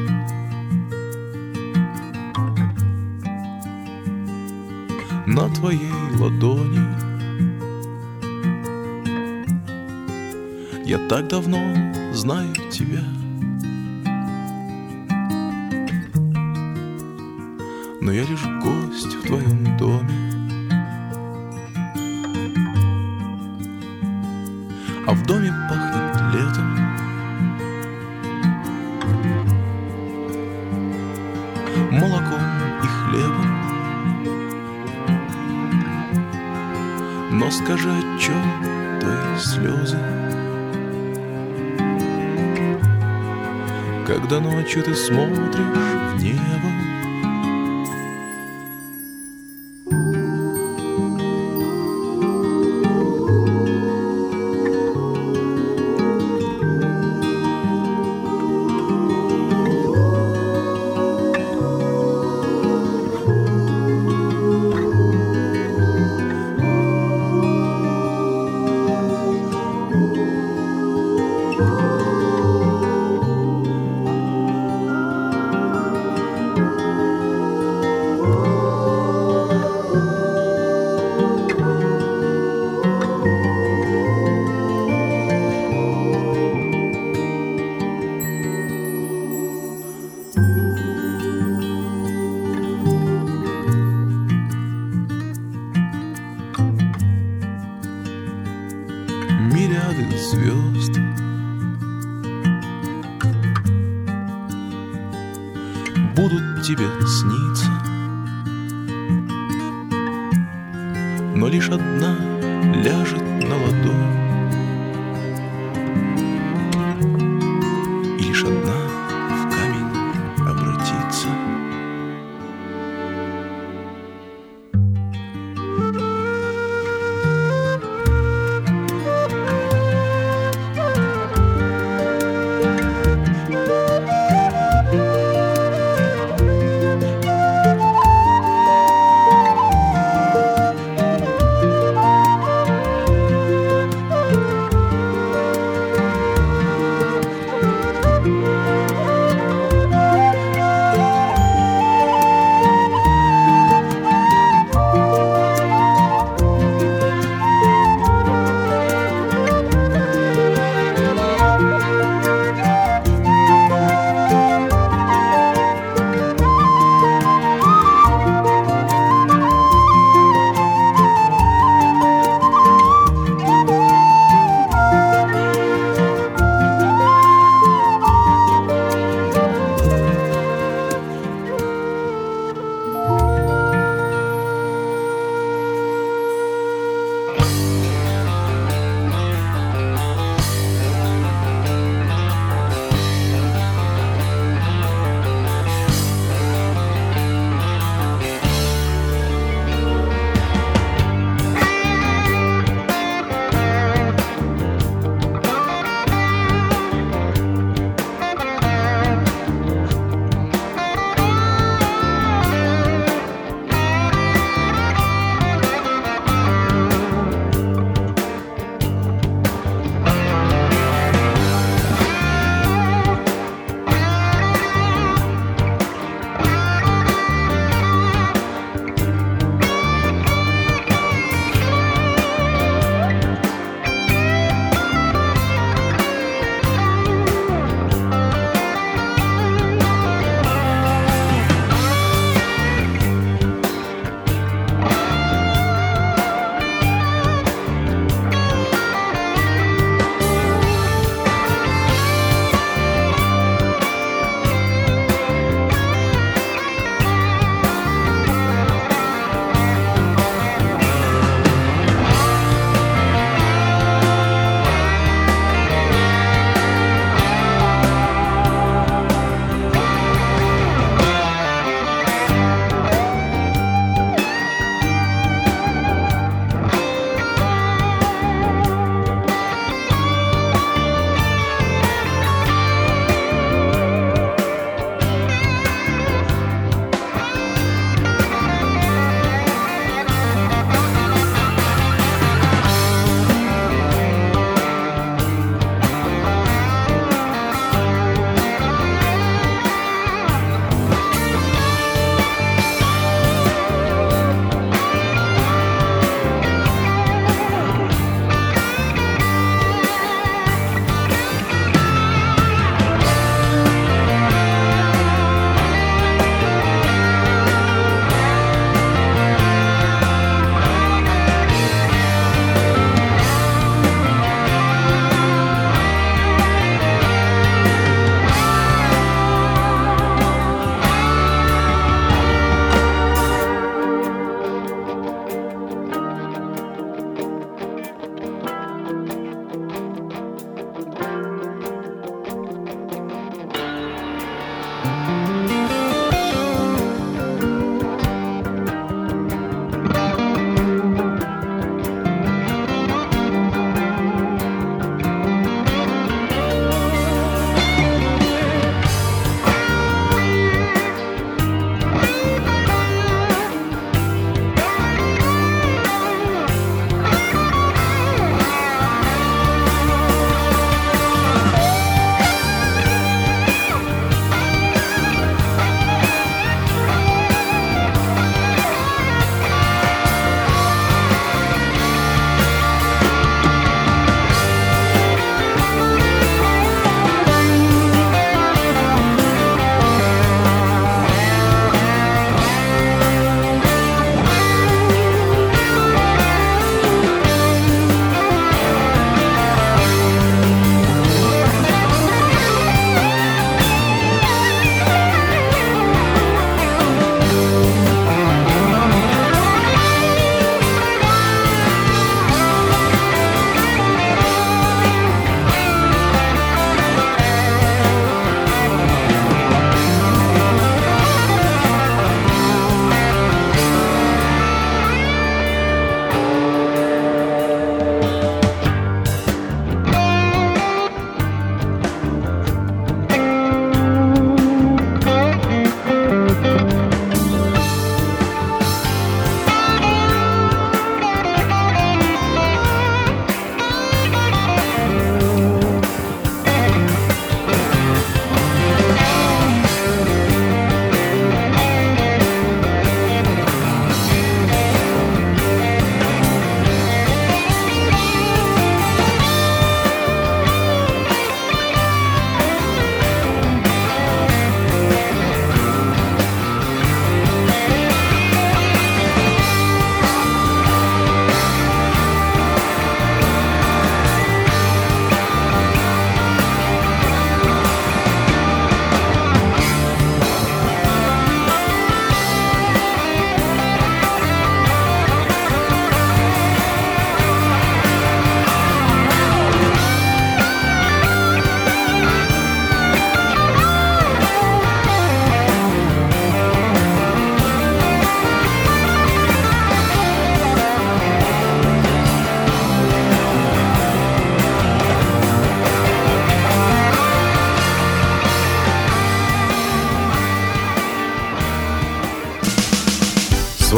Ночью 44.66 44.82
ты 44.82 44.96
смотришь 44.96 45.95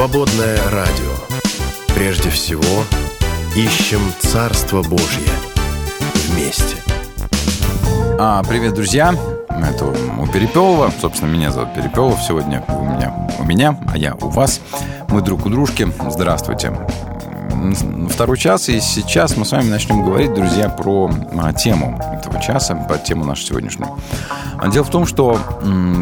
Свободное 0.08 0.58
радио. 0.72 1.12
Прежде 1.93 2.30
всего, 2.30 2.86
ищем 3.58 3.99
Царство 4.22 4.82
Божье 4.82 5.28
вместе. 6.30 6.78
А, 8.18 8.41
привет, 8.43 8.74
друзья. 8.74 9.14
Это 9.49 9.86
у 9.86 10.28
Перепелова. 10.28 10.93
Собственно, 11.01 11.30
меня 11.30 11.51
зовут 11.51 11.74
Перепелов. 11.74 12.22
Сегодня 12.22 12.64
у 12.70 12.84
меня, 12.86 13.28
у 13.38 13.43
меня, 13.43 13.78
а 13.86 13.97
я 13.97 14.16
у 14.16 14.30
вас. 14.30 14.62
Мы 15.10 15.22
друг 15.22 15.45
у 15.45 15.49
дружки. 15.49 15.91
Здравствуйте. 16.10 16.72
Второй 18.10 18.38
час, 18.38 18.70
и 18.70 18.80
сейчас 18.80 19.36
мы 19.36 19.43
с 19.43 19.51
вами 19.51 19.68
начнем 19.68 20.05
говорить, 20.05 20.34
друзья, 20.34 20.70
про 20.70 21.12
а, 21.38 21.51
тему 21.51 21.99
этого 22.14 22.41
часа, 22.41 22.76
по 22.76 22.97
тему 22.97 23.26
нашу 23.26 23.43
сегодняшнюю. 23.43 23.89
Дело 24.72 24.86
в 24.86 24.89
том, 24.89 25.05
что 25.05 25.38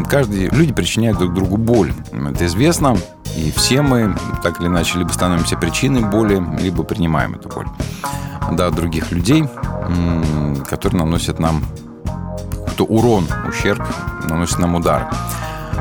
каждый, 0.08 0.48
люди 0.50 0.72
причиняют 0.72 1.18
друг 1.18 1.34
другу 1.34 1.56
боль. 1.56 1.92
Это 2.12 2.46
известно, 2.46 2.96
и 3.36 3.52
все 3.54 3.82
мы 3.82 4.16
так 4.42 4.60
или 4.60 4.68
иначе 4.68 4.98
либо 4.98 5.12
становимся 5.12 5.56
причиной 5.56 6.02
боли, 6.02 6.42
либо 6.60 6.82
принимаем 6.82 7.34
эту 7.34 7.48
боль 7.48 7.66
да, 8.52 8.70
других 8.70 9.10
людей, 9.12 9.44
которые 10.68 11.00
наносят 11.00 11.38
нам 11.38 11.64
какой-то 12.52 12.84
урон, 12.84 13.26
ущерб, 13.48 13.82
наносят 14.28 14.58
нам 14.58 14.74
удар. 14.74 15.10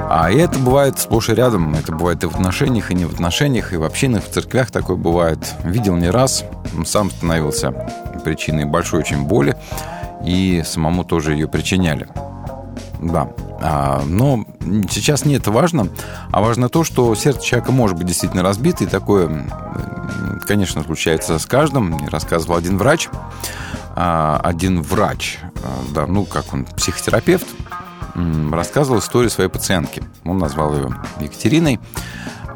А 0.08 0.32
это 0.32 0.60
бывает 0.60 1.00
сплошь 1.00 1.30
и 1.30 1.34
рядом. 1.34 1.74
Это 1.74 1.92
бывает 1.92 2.24
и 2.24 2.28
в 2.28 2.36
отношениях, 2.36 2.92
и 2.92 2.96
не 2.96 3.06
в 3.06 3.14
отношениях, 3.14 3.74
и 3.74 3.78
в 3.78 3.84
общинах, 3.84 4.24
в 4.24 4.30
церквях 4.30 4.72
такое 4.72 4.98
бывает. 4.98 5.40
Видел 5.64 5.96
не 5.96 6.10
раз. 6.10 6.44
Сам 6.86 7.10
становился 7.10 7.72
причиной 8.24 8.66
большой 8.66 9.00
очень 9.00 9.24
боли. 9.24 9.56
И 10.26 10.64
самому 10.66 11.04
тоже 11.04 11.34
ее 11.34 11.48
причиняли. 11.48 12.08
Да. 13.02 13.30
А, 13.62 14.04
но 14.06 14.46
сейчас 14.90 15.26
не 15.26 15.36
это 15.36 15.52
важно, 15.52 15.90
а 16.32 16.42
важно 16.42 16.70
то, 16.70 16.84
что 16.84 17.14
сердце 17.16 17.44
человека 17.44 17.72
может 17.72 17.98
быть 17.98 18.08
действительно 18.08 18.44
разбито, 18.44 18.84
и 18.84 18.88
такое, 18.88 19.50
конечно, 20.48 20.84
случается 20.84 21.40
с 21.40 21.46
каждым. 21.46 21.92
Мне 21.92 22.08
рассказывал 22.08 22.56
один 22.58 22.78
врач, 22.78 23.10
а, 23.96 24.40
один 24.44 24.82
врач, 24.82 25.40
а, 25.64 25.94
да, 25.94 26.08
ну, 26.08 26.26
как 26.26 26.54
он, 26.54 26.66
психотерапевт, 26.66 27.48
рассказывал 28.52 29.00
историю 29.00 29.30
своей 29.30 29.50
пациентки. 29.50 30.02
Он 30.24 30.38
назвал 30.38 30.74
ее 30.74 30.96
Екатериной. 31.20 31.80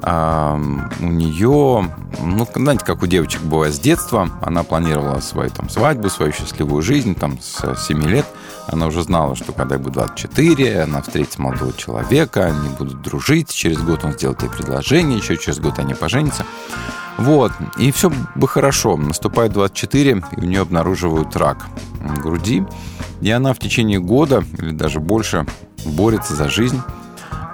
А, 0.01 0.59
у 0.99 1.07
нее, 1.07 1.91
ну, 2.21 2.47
знаете, 2.55 2.85
как 2.85 3.03
у 3.03 3.07
девочек 3.07 3.41
бывает 3.41 3.73
с 3.73 3.79
детства, 3.79 4.29
она 4.41 4.63
планировала 4.63 5.19
свою 5.19 5.49
там 5.49 5.69
свадьбу, 5.69 6.09
свою 6.09 6.31
счастливую 6.31 6.81
жизнь, 6.81 7.15
там, 7.15 7.39
с 7.39 7.75
7 7.75 8.03
лет. 8.03 8.25
Она 8.67 8.87
уже 8.87 9.01
знала, 9.03 9.35
что 9.35 9.51
когда 9.51 9.75
ей 9.75 9.81
будет 9.81 9.93
24, 9.93 10.83
она 10.83 11.01
встретит 11.01 11.39
молодого 11.39 11.73
человека, 11.73 12.45
они 12.45 12.69
будут 12.77 13.01
дружить, 13.01 13.49
через 13.49 13.79
год 13.79 14.03
он 14.03 14.13
сделает 14.13 14.41
ей 14.43 14.49
предложение, 14.49 15.17
еще 15.17 15.37
через 15.37 15.59
год 15.59 15.79
они 15.79 15.93
поженятся. 15.93 16.45
Вот, 17.17 17.51
и 17.77 17.91
все 17.91 18.11
бы 18.35 18.47
хорошо. 18.47 18.95
Наступает 18.95 19.51
24, 19.51 20.23
и 20.37 20.39
у 20.39 20.45
нее 20.45 20.61
обнаруживают 20.61 21.35
рак 21.35 21.65
груди. 22.21 22.63
И 23.21 23.29
она 23.29 23.53
в 23.53 23.59
течение 23.59 23.99
года 23.99 24.43
или 24.57 24.71
даже 24.71 24.99
больше 24.99 25.45
борется 25.85 26.35
за 26.35 26.47
жизнь. 26.47 26.81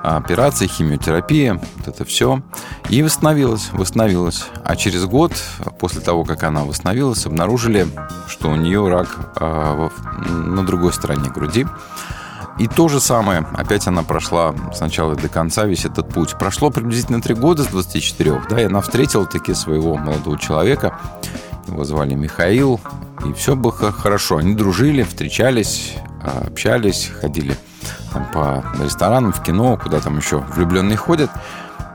Операции, 0.05 0.67
химиотерапия, 0.67 1.59
вот 1.77 1.87
это 1.87 2.05
все. 2.05 2.41
И 2.89 3.01
восстановилась, 3.01 3.69
восстановилась. 3.71 4.45
А 4.63 4.75
через 4.75 5.05
год, 5.05 5.33
после 5.79 6.01
того, 6.01 6.23
как 6.23 6.43
она 6.43 6.63
восстановилась, 6.63 7.25
обнаружили, 7.25 7.87
что 8.27 8.49
у 8.49 8.55
нее 8.55 8.87
рак 8.87 9.33
э, 9.39 9.89
на 10.27 10.63
другой 10.65 10.93
стороне 10.93 11.29
груди. 11.29 11.65
И 12.57 12.67
то 12.67 12.87
же 12.87 13.01
самое, 13.01 13.45
опять 13.53 13.85
она 13.87 14.03
прошла 14.03 14.55
сначала 14.73 15.15
до 15.15 15.27
конца 15.27 15.65
весь 15.65 15.85
этот 15.85 16.07
путь. 16.09 16.35
Прошло 16.39 16.69
приблизительно 16.69 17.21
три 17.21 17.35
года 17.35 17.63
с 17.63 17.67
24, 17.67 18.43
да, 18.49 18.61
и 18.61 18.65
она 18.65 18.79
встретила 18.81 19.25
таки 19.25 19.53
своего 19.53 19.97
молодого 19.97 20.39
человека, 20.39 20.97
его 21.67 21.83
звали 21.83 22.13
Михаил, 22.13 22.79
и 23.25 23.33
все 23.33 23.55
было 23.55 23.73
хорошо. 23.73 24.37
Они 24.37 24.55
дружили, 24.55 25.03
встречались, 25.03 25.93
а, 26.21 26.45
общались, 26.47 27.11
ходили 27.19 27.57
по 28.33 28.63
ресторанам, 28.81 29.31
в 29.31 29.43
кино, 29.43 29.77
куда 29.81 29.99
там 29.99 30.17
еще 30.17 30.37
влюбленные 30.55 30.97
ходят. 30.97 31.29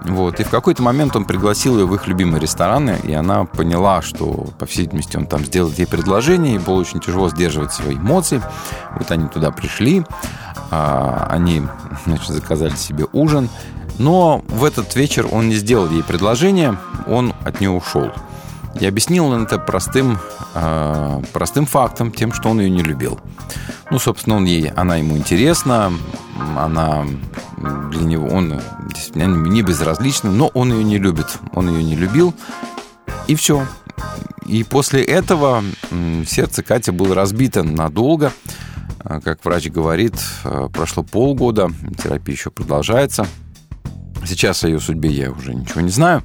Вот. 0.02 0.40
И 0.40 0.44
в 0.44 0.50
какой-то 0.50 0.82
момент 0.82 1.14
он 1.14 1.24
пригласил 1.24 1.78
ее 1.78 1.86
в 1.86 1.94
их 1.94 2.06
любимые 2.06 2.40
рестораны, 2.40 2.98
и 3.04 3.12
она 3.12 3.44
поняла, 3.44 4.02
что, 4.02 4.46
по 4.58 4.66
всей 4.66 4.82
видимости, 4.82 5.16
он 5.16 5.26
там 5.26 5.44
сделает 5.44 5.78
ей 5.78 5.86
предложение, 5.86 6.56
и 6.56 6.58
было 6.58 6.80
очень 6.80 7.00
тяжело 7.00 7.28
сдерживать 7.28 7.72
свои 7.72 7.96
эмоции. 7.96 8.42
Вот 8.98 9.10
они 9.10 9.28
туда 9.28 9.50
пришли, 9.50 10.04
а, 10.70 11.26
они 11.30 11.62
значит, 12.06 12.28
заказали 12.28 12.74
себе 12.76 13.06
ужин, 13.12 13.48
но 13.98 14.42
в 14.48 14.64
этот 14.64 14.96
вечер 14.96 15.26
он 15.30 15.48
не 15.48 15.54
сделал 15.54 15.88
ей 15.90 16.02
предложение, 16.02 16.78
он 17.06 17.34
от 17.44 17.60
нее 17.60 17.70
ушел. 17.70 18.10
И 18.78 18.86
объяснил 18.86 19.26
он 19.26 19.42
это 19.42 19.58
простым, 19.58 20.18
э, 20.54 21.22
простым 21.32 21.66
фактом, 21.66 22.12
тем, 22.12 22.32
что 22.32 22.50
он 22.50 22.60
ее 22.60 22.70
не 22.70 22.82
любил. 22.82 23.18
Ну, 23.90 23.98
собственно, 23.98 24.36
он 24.36 24.44
ей, 24.44 24.68
она 24.70 24.96
ему 24.96 25.16
интересна, 25.16 25.92
она 26.56 27.04
для 27.90 28.04
него, 28.04 28.28
он 28.28 28.60
не 29.16 29.62
безразлична, 29.62 30.30
но 30.30 30.48
он 30.48 30.72
ее 30.72 30.84
не 30.84 30.98
любит. 30.98 31.38
Он 31.52 31.68
ее 31.68 31.82
не 31.82 31.96
любил, 31.96 32.34
и 33.26 33.34
все. 33.34 33.66
И 34.46 34.64
после 34.64 35.02
этого 35.04 35.62
сердце 36.26 36.62
Кати 36.62 36.90
было 36.90 37.14
разбито 37.14 37.62
надолго. 37.62 38.32
А, 39.02 39.20
как 39.20 39.44
врач 39.44 39.68
говорит, 39.68 40.14
э, 40.44 40.68
прошло 40.72 41.02
полгода, 41.02 41.70
терапия 42.02 42.34
еще 42.34 42.50
продолжается. 42.50 43.26
Сейчас 44.26 44.62
о 44.64 44.68
ее 44.68 44.78
судьбе 44.78 45.10
я 45.10 45.30
уже 45.30 45.54
ничего 45.54 45.80
не 45.80 45.90
знаю. 45.90 46.22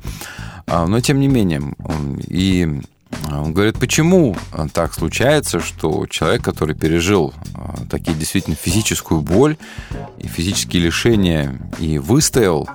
А, 0.67 0.85
но 0.87 0.99
тем 0.99 1.19
не 1.19 1.27
менее, 1.27 1.61
и 2.27 2.81
а, 3.29 3.41
он 3.41 3.53
говорит, 3.53 3.77
почему 3.79 4.35
так 4.73 4.93
случается, 4.93 5.59
что 5.59 6.05
человек, 6.07 6.43
который 6.43 6.75
пережил 6.75 7.33
а, 7.53 7.75
такие 7.89 8.17
действительно 8.17 8.55
физическую 8.55 9.21
боль 9.21 9.57
и 10.17 10.27
физические 10.27 10.83
лишения 10.83 11.59
и 11.79 11.99
выстоял, 11.99 12.67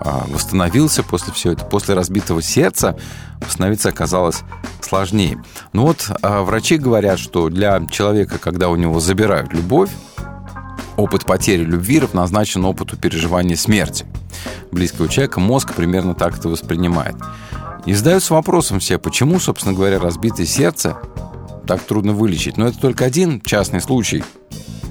восстановился 0.00 1.02
после 1.02 1.32
всего 1.32 1.52
этого, 1.54 1.68
после 1.68 1.94
разбитого 1.94 2.42
сердца, 2.42 2.96
восстановиться 3.40 3.88
оказалось 3.88 4.42
сложнее. 4.80 5.42
Ну 5.72 5.86
вот 5.86 6.10
врачи 6.20 6.76
говорят, 6.76 7.18
что 7.18 7.48
для 7.48 7.84
человека, 7.86 8.38
когда 8.38 8.68
у 8.68 8.76
него 8.76 9.00
забирают 9.00 9.52
любовь, 9.54 9.90
опыт 10.96 11.24
потери 11.24 11.64
любви 11.64 12.00
равнозначен 12.00 12.64
опыту 12.64 12.96
переживания 12.96 13.56
смерти 13.56 14.06
близкого 14.70 15.08
человека, 15.08 15.40
мозг 15.40 15.74
примерно 15.74 16.14
так 16.14 16.38
это 16.38 16.48
воспринимает. 16.48 17.16
И 17.86 17.92
задаются 17.94 18.34
вопросом 18.34 18.80
все, 18.80 18.98
почему, 18.98 19.38
собственно 19.38 19.74
говоря, 19.74 19.98
разбитое 19.98 20.46
сердце 20.46 20.96
так 21.66 21.82
трудно 21.82 22.12
вылечить. 22.12 22.56
Но 22.56 22.68
это 22.68 22.78
только 22.78 23.04
один 23.04 23.40
частный 23.40 23.80
случай, 23.80 24.24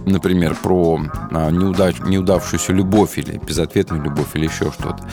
например, 0.05 0.55
про 0.55 1.01
а, 1.31 1.49
неудач, 1.49 1.95
неудавшуюся 1.99 2.73
любовь 2.73 3.17
или 3.17 3.39
безответную 3.45 4.03
любовь 4.03 4.29
или 4.35 4.45
еще 4.45 4.71
что-то. 4.71 5.07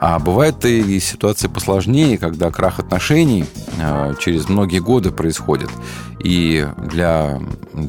А 0.00 0.18
бывает 0.18 0.64
и 0.64 0.98
ситуации 0.98 1.46
посложнее, 1.48 2.16
когда 2.16 2.50
крах 2.50 2.78
отношений 2.78 3.44
а, 3.78 4.14
через 4.14 4.48
многие 4.48 4.78
годы 4.78 5.10
происходит. 5.10 5.68
И 6.24 6.66
для 6.78 7.38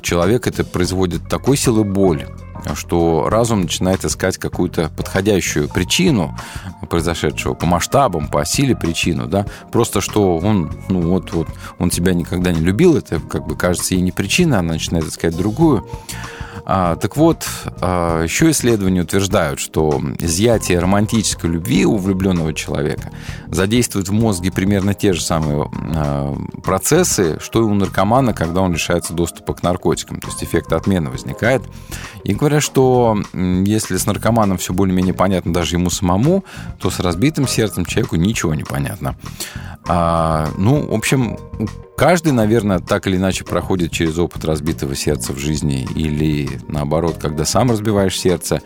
человека 0.01 0.49
это 0.49 0.65
производит 0.65 1.29
такой 1.29 1.55
силы 1.55 1.85
боль, 1.85 2.27
что 2.75 3.29
разум 3.29 3.61
начинает 3.61 4.03
искать 4.03 4.37
какую-то 4.37 4.91
подходящую 4.95 5.69
причину 5.69 6.37
произошедшего 6.89 7.53
по 7.53 7.65
масштабам, 7.65 8.27
по 8.27 8.43
силе 8.43 8.75
причину, 8.75 9.27
да, 9.27 9.45
просто 9.71 10.01
что 10.01 10.37
он, 10.37 10.69
ну 10.89 11.01
вот, 11.01 11.31
вот, 11.31 11.47
он 11.79 11.89
тебя 11.89 12.13
никогда 12.13 12.51
не 12.51 12.59
любил, 12.59 12.97
это 12.97 13.21
как 13.21 13.47
бы 13.47 13.55
кажется 13.55 13.95
ей 13.95 14.01
не 14.01 14.11
причина, 14.11 14.59
она 14.59 14.73
начинает 14.73 15.05
искать 15.05 15.35
другую. 15.35 15.87
А, 16.65 16.95
так 16.95 17.17
вот, 17.17 17.47
а, 17.81 18.23
еще 18.23 18.51
исследования 18.51 19.01
утверждают, 19.01 19.59
что 19.59 20.01
изъятие 20.19 20.79
романтической 20.79 21.49
любви 21.49 21.85
у 21.85 21.97
влюбленного 21.97 22.53
человека 22.53 23.11
задействует 23.47 24.09
в 24.09 24.13
мозге 24.13 24.51
примерно 24.51 24.93
те 24.93 25.13
же 25.13 25.21
самые 25.21 25.69
а, 25.95 26.35
процессы, 26.63 27.39
что 27.41 27.59
и 27.61 27.63
у 27.63 27.73
наркомана, 27.73 28.33
когда 28.33 28.61
он 28.61 28.73
лишается 28.73 29.13
доступа 29.13 29.53
к 29.53 29.63
наркотикам. 29.63 30.19
То 30.19 30.27
есть 30.27 30.43
эффект 30.43 30.73
отмены 30.73 31.09
возникает. 31.09 31.63
И 32.23 32.33
говорят, 32.33 32.63
что 32.63 33.17
если 33.33 33.97
с 33.97 34.05
наркоманом 34.05 34.57
все 34.57 34.73
более-менее 34.73 35.13
понятно 35.13 35.53
даже 35.53 35.75
ему 35.75 35.89
самому, 35.89 36.43
то 36.79 36.89
с 36.89 36.99
разбитым 36.99 37.47
сердцем 37.47 37.85
человеку 37.85 38.15
ничего 38.15 38.53
не 38.53 38.63
понятно. 38.63 39.15
Ну, 39.87 40.87
в 40.87 40.93
общем, 40.93 41.37
Каждый, 41.97 42.33
наверное, 42.33 42.79
так 42.79 43.07
или 43.07 43.17
иначе 43.17 43.43
проходит 43.43 43.91
через 43.91 44.17
опыт 44.17 44.43
разбитого 44.45 44.95
сердца 44.95 45.33
в 45.33 45.37
жизни 45.37 45.87
или 45.95 46.49
наоборот, 46.67 47.17
когда 47.19 47.45
сам 47.45 47.71
разбиваешь 47.71 48.19
сердце. 48.19 48.61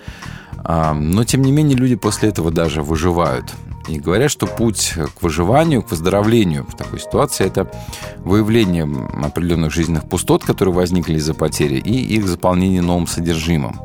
А, 0.57 0.93
но, 0.93 1.23
тем 1.23 1.41
не 1.41 1.51
менее, 1.51 1.78
люди 1.78 1.95
после 1.95 2.30
этого 2.30 2.49
даже 2.51 2.82
выживают. 2.82 3.53
И 3.88 3.99
говорят, 3.99 4.32
что 4.32 4.47
путь 4.47 4.93
к 5.17 5.21
выживанию, 5.21 5.84
к 5.84 5.91
выздоровлению 5.91 6.65
в 6.65 6.76
такой 6.76 6.99
ситуации– 6.99 7.45
это 7.47 7.69
выявление 8.17 8.84
определенных 9.23 9.71
жизненных 9.71 10.09
пустот, 10.09 10.43
которые 10.43 10.73
возникли 10.73 11.15
из-за 11.15 11.36
потери, 11.36 11.76
и 11.76 12.15
их 12.15 12.28
заполнение 12.28 12.82
новым 12.82 13.05
содержимым. 13.05 13.80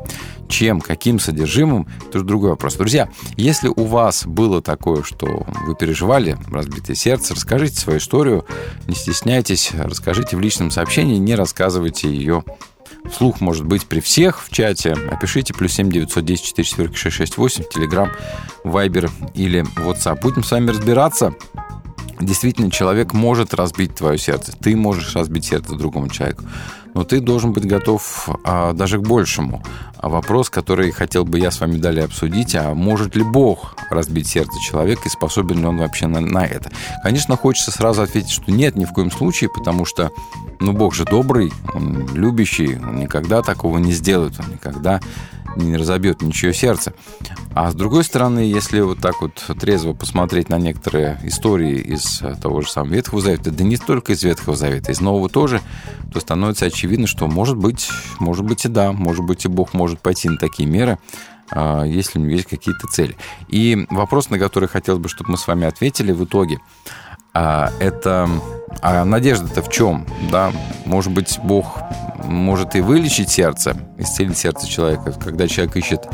Чем, 0.51 0.81
каким 0.81 1.19
содержимым, 1.19 1.87
это 2.07 2.19
уже 2.19 2.27
другой 2.27 2.51
вопрос. 2.51 2.75
Друзья, 2.75 3.09
если 3.35 3.69
у 3.69 3.85
вас 3.85 4.25
было 4.25 4.61
такое, 4.61 5.01
что 5.01 5.45
вы 5.65 5.75
переживали 5.75 6.37
разбитое 6.51 6.95
сердце, 6.95 7.33
расскажите 7.33 7.77
свою 7.77 7.97
историю, 7.97 8.45
не 8.87 8.93
стесняйтесь, 8.93 9.71
расскажите 9.73 10.37
в 10.37 10.39
личном 10.39 10.69
сообщении, 10.69 11.17
не 11.17 11.33
рассказывайте 11.33 12.09
ее 12.09 12.43
Вслух 13.09 13.41
может 13.41 13.65
быть 13.65 13.87
при 13.87 13.99
всех 13.99 14.43
в 14.43 14.51
чате. 14.51 14.95
Напишите 14.95 15.53
плюс 15.55 15.73
7 15.73 15.89
910 15.89 16.45
4 16.45 16.67
4 16.67 16.93
668 16.93 17.63
в 17.63 17.69
Телеграм, 17.69 18.11
Вайбер 18.63 19.09
или 19.33 19.65
WhatsApp. 19.77 20.21
Будем 20.21 20.43
с 20.43 20.51
вами 20.51 20.69
разбираться 20.69 21.33
действительно 22.19 22.71
человек 22.71 23.13
может 23.13 23.53
разбить 23.53 23.95
твое 23.95 24.17
сердце. 24.17 24.53
Ты 24.57 24.75
можешь 24.75 25.15
разбить 25.15 25.45
сердце 25.45 25.75
другому 25.75 26.09
человеку. 26.09 26.43
Но 26.93 27.03
ты 27.03 27.19
должен 27.19 27.53
быть 27.53 27.65
готов 27.65 28.29
а, 28.43 28.73
даже 28.73 28.99
к 28.99 29.01
большему. 29.01 29.63
А 30.01 30.09
вопрос, 30.09 30.49
который 30.49 30.91
хотел 30.91 31.25
бы 31.25 31.39
я 31.39 31.51
с 31.51 31.59
вами 31.59 31.77
далее 31.77 32.05
обсудить, 32.05 32.55
а 32.55 32.73
может 32.73 33.15
ли 33.15 33.23
Бог 33.23 33.75
разбить 33.91 34.27
сердце 34.27 34.59
человека 34.59 35.03
и 35.05 35.09
способен 35.09 35.59
ли 35.59 35.65
он 35.65 35.77
вообще 35.77 36.07
на, 36.07 36.19
на 36.19 36.43
это? 36.43 36.71
Конечно, 37.03 37.37
хочется 37.37 37.71
сразу 37.71 38.01
ответить, 38.01 38.31
что 38.31 38.51
нет, 38.51 38.75
ни 38.75 38.85
в 38.85 38.93
коем 38.93 39.11
случае, 39.11 39.51
потому 39.53 39.85
что 39.85 40.11
ну, 40.59 40.73
Бог 40.73 40.95
же 40.95 41.05
добрый, 41.05 41.53
он 41.73 42.07
любящий, 42.15 42.77
он 42.77 42.99
никогда 42.99 43.41
такого 43.43 43.77
не 43.77 43.91
сделает, 43.91 44.39
он 44.39 44.51
никогда 44.53 44.99
не 45.55 45.75
разобьет 45.75 46.21
ничье 46.21 46.53
сердце. 46.53 46.93
А 47.53 47.69
с 47.69 47.75
другой 47.75 48.03
стороны, 48.03 48.39
если 48.39 48.79
вот 48.79 48.99
так 48.99 49.21
вот 49.21 49.33
трезво 49.59 49.93
посмотреть 49.93 50.49
на 50.49 50.57
некоторые 50.57 51.19
истории 51.23 51.77
из 51.79 52.21
того 52.41 52.61
же 52.61 52.69
самого 52.69 52.93
Ветхого 52.93 53.21
Завета, 53.21 53.51
да 53.51 53.63
не 53.63 53.77
только 53.77 54.13
из 54.13 54.23
Ветхого 54.23 54.55
Завета, 54.55 54.91
из 54.91 55.01
Нового 55.01 55.29
тоже, 55.29 55.61
то 56.13 56.19
становится 56.19 56.65
очевидно, 56.65 57.07
что 57.07 57.27
может 57.27 57.57
быть, 57.57 57.89
может 58.19 58.45
быть 58.45 58.65
и 58.65 58.69
да, 58.69 58.93
может 58.93 59.25
быть 59.25 59.45
и 59.45 59.49
Бог 59.49 59.73
может 59.73 59.90
пойти 59.99 60.29
на 60.29 60.37
такие 60.37 60.67
меры, 60.67 60.97
а, 61.51 61.83
если 61.83 62.19
у 62.19 62.21
него 62.21 62.33
есть 62.33 62.47
какие-то 62.47 62.87
цели. 62.87 63.15
И 63.47 63.85
вопрос, 63.89 64.29
на 64.29 64.39
который 64.39 64.69
хотелось 64.69 65.01
бы, 65.01 65.09
чтобы 65.09 65.31
мы 65.31 65.37
с 65.37 65.47
вами 65.47 65.65
ответили 65.65 66.11
в 66.11 66.23
итоге, 66.23 66.59
а, 67.33 67.71
это 67.79 68.29
а 68.81 69.05
надежда-то 69.05 69.61
в 69.61 69.69
чем? 69.69 70.05
Да, 70.31 70.51
может 70.85 71.11
быть, 71.13 71.39
Бог 71.43 71.77
может 72.25 72.75
и 72.75 72.81
вылечить 72.81 73.29
сердце, 73.29 73.77
исцелить 73.97 74.37
сердце 74.37 74.67
человека. 74.67 75.13
Когда 75.13 75.47
человек 75.47 75.75
ищет 75.75 76.07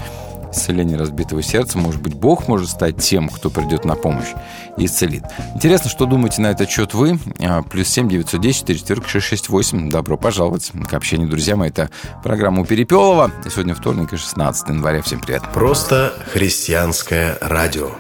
исцеление 0.52 0.98
разбитого 0.98 1.41
сердца, 1.41 1.78
может 1.78 2.02
быть, 2.02 2.14
Бог 2.14 2.48
может 2.48 2.69
стать 2.69 2.98
тем, 2.98 3.30
кто 3.30 3.49
придет 3.49 3.86
на 3.86 3.95
помощь 3.95 4.34
и 4.78 4.86
исцелит. 4.86 5.24
Интересно, 5.56 5.90
что 5.90 6.06
думаете 6.06 6.41
на 6.41 6.48
этот 6.48 6.69
счет 6.69 6.94
вы? 6.94 7.19
А, 7.40 7.61
плюс 7.64 7.88
7 7.88 8.10
910 8.10 8.68
44 8.68 9.02
668. 9.07 9.90
Добро 9.90 10.18
пожаловать 10.18 10.72
к 10.90 10.94
общению, 10.94 11.30
друзья 11.30 11.56
мои. 11.56 11.69
Это 11.69 11.90
программа 12.24 12.61
у 12.61 12.65
Перепелова. 12.65 13.32
И 13.45 13.49
сегодня 13.49 13.76
вторник, 13.76 14.10
16 14.10 14.69
января. 14.69 15.02
Всем 15.02 15.19
привет. 15.19 15.44
Просто 15.53 16.14
христианское 16.32 17.38
радио. 17.41 17.91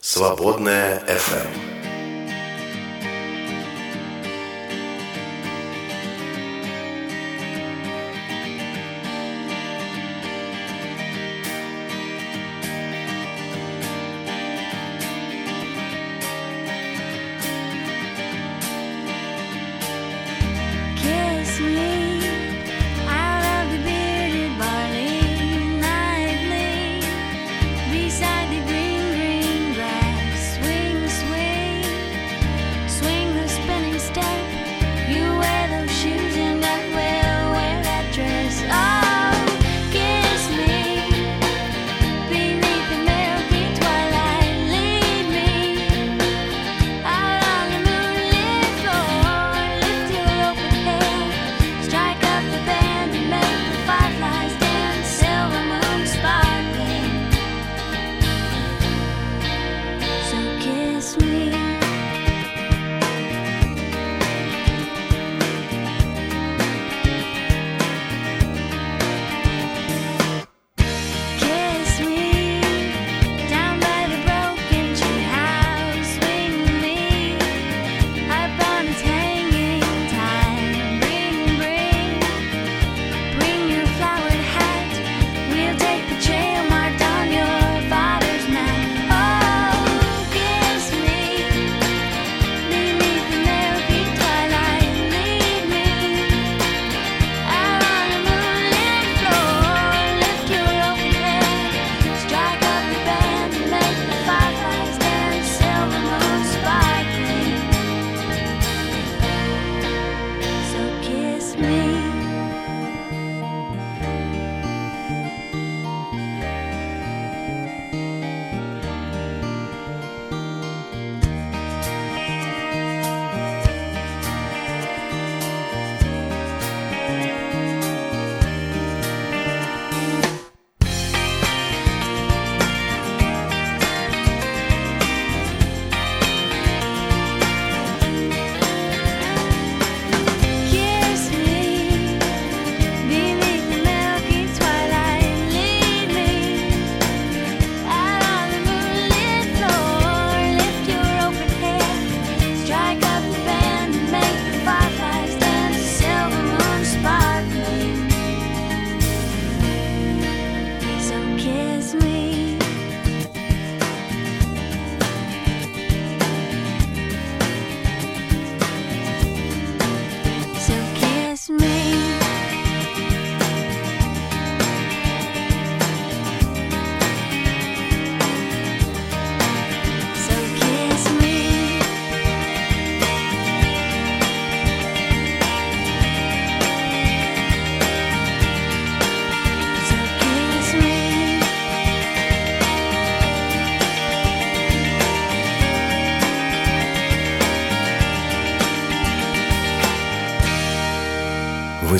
Свободное 0.00 1.02
FM. 1.06 1.83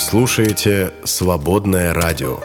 Слушаете 0.05 0.93
«Свободное 1.05 1.95
радио». 1.95 2.39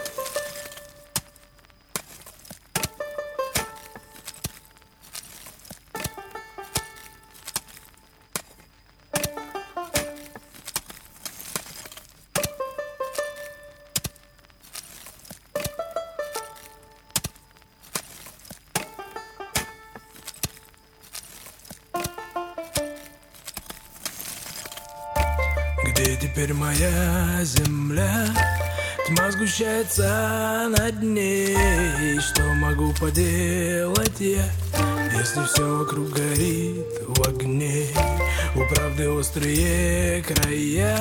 Острые 39.40 40.22
края. 40.24 40.98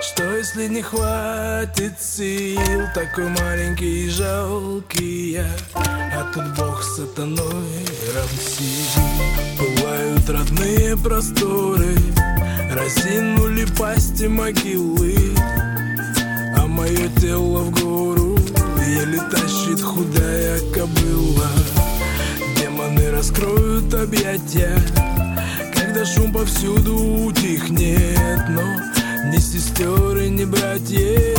Что 0.00 0.36
если 0.36 0.68
не 0.68 0.82
хватит 0.82 2.00
сил? 2.00 2.82
Такой 2.94 3.28
маленький 3.28 4.06
и 4.06 4.08
жалкий 4.08 5.32
я. 5.32 5.46
А 5.74 6.32
тут 6.32 6.56
Бог 6.56 6.82
сатаной 6.82 7.86
равсил 8.14 9.02
Пылают 9.58 10.28
родные 10.28 10.96
просторы. 10.96 11.94
Разинули 12.72 13.66
пасти 13.78 14.24
могилы. 14.24 15.16
А 16.56 16.66
мое 16.66 17.08
тело 17.20 17.60
в 17.60 17.70
гору. 17.70 18.38
Еле 18.86 19.20
тащит 19.30 19.80
худая 19.82 20.58
кобыла. 20.72 21.50
Демоны 22.56 23.10
раскроют 23.10 23.92
объятия 23.94 24.78
Когда 26.00 26.14
шум 26.14 26.32
повсюду 26.32 26.96
утихнет 27.26 28.48
Но 28.48 28.62
ни 29.30 29.36
сестер 29.36 30.16
и 30.16 30.30
ни 30.30 30.46
братьев 30.46 31.38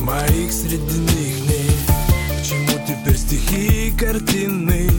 Моих 0.00 0.52
среди 0.52 0.98
них 0.98 1.48
нет. 1.48 2.42
К 2.42 2.44
чему 2.44 2.78
теперь 2.86 3.16
стихи 3.16 3.88
и 3.88 3.90
картины? 3.92 4.90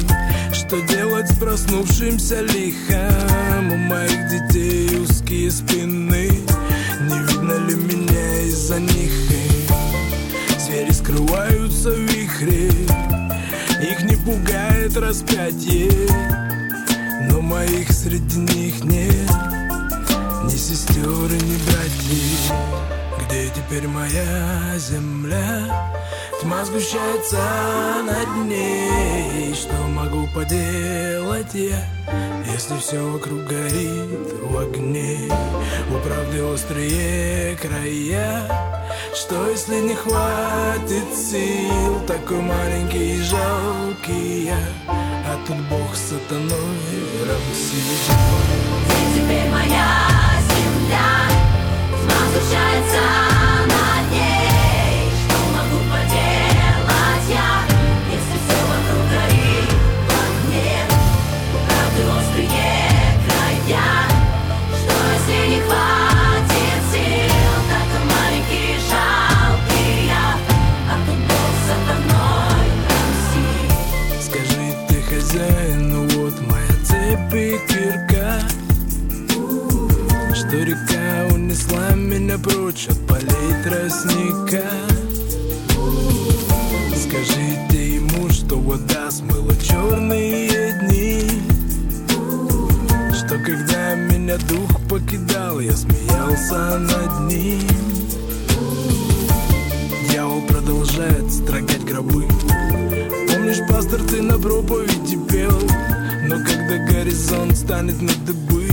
Что 0.51 0.81
делать 0.81 1.29
с 1.29 1.35
проснувшимся 1.35 2.41
лихом? 2.41 3.71
У 3.71 3.77
моих 3.77 4.27
детей 4.29 4.97
узкие 4.97 5.51
спины. 5.51 6.31
Не 7.01 7.19
видно 7.27 7.67
ли 7.67 7.75
меня 7.75 8.41
из-за 8.47 8.79
них? 8.79 9.11
Звери 10.57 10.91
скрываются 10.91 11.91
в 11.91 11.99
вихре. 11.99 12.71
Их 13.79 14.01
не 14.05 14.15
пугает 14.15 14.97
распятие 14.97 16.52
Но 17.33 17.41
моих 17.41 17.91
среди 17.91 18.37
них 18.37 18.83
нет. 18.83 19.29
Ни 20.43 20.55
сестер 20.55 21.03
ни 21.03 21.57
братьев. 21.65 22.53
Где 23.25 23.49
теперь 23.49 23.87
моя 23.87 24.77
земля? 24.77 25.93
Тьма 26.39 26.63
сгущается 26.63 27.41
над 28.05 28.45
ней. 28.47 29.51
Что 29.55 29.73
могу 29.87 30.27
поделать 30.35 31.55
я 31.55 31.83
Если 32.51 32.77
все 32.77 32.99
вокруг 32.99 33.45
горит 33.45 34.29
в 34.43 34.55
огне? 34.55 35.17
У 35.89 36.07
правды 36.07 36.43
острые 36.43 37.55
края 37.55 38.82
Что 39.15 39.47
если 39.47 39.79
не 39.79 39.93
хватит 39.93 41.15
сил? 41.15 41.99
Такой 42.07 42.41
маленький 42.41 43.17
и 43.17 43.21
жалкий 43.21 44.45
я. 44.45 44.57
А 44.87 45.37
тут 45.45 45.57
Бог 45.69 45.95
сатаной 45.95 46.49
равсил 47.21 48.17
Теперь 49.15 49.49
моя 49.51 49.87
земля 50.49 51.29
Тьма 52.01 53.42
от 82.73 83.07
полей 83.07 83.53
тростника. 83.63 84.63
Скажите 86.95 87.95
ему, 87.95 88.29
что 88.29 88.57
вода 88.57 89.11
смыла 89.11 89.53
черные 89.57 90.79
дни. 90.81 91.21
Что 93.13 93.37
когда 93.37 93.93
меня 93.95 94.37
дух 94.49 94.71
покидал, 94.89 95.59
я 95.59 95.73
смеялся 95.73 96.79
над 96.79 97.31
ним. 97.31 97.61
Дьявол 100.09 100.41
продолжает 100.47 101.31
строгать 101.31 101.85
гробы. 101.85 102.27
Помнишь, 103.27 103.61
пастор, 103.69 104.01
ты 104.01 104.21
на 104.23 104.39
проповеди 104.39 105.19
пел? 105.29 105.59
Но 106.27 106.37
когда 106.37 106.77
горизонт 106.91 107.55
станет 107.55 108.01
на 108.01 108.13
дыбы 108.25 108.63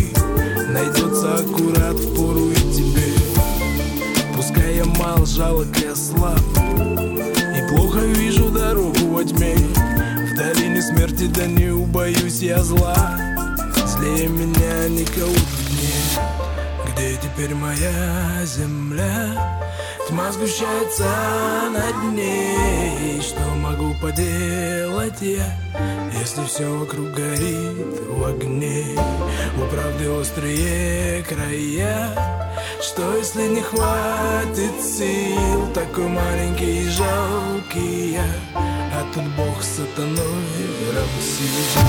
Найдется 0.73 1.35
аккурат 1.35 1.97
в 1.97 2.15
пору 2.15 2.51
и 2.51 2.55
тебе 2.55 3.10
Пускай 4.91 5.13
я 5.13 5.17
мал, 5.17 5.27
жалок 5.27 5.67
и 7.57 7.69
плохо 7.69 7.99
вижу 7.99 8.51
дорогу 8.51 9.07
во 9.09 9.25
тьме. 9.25 9.55
В 9.55 10.37
долине 10.37 10.83
смерти 10.83 11.27
да 11.27 11.47
не 11.47 11.71
убоюсь 11.71 12.41
я 12.41 12.63
зла. 12.63 13.19
Злее 13.87 14.29
меня 14.29 14.89
никого 14.89 15.29
нет 15.29 16.21
Где 16.87 17.17
теперь 17.17 17.55
моя 17.55 18.45
земля? 18.45 19.61
Тьма 20.09 20.33
сгущается 20.33 21.09
над 21.73 22.13
ней. 22.15 23.21
Что 23.21 23.41
могу 23.57 23.95
поделать 24.01 25.21
я 25.21 25.59
Если 26.19 26.45
все 26.47 26.67
вокруг 26.67 27.11
горит 27.11 28.01
в 28.09 28.25
огне? 28.25 28.85
У 29.57 29.75
правды 29.75 30.11
острые 30.11 31.23
края 31.25 32.50
Что 32.93 33.15
если 33.17 33.47
не 33.47 33.61
хватит 33.61 34.83
сил? 34.83 35.69
Такой 35.73 36.09
маленький 36.09 36.87
и 36.87 36.89
жалкий 36.89 38.15
я. 38.15 38.25
А 38.57 39.05
тут 39.15 39.23
Бог 39.37 39.63
сатаной 39.63 40.17
равсил 40.93 41.85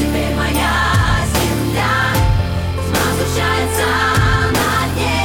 Теперь 0.00 0.34
моя 0.34 0.72
земля 1.34 1.92
Тьма 2.72 3.04
сгущается 3.16 3.88
над 4.54 4.96
ней 4.96 5.17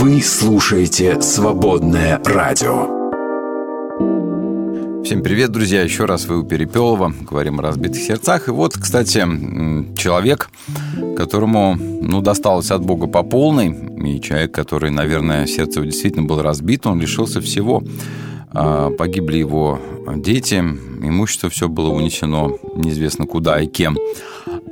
Вы 0.00 0.22
слушаете 0.22 1.20
«Свободное 1.20 2.18
радио». 2.24 2.86
Всем 5.04 5.22
привет, 5.22 5.52
друзья! 5.52 5.82
Еще 5.82 6.06
раз 6.06 6.24
вы 6.24 6.38
у 6.38 6.42
Перепелова. 6.42 7.12
Говорим 7.20 7.58
о 7.58 7.62
разбитых 7.62 8.00
сердцах. 8.00 8.48
И 8.48 8.50
вот, 8.50 8.78
кстати, 8.78 9.18
человек, 9.98 10.48
которому 11.18 11.74
ну, 11.74 12.22
досталось 12.22 12.70
от 12.70 12.82
Бога 12.82 13.08
по 13.08 13.22
полной, 13.22 13.76
и 14.02 14.22
человек, 14.22 14.52
который, 14.52 14.90
наверное, 14.90 15.46
сердце 15.46 15.82
действительно 15.82 16.26
было 16.26 16.42
разбито, 16.42 16.88
он 16.88 16.98
лишился 16.98 17.42
всего. 17.42 17.82
А, 18.52 18.88
Погибли 18.88 19.36
его 19.36 19.78
дети, 20.16 20.54
имущество 20.54 21.50
все 21.50 21.68
было 21.68 21.90
унесено 21.90 22.56
неизвестно 22.74 23.26
куда 23.26 23.60
и 23.60 23.66
кем. 23.66 23.98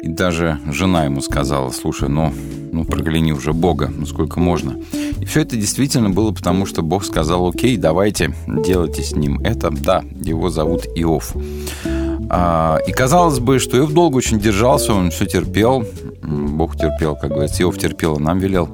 И 0.03 0.09
даже 0.09 0.61
жена 0.71 1.05
ему 1.05 1.21
сказала, 1.21 1.71
слушай, 1.71 2.09
ну, 2.09 2.33
ну 2.73 2.85
прокляни 2.85 3.33
уже 3.33 3.53
Бога, 3.53 3.91
ну 3.95 4.07
сколько 4.07 4.41
можно. 4.41 4.77
И 5.21 5.25
все 5.25 5.43
это 5.43 5.57
действительно 5.57 6.11
было 6.11 6.33
потому, 6.33 6.67
что 6.67 6.83
Бог 6.83 7.05
сказал, 7.05 7.49
окей, 7.49 7.77
давайте, 7.77 8.35
делайте 8.47 9.03
с 9.03 9.13
ним 9.13 9.41
это. 9.41 9.71
Да, 9.71 10.03
его 10.21 10.51
зовут 10.51 10.87
Иов. 10.95 11.35
А, 12.31 12.79
и 12.87 12.93
казалось 12.93 13.39
бы, 13.39 13.59
что 13.59 13.79
Иов 13.79 13.93
долго 13.93 14.17
очень 14.17 14.39
держался, 14.39 14.93
он 14.93 15.11
все 15.11 15.27
терпел. 15.27 15.85
Бог 16.23 16.77
терпел, 16.77 17.17
как 17.17 17.31
говорится, 17.31 17.63
Иов 17.63 17.79
терпел, 17.79 18.17
и 18.17 18.23
нам 18.23 18.39
велел. 18.39 18.69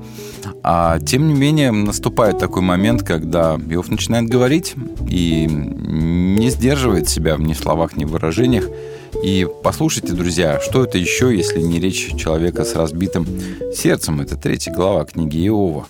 А 0.62 0.98
тем 0.98 1.28
не 1.28 1.34
менее, 1.34 1.70
наступает 1.70 2.38
такой 2.38 2.62
момент, 2.62 3.02
когда 3.02 3.58
Иов 3.68 3.88
начинает 3.88 4.28
говорить 4.28 4.74
и 5.08 5.46
не 5.48 6.50
сдерживает 6.50 7.08
себя 7.08 7.36
ни 7.38 7.52
в 7.52 7.58
словах, 7.58 7.96
ни 7.96 8.04
в 8.04 8.10
выражениях. 8.10 8.64
И 9.22 9.46
послушайте, 9.62 10.12
друзья, 10.12 10.60
что 10.60 10.84
это 10.84 10.98
еще, 10.98 11.34
если 11.34 11.60
не 11.60 11.80
речь 11.80 12.14
человека 12.16 12.64
с 12.64 12.74
разбитым 12.74 13.26
сердцем? 13.74 14.20
Это 14.20 14.36
третья 14.36 14.72
глава 14.72 15.04
книги 15.04 15.46
Иова. 15.46 15.86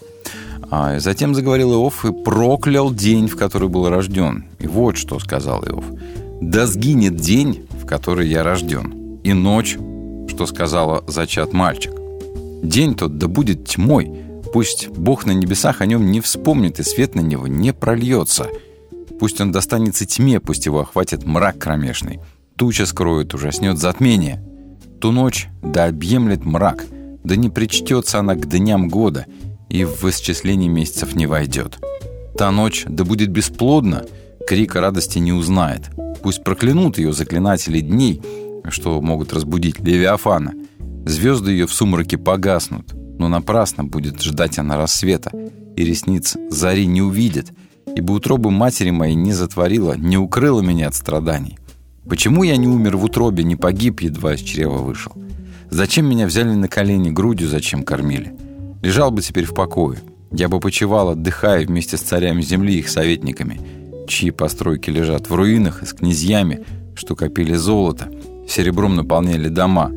А 0.70 0.98
затем 0.98 1.34
заговорил 1.34 1.72
Иов 1.72 2.04
и 2.04 2.12
проклял 2.12 2.92
день, 2.92 3.28
в 3.28 3.36
который 3.36 3.68
был 3.68 3.88
рожден. 3.88 4.44
И 4.58 4.66
вот 4.66 4.96
что 4.96 5.18
сказал 5.18 5.64
Иов. 5.64 5.84
«Да 6.40 6.66
сгинет 6.66 7.16
день, 7.16 7.66
в 7.70 7.86
который 7.86 8.28
я 8.28 8.42
рожден, 8.42 9.20
и 9.22 9.32
ночь, 9.32 9.78
что 10.28 10.46
сказала 10.46 11.04
зачат 11.06 11.52
мальчик. 11.52 11.92
День 12.62 12.94
тот 12.94 13.18
да 13.18 13.28
будет 13.28 13.66
тьмой, 13.66 14.10
пусть 14.52 14.88
Бог 14.88 15.26
на 15.26 15.32
небесах 15.32 15.80
о 15.80 15.86
нем 15.86 16.10
не 16.10 16.20
вспомнит, 16.20 16.80
и 16.80 16.82
свет 16.82 17.14
на 17.14 17.20
него 17.20 17.46
не 17.46 17.72
прольется. 17.72 18.48
Пусть 19.18 19.40
он 19.40 19.52
достанется 19.52 20.06
тьме, 20.06 20.40
пусть 20.40 20.66
его 20.66 20.80
охватит 20.80 21.24
мрак 21.24 21.58
кромешный. 21.58 22.20
Туча 22.56 22.86
скроет, 22.86 23.34
ужаснет 23.34 23.78
затмение. 23.78 24.42
Ту 25.00 25.10
ночь 25.10 25.48
да 25.62 25.86
объемлет 25.86 26.44
мрак, 26.44 26.84
да 27.24 27.36
не 27.36 27.50
причтется 27.50 28.20
она 28.20 28.34
к 28.34 28.48
дням 28.48 28.88
года, 28.88 29.26
и 29.68 29.84
в 29.84 30.04
исчислении 30.04 30.68
месяцев 30.68 31.16
не 31.16 31.26
войдет. 31.26 31.78
Та 32.38 32.50
ночь 32.52 32.84
да 32.88 33.04
будет 33.04 33.30
бесплодна, 33.30 34.04
крика 34.46 34.80
радости 34.80 35.18
не 35.18 35.32
узнает. 35.32 35.90
Пусть 36.22 36.44
проклянут 36.44 36.98
ее 36.98 37.12
заклинатели 37.12 37.80
дней, 37.80 38.22
что 38.68 39.00
могут 39.00 39.32
разбудить 39.32 39.80
Левиафана. 39.80 40.52
Звезды 41.06 41.50
ее 41.50 41.66
в 41.66 41.72
сумраке 41.72 42.18
погаснут, 42.18 42.94
но 43.18 43.28
напрасно 43.28 43.84
будет 43.84 44.22
ждать 44.22 44.58
она 44.58 44.76
рассвета, 44.76 45.30
и 45.76 45.84
ресниц 45.84 46.36
зари 46.50 46.86
не 46.86 47.02
увидит, 47.02 47.52
ибо 47.94 48.12
утробы 48.12 48.50
матери 48.50 48.90
моей 48.90 49.14
не 49.14 49.32
затворила, 49.32 49.96
не 49.96 50.16
укрыла 50.16 50.60
меня 50.60 50.88
от 50.88 50.94
страданий. 50.94 51.58
Почему 52.08 52.42
я 52.42 52.56
не 52.56 52.68
умер 52.68 52.96
в 52.98 53.04
утробе, 53.04 53.44
не 53.44 53.56
погиб, 53.56 54.00
едва 54.00 54.34
из 54.34 54.40
чрева 54.40 54.78
вышел? 54.78 55.12
Зачем 55.70 56.06
меня 56.06 56.26
взяли 56.26 56.50
на 56.50 56.68
колени, 56.68 57.10
грудью 57.10 57.48
зачем 57.48 57.82
кормили? 57.82 58.34
Лежал 58.82 59.10
бы 59.10 59.22
теперь 59.22 59.46
в 59.46 59.54
покое. 59.54 59.98
Я 60.30 60.48
бы 60.48 60.60
почевал, 60.60 61.10
отдыхая 61.10 61.64
вместе 61.64 61.96
с 61.96 62.00
царями 62.00 62.42
земли 62.42 62.74
и 62.74 62.78
их 62.80 62.90
советниками, 62.90 63.60
чьи 64.06 64.30
постройки 64.30 64.90
лежат 64.90 65.30
в 65.30 65.34
руинах 65.34 65.82
и 65.82 65.86
с 65.86 65.94
князьями, 65.94 66.64
что 66.94 67.16
копили 67.16 67.54
золото, 67.54 68.10
серебром 68.48 68.96
наполняли 68.96 69.48
дома. 69.48 69.90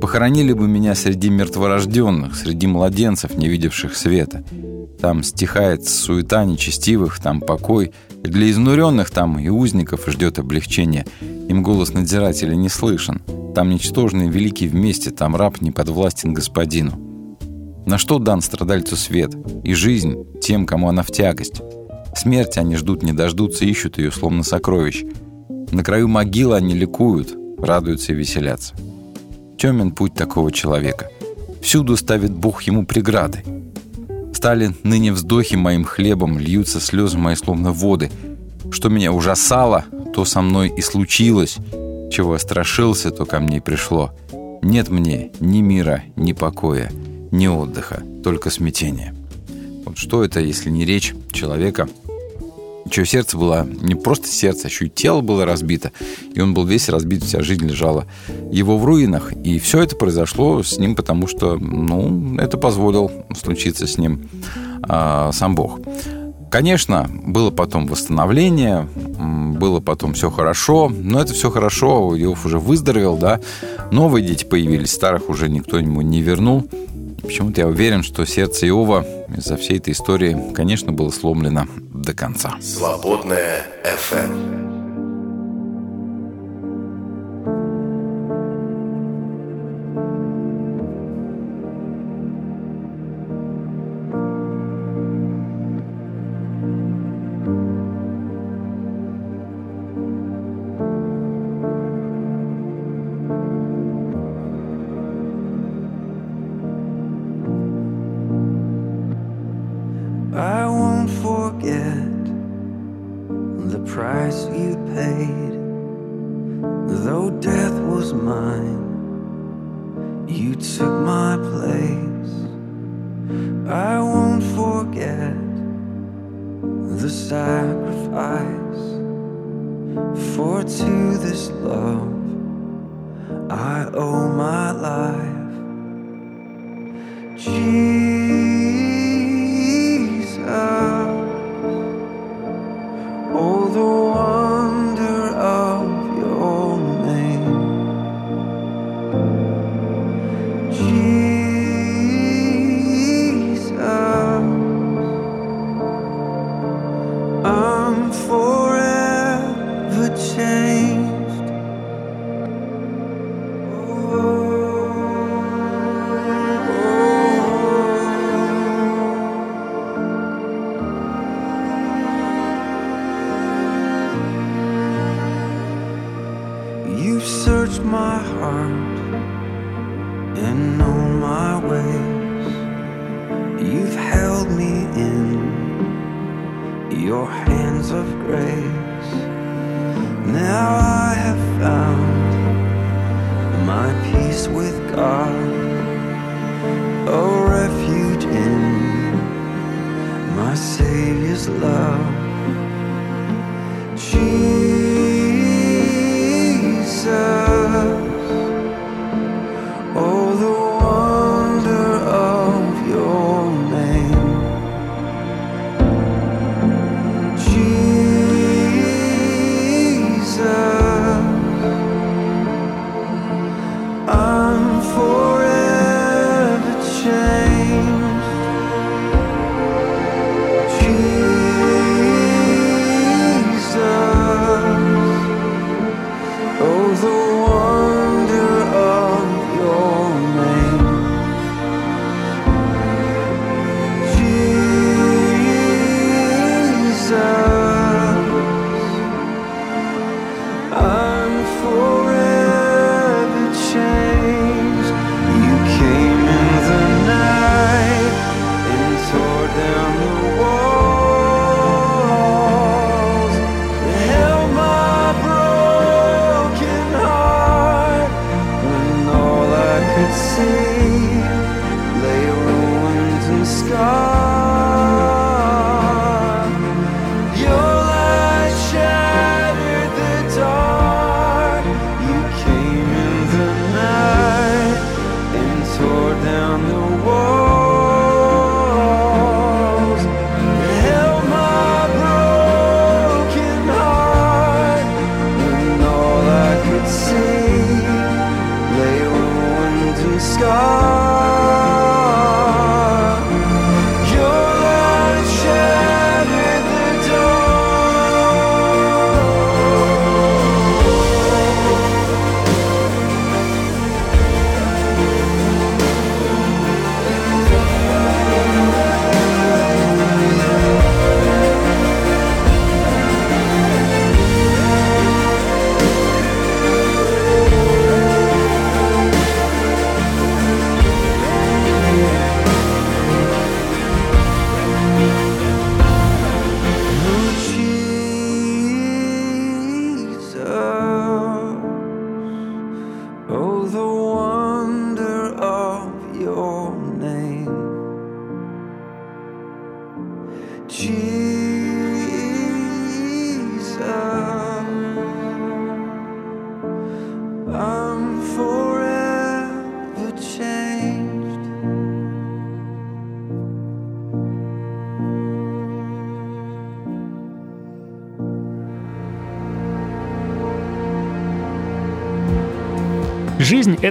Похоронили 0.00 0.52
бы 0.52 0.68
меня 0.68 0.94
среди 0.94 1.30
мертворожденных, 1.30 2.36
среди 2.36 2.66
младенцев, 2.66 3.36
не 3.36 3.48
видевших 3.48 3.96
света. 3.96 4.44
Там 5.00 5.22
стихает 5.22 5.86
суета 5.86 6.44
нечестивых, 6.44 7.18
там 7.18 7.40
покой. 7.40 7.92
Для 8.22 8.50
изнуренных 8.50 9.10
там 9.10 9.38
и 9.38 9.48
узников 9.48 10.06
ждет 10.08 10.38
облегчение. 10.38 11.06
Им 11.48 11.62
голос 11.62 11.92
надзирателя 11.92 12.54
не 12.54 12.68
слышен. 12.68 13.22
Там 13.54 13.70
ничтожный 13.70 14.28
великий 14.28 14.68
вместе, 14.68 15.10
там 15.10 15.36
раб 15.36 15.60
не 15.60 15.70
подвластен 15.70 16.34
господину. 16.34 16.98
На 17.86 17.98
что 17.98 18.18
дан 18.18 18.40
страдальцу 18.40 18.96
свет 18.96 19.34
и 19.62 19.72
жизнь 19.72 20.16
тем, 20.42 20.66
кому 20.66 20.88
она 20.88 21.02
в 21.02 21.12
тягость? 21.12 21.62
Смерть 22.16 22.58
они 22.58 22.76
ждут, 22.76 23.02
не 23.02 23.12
дождутся, 23.12 23.64
ищут 23.64 23.98
ее, 23.98 24.10
словно 24.10 24.42
сокровищ. 24.42 25.04
На 25.70 25.84
краю 25.84 26.08
могилы 26.08 26.56
они 26.56 26.74
ликуют, 26.74 27.34
радуются 27.58 28.12
и 28.12 28.16
веселятся. 28.16 28.74
Темен 29.58 29.92
путь 29.92 30.14
такого 30.14 30.50
человека. 30.50 31.10
Всюду 31.62 31.96
ставит 31.96 32.32
Бог 32.32 32.62
ему 32.62 32.84
преграды. 32.84 33.42
Стали 34.36 34.74
ныне 34.82 35.14
вздохи 35.14 35.54
моим 35.54 35.84
хлебом, 35.84 36.38
льются 36.38 36.78
слезы 36.78 37.16
мои, 37.16 37.34
словно 37.36 37.72
воды. 37.72 38.10
Что 38.70 38.90
меня 38.90 39.10
ужасало, 39.10 39.86
то 40.14 40.26
со 40.26 40.42
мной 40.42 40.68
и 40.68 40.82
случилось. 40.82 41.56
Чего 42.12 42.34
я 42.34 42.38
страшился, 42.38 43.10
то 43.10 43.24
ко 43.24 43.40
мне 43.40 43.56
и 43.56 43.60
пришло. 43.60 44.12
Нет 44.60 44.90
мне 44.90 45.30
ни 45.40 45.62
мира, 45.62 46.02
ни 46.16 46.34
покоя, 46.34 46.92
ни 47.30 47.46
отдыха, 47.46 48.02
только 48.22 48.50
смятение. 48.50 49.14
Вот 49.86 49.96
что 49.96 50.22
это, 50.22 50.38
если 50.38 50.68
не 50.68 50.84
речь 50.84 51.14
человека, 51.32 51.88
чье 52.90 53.04
сердце 53.06 53.36
было 53.36 53.66
не 53.66 53.94
просто 53.94 54.28
сердце, 54.28 54.62
а 54.64 54.68
еще 54.68 54.86
и 54.86 54.90
тело 54.90 55.20
было 55.20 55.44
разбито, 55.44 55.92
и 56.32 56.40
он 56.40 56.54
был 56.54 56.64
весь 56.64 56.88
разбит, 56.88 57.24
вся 57.24 57.42
жизнь 57.42 57.66
лежала 57.66 58.06
его 58.50 58.78
в 58.78 58.84
руинах. 58.84 59.32
И 59.44 59.58
все 59.58 59.82
это 59.82 59.96
произошло 59.96 60.62
с 60.62 60.78
ним, 60.78 60.94
потому 60.94 61.26
что, 61.26 61.56
ну, 61.56 62.36
это 62.38 62.56
позволил 62.56 63.10
случиться 63.38 63.86
с 63.86 63.98
ним 63.98 64.28
а, 64.82 65.32
сам 65.32 65.54
Бог. 65.54 65.80
Конечно, 66.50 67.10
было 67.10 67.50
потом 67.50 67.86
восстановление, 67.86 68.88
было 69.58 69.80
потом 69.80 70.14
все 70.14 70.30
хорошо, 70.30 70.88
но 70.88 71.20
это 71.20 71.34
все 71.34 71.50
хорошо, 71.50 72.16
Иов 72.16 72.46
уже 72.46 72.58
выздоровел, 72.58 73.16
да, 73.16 73.40
новые 73.90 74.24
дети 74.24 74.44
появились, 74.44 74.92
старых 74.92 75.28
уже 75.28 75.48
никто 75.48 75.78
ему 75.78 76.02
не 76.02 76.22
вернул. 76.22 76.68
Почему-то 77.26 77.60
я 77.60 77.66
уверен, 77.66 78.02
что 78.02 78.24
сердце 78.24 78.68
Иова 78.68 79.04
из-за 79.36 79.56
всей 79.56 79.78
этой 79.78 79.92
истории, 79.92 80.52
конечно, 80.54 80.92
было 80.92 81.10
сломлено 81.10 81.66
до 81.92 82.14
конца. 82.14 82.56
Свободная 82.60 83.64
FM. 83.84 84.75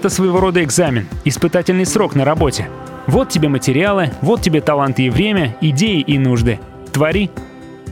Это 0.06 0.14
своего 0.14 0.40
рода 0.40 0.64
экзамен, 0.64 1.08
испытательный 1.24 1.86
срок 1.88 2.14
на 2.14 2.26
работе. 2.26 2.70
Вот 3.08 3.30
тебе 3.30 3.50
материалы, 3.50 4.12
вот 4.22 4.40
тебе 4.40 4.62
таланты 4.62 5.02
и 5.02 5.10
время, 5.10 5.58
идеи 5.62 6.00
и 6.00 6.20
нужды. 6.20 6.60
Твори. 6.92 7.32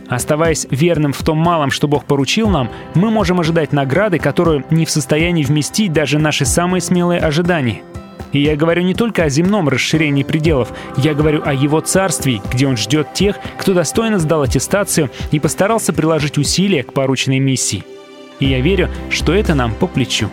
Оставаясь 0.09 0.67
верным 0.69 1.11
в 1.11 1.23
том 1.23 1.39
малом, 1.39 1.71
что 1.71 1.87
Бог 1.87 2.05
поручил 2.05 2.49
нам, 2.49 2.69
мы 2.93 3.09
можем 3.09 3.39
ожидать 3.39 3.73
награды, 3.73 4.19
которую 4.19 4.63
не 4.69 4.85
в 4.85 4.91
состоянии 4.91 5.43
вместить 5.43 5.91
даже 5.91 6.19
наши 6.19 6.45
самые 6.45 6.81
смелые 6.81 7.19
ожидания. 7.19 7.81
И 8.31 8.43
я 8.43 8.55
говорю 8.55 8.83
не 8.83 8.93
только 8.93 9.23
о 9.23 9.29
земном 9.29 9.67
расширении 9.67 10.21
пределов, 10.21 10.71
я 10.97 11.15
говорю 11.15 11.41
о 11.43 11.51
Его 11.51 11.79
царстве, 11.79 12.41
где 12.51 12.67
Он 12.67 12.77
ждет 12.77 13.15
тех, 13.15 13.37
кто 13.57 13.73
достойно 13.73 14.19
сдал 14.19 14.43
аттестацию 14.43 15.09
и 15.31 15.39
постарался 15.39 15.93
приложить 15.93 16.37
усилия 16.37 16.83
к 16.83 16.93
порученной 16.93 17.39
миссии. 17.39 17.83
И 18.39 18.47
я 18.47 18.61
верю, 18.61 18.89
что 19.09 19.33
это 19.33 19.55
нам 19.55 19.73
по 19.73 19.87
плечу. 19.87 20.29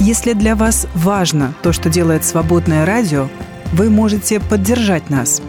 Если 0.00 0.32
для 0.32 0.54
вас 0.56 0.86
важно 0.94 1.54
то, 1.62 1.72
что 1.72 1.88
делает 1.88 2.24
свободное 2.24 2.84
радио, 2.84 3.28
вы 3.72 3.90
можете 3.90 4.40
поддержать 4.40 5.10
нас. 5.10 5.40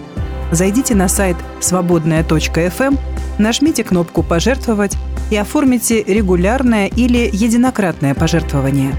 Зайдите 0.52 0.96
на 0.96 1.08
сайт 1.08 1.36
свободная.фм, 1.60 2.96
нажмите 3.38 3.84
кнопку 3.84 4.24
«Пожертвовать» 4.24 4.96
и 5.32 5.36
оформите 5.36 6.04
регулярное 6.04 6.88
или 6.88 7.30
единократное 7.32 8.14
пожертвование. 8.14 8.94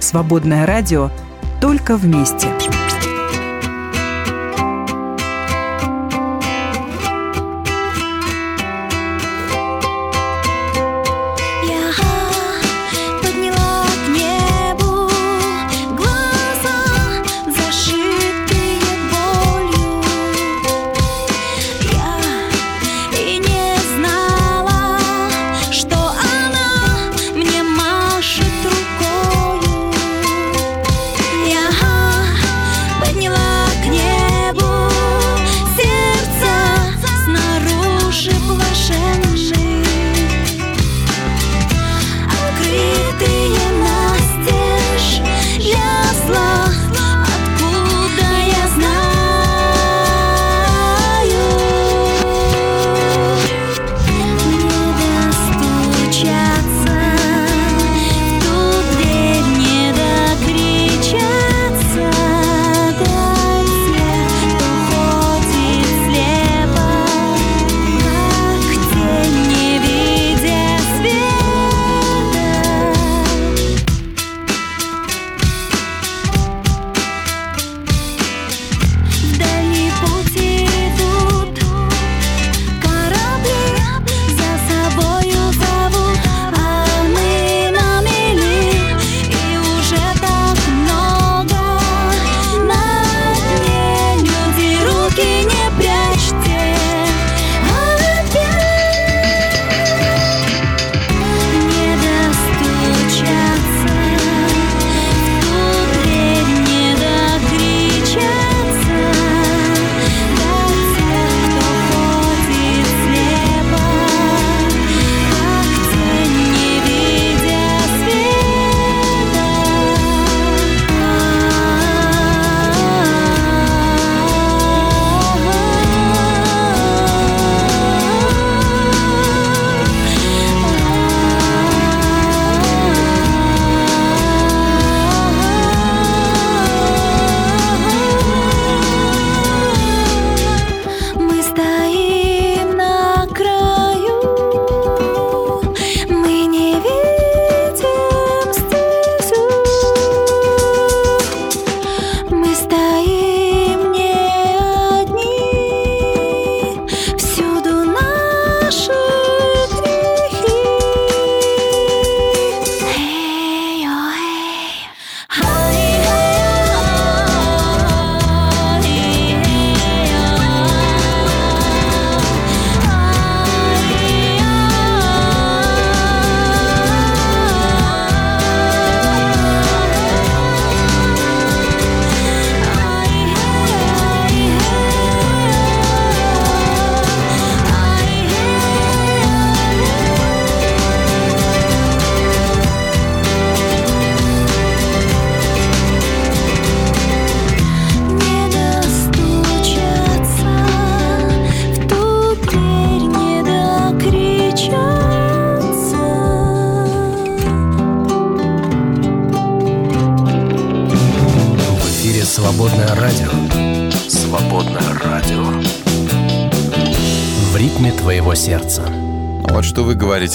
Свободное 0.00 0.66
радио 0.66 1.10
только 1.60 1.96
вместе. 1.96 2.48
Я 2.70 2.85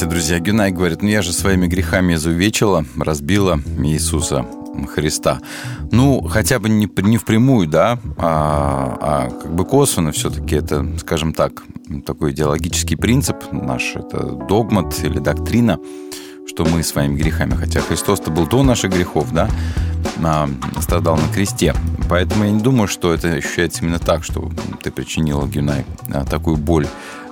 говорите, 0.01 0.05
друзья. 0.05 0.39
Гюнай 0.39 0.71
говорит, 0.71 1.01
ну 1.01 1.09
я 1.09 1.21
же 1.21 1.31
своими 1.33 1.67
грехами 1.67 2.15
изувечила, 2.15 2.85
разбила 2.97 3.59
Иисуса 3.83 4.45
Христа. 4.93 5.39
Ну, 5.91 6.21
хотя 6.23 6.59
бы 6.59 6.69
не, 6.69 6.89
не 6.97 7.17
впрямую, 7.17 7.67
да, 7.67 7.99
а, 8.17 8.97
а 9.01 9.29
как 9.29 9.53
бы 9.53 9.65
косвенно 9.65 10.11
все-таки 10.11 10.55
это, 10.55 10.87
скажем 10.99 11.33
так, 11.33 11.63
такой 12.05 12.31
идеологический 12.31 12.95
принцип 12.95 13.35
наш, 13.51 13.95
это 13.95 14.31
догмат 14.47 15.03
или 15.03 15.19
доктрина, 15.19 15.77
что 16.47 16.65
мы 16.65 16.83
своими 16.83 17.17
грехами, 17.17 17.55
хотя 17.55 17.81
Христос-то 17.81 18.31
был 18.31 18.47
до 18.47 18.63
наших 18.63 18.91
грехов, 18.91 19.31
да, 19.33 19.49
а, 20.23 20.49
страдал 20.81 21.17
на 21.17 21.27
кресте. 21.33 21.75
Поэтому 22.09 22.45
я 22.45 22.51
не 22.51 22.61
думаю, 22.61 22.87
что 22.87 23.13
это 23.13 23.33
ощущается 23.33 23.83
именно 23.83 23.99
так, 23.99 24.23
что 24.23 24.49
ты 24.81 24.91
причинила, 24.91 25.45
Гюнай, 25.45 25.85
такую 26.29 26.57
боль 26.57 26.87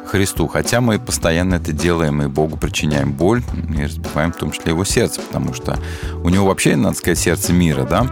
Христу. 0.09 0.47
Хотя 0.47 0.81
мы 0.81 0.99
постоянно 0.99 1.55
это 1.55 1.71
делаем 1.71 2.21
и 2.21 2.27
Богу 2.27 2.57
причиняем 2.57 3.13
боль 3.13 3.43
и 3.77 3.83
разбиваем 3.83 4.31
в 4.31 4.37
том 4.37 4.51
числе 4.51 4.71
его 4.71 4.83
сердце, 4.83 5.21
потому 5.21 5.53
что 5.53 5.77
у 6.23 6.29
него 6.29 6.47
вообще, 6.47 6.75
надо 6.75 6.97
сказать, 6.97 7.19
сердце 7.19 7.53
мира, 7.53 7.83
да. 7.83 8.07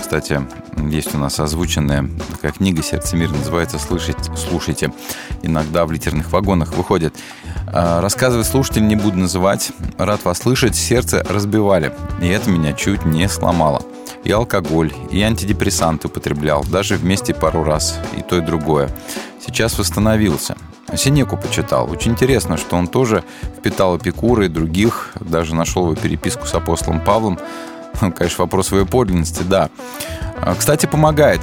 Кстати, 0.00 0.40
есть 0.90 1.14
у 1.14 1.18
нас 1.18 1.38
озвученная 1.38 2.08
такая 2.30 2.52
книга 2.52 2.82
«Сердце 2.82 3.16
мира», 3.16 3.32
называется 3.32 3.78
«Слышите, 3.78 4.32
«Слушайте». 4.36 4.92
Иногда 5.42 5.84
в 5.84 5.92
литерных 5.92 6.32
вагонах 6.32 6.74
выходит. 6.74 7.14
А, 7.66 8.00
рассказывать 8.00 8.46
слушатель 8.46 8.86
не 8.86 8.96
буду 8.96 9.18
называть. 9.18 9.72
Рад 9.98 10.24
вас 10.24 10.38
слышать. 10.38 10.74
Сердце 10.74 11.24
разбивали. 11.28 11.92
И 12.22 12.26
это 12.26 12.50
меня 12.50 12.72
чуть 12.72 13.04
не 13.04 13.28
сломало. 13.28 13.82
И 14.24 14.30
алкоголь, 14.30 14.92
и 15.10 15.20
антидепрессанты 15.20 16.08
употреблял. 16.08 16.64
Даже 16.64 16.96
вместе 16.96 17.34
пару 17.34 17.62
раз. 17.62 17.98
И 18.16 18.22
то, 18.22 18.38
и 18.38 18.40
другое. 18.40 18.90
Сейчас 19.44 19.78
восстановился. 19.78 20.56
Синеку 20.96 21.36
почитал. 21.36 21.90
Очень 21.90 22.12
интересно, 22.12 22.56
что 22.56 22.76
он 22.76 22.86
тоже 22.86 23.24
впитал 23.58 23.96
Эпикура 23.96 24.46
и 24.46 24.48
других, 24.48 25.12
даже 25.20 25.54
нашел 25.54 25.84
его 25.84 25.94
переписку 25.94 26.46
с 26.46 26.54
апостолом 26.54 27.00
Павлом. 27.00 27.38
Конечно, 28.00 28.44
вопрос 28.44 28.68
своей 28.68 28.86
подлинности, 28.86 29.42
да. 29.42 29.70
А, 30.36 30.54
Кстати, 30.54 30.86
помогает. 30.86 31.40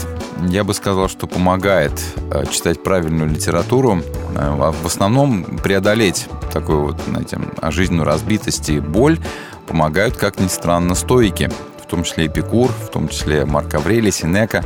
Я 0.48 0.64
бы 0.64 0.74
сказал, 0.74 1.08
что 1.08 1.28
помогает 1.28 1.92
э, 2.32 2.46
читать 2.52 2.84
правильную 2.84 3.30
литературу. 3.30 4.02
Э, 4.36 4.72
В 4.72 4.86
основном 4.86 5.44
преодолеть 5.44 6.28
такую 6.52 6.82
вот, 6.86 7.02
знаете, 7.08 7.40
жизненную 7.70 8.06
разбитость 8.06 8.70
и 8.70 8.80
боль 8.80 9.20
помогают, 9.68 10.18
как 10.18 10.40
ни 10.40 10.48
странно, 10.48 10.96
стоики. 10.96 11.50
В 11.82 11.86
том 11.92 12.04
числе 12.04 12.28
Эпикур, 12.28 12.72
в 12.72 12.90
том 12.90 13.08
числе 13.10 13.46
Марк 13.46 13.74
Аврелий, 13.74 14.12
Синека. 14.12 14.64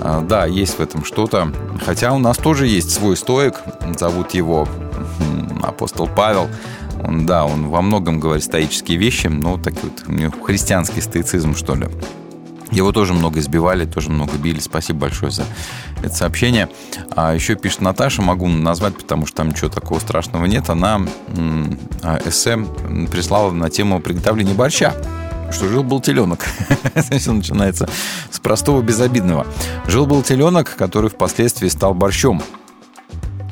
А, 0.00 0.20
Да, 0.22 0.46
есть 0.46 0.78
в 0.78 0.80
этом 0.80 1.04
что-то. 1.04 1.52
Хотя 1.84 2.12
у 2.12 2.18
нас 2.18 2.36
тоже 2.36 2.66
есть 2.66 2.90
свой 2.90 3.16
стоик. 3.16 3.62
Зовут 3.98 4.34
его 4.34 4.68
апостол 5.62 6.08
Павел. 6.08 6.48
Он, 7.04 7.26
да, 7.26 7.44
он 7.44 7.68
во 7.68 7.82
многом 7.82 8.20
говорит 8.20 8.44
стоические 8.44 8.98
вещи, 8.98 9.26
но 9.26 9.58
так 9.58 9.74
вот, 9.82 10.04
у 10.08 10.12
него 10.12 10.32
христианский 10.42 11.00
стоицизм, 11.00 11.54
что 11.54 11.74
ли. 11.74 11.88
Его 12.72 12.90
тоже 12.90 13.14
много 13.14 13.38
избивали, 13.38 13.84
тоже 13.84 14.10
много 14.10 14.36
били. 14.36 14.58
Спасибо 14.58 15.00
большое 15.00 15.30
за 15.30 15.44
это 16.02 16.14
сообщение. 16.14 16.68
А 17.14 17.32
еще 17.32 17.54
пишет 17.54 17.80
Наташа, 17.80 18.22
могу 18.22 18.48
назвать, 18.48 18.96
потому 18.96 19.26
что 19.26 19.36
там 19.36 19.50
ничего 19.50 19.68
такого 19.68 20.00
страшного 20.00 20.46
нет. 20.46 20.68
Она 20.68 21.00
а, 22.02 22.18
эссе 22.24 22.58
прислала 23.10 23.52
на 23.52 23.70
тему 23.70 24.00
приготовления 24.00 24.54
борща 24.54 24.94
что 25.50 25.68
жил-был 25.68 26.00
теленок. 26.00 26.46
Все 27.18 27.32
начинается 27.32 27.88
с 28.30 28.38
простого 28.38 28.82
безобидного. 28.82 29.46
Жил-был 29.86 30.22
теленок, 30.22 30.74
который 30.76 31.10
впоследствии 31.10 31.68
стал 31.68 31.94
борщом. 31.94 32.42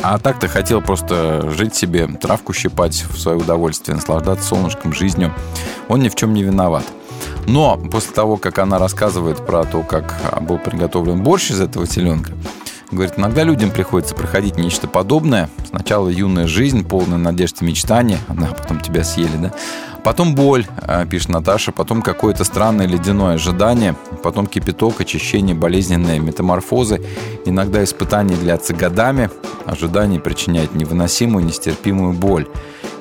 А 0.02 0.18
так-то 0.18 0.48
хотел 0.48 0.82
просто 0.82 1.50
жить 1.56 1.74
себе, 1.74 2.06
травку 2.06 2.52
щипать 2.52 3.04
в 3.08 3.18
свое 3.18 3.38
удовольствие, 3.38 3.96
наслаждаться 3.96 4.46
солнышком, 4.46 4.92
жизнью. 4.92 5.32
Он 5.88 6.00
ни 6.00 6.08
в 6.08 6.14
чем 6.14 6.34
не 6.34 6.42
виноват. 6.42 6.84
Но 7.46 7.76
после 7.76 8.12
того, 8.12 8.36
как 8.36 8.58
она 8.58 8.78
рассказывает 8.78 9.44
про 9.46 9.64
то, 9.64 9.82
как 9.82 10.14
был 10.42 10.58
приготовлен 10.58 11.22
борщ 11.22 11.50
из 11.50 11.60
этого 11.60 11.86
теленка, 11.86 12.32
говорит, 12.94 13.14
иногда 13.18 13.42
людям 13.42 13.70
приходится 13.70 14.14
проходить 14.14 14.56
нечто 14.56 14.88
подобное. 14.88 15.50
Сначала 15.68 16.08
юная 16.08 16.46
жизнь, 16.46 16.86
полная 16.86 17.18
надежд 17.18 17.60
и 17.60 17.64
мечтаний, 17.64 18.18
она 18.28 18.46
потом 18.48 18.80
тебя 18.80 19.04
съели, 19.04 19.36
да? 19.36 19.52
Потом 20.04 20.34
боль, 20.34 20.66
э, 20.82 21.06
пишет 21.06 21.30
Наташа, 21.30 21.72
потом 21.72 22.02
какое-то 22.02 22.44
странное 22.44 22.86
ледяное 22.86 23.36
ожидание, 23.36 23.96
потом 24.22 24.46
кипяток, 24.46 25.00
очищение, 25.00 25.54
болезненные 25.54 26.20
метаморфозы, 26.20 27.02
иногда 27.46 27.82
испытания 27.82 28.36
длятся 28.36 28.74
годами, 28.74 29.30
ожидание 29.64 30.20
причиняет 30.20 30.74
невыносимую, 30.74 31.44
нестерпимую 31.44 32.12
боль. 32.12 32.46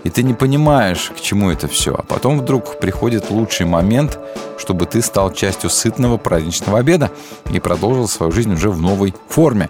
И 0.04 0.10
ты 0.10 0.24
не 0.24 0.34
понимаешь, 0.34 1.12
к 1.16 1.22
чему 1.22 1.50
это 1.50 1.68
все. 1.68 1.94
А 1.94 2.04
потом 2.04 2.40
вдруг 2.40 2.80
приходит 2.80 3.30
лучший 3.30 3.66
момент, 3.66 4.20
чтобы 4.58 4.86
ты 4.86 5.02
стал 5.02 5.32
частью 5.32 5.70
сытного 5.70 6.18
праздничного 6.18 6.80
обеда 6.80 7.10
и 7.52 7.60
продолжил 7.60 8.08
свою 8.08 8.32
жизнь 8.32 8.54
уже 8.54 8.70
в 8.70 8.82
новой 8.82 9.14
форме. 9.30 9.70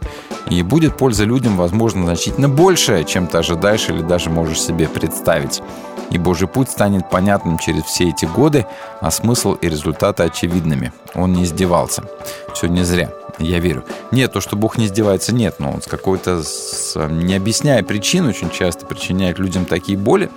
И 0.50 0.62
будет 0.64 0.98
польза 0.98 1.24
людям, 1.24 1.58
возможно, 1.58 2.06
значительно 2.06 2.50
большая, 2.50 3.04
чем 3.04 3.28
ты 3.28 3.38
ожидаешь 3.38 3.90
или 3.90 4.02
даже 4.02 4.30
можешь 4.30 4.62
себе 4.62 4.88
представить. 4.88 5.62
И 6.10 6.18
Божий 6.18 6.48
путь 6.48 6.70
станет 6.70 7.10
понятным 7.10 7.58
через 7.58 7.84
все 7.84 8.10
эти 8.10 8.26
годы, 8.26 8.66
а 9.02 9.10
смысл 9.10 9.54
и 9.54 9.70
результаты 9.70 10.24
очевидными. 10.24 10.92
Он 11.16 11.34
не 11.34 11.44
издевался. 11.44 12.04
Все 12.54 12.68
не 12.68 12.84
зря. 12.84 13.10
Я 13.40 13.60
верю. 13.60 13.84
Нет, 14.12 14.32
то, 14.32 14.42
что 14.42 14.56
Бог 14.56 14.78
не 14.78 14.86
издевается, 14.86 15.34
нет. 15.34 15.56
Но 15.60 15.72
он 15.72 15.82
с 15.82 15.86
какой-то, 15.86 16.44
с, 16.44 16.96
не 17.10 17.36
объясняя 17.36 17.84
причин, 17.84 18.28
очень 18.28 18.50
часто 18.50 18.86
причиняет 18.86 19.40
людям 19.40 19.66
такие 19.66 19.98
боли, 19.98 20.30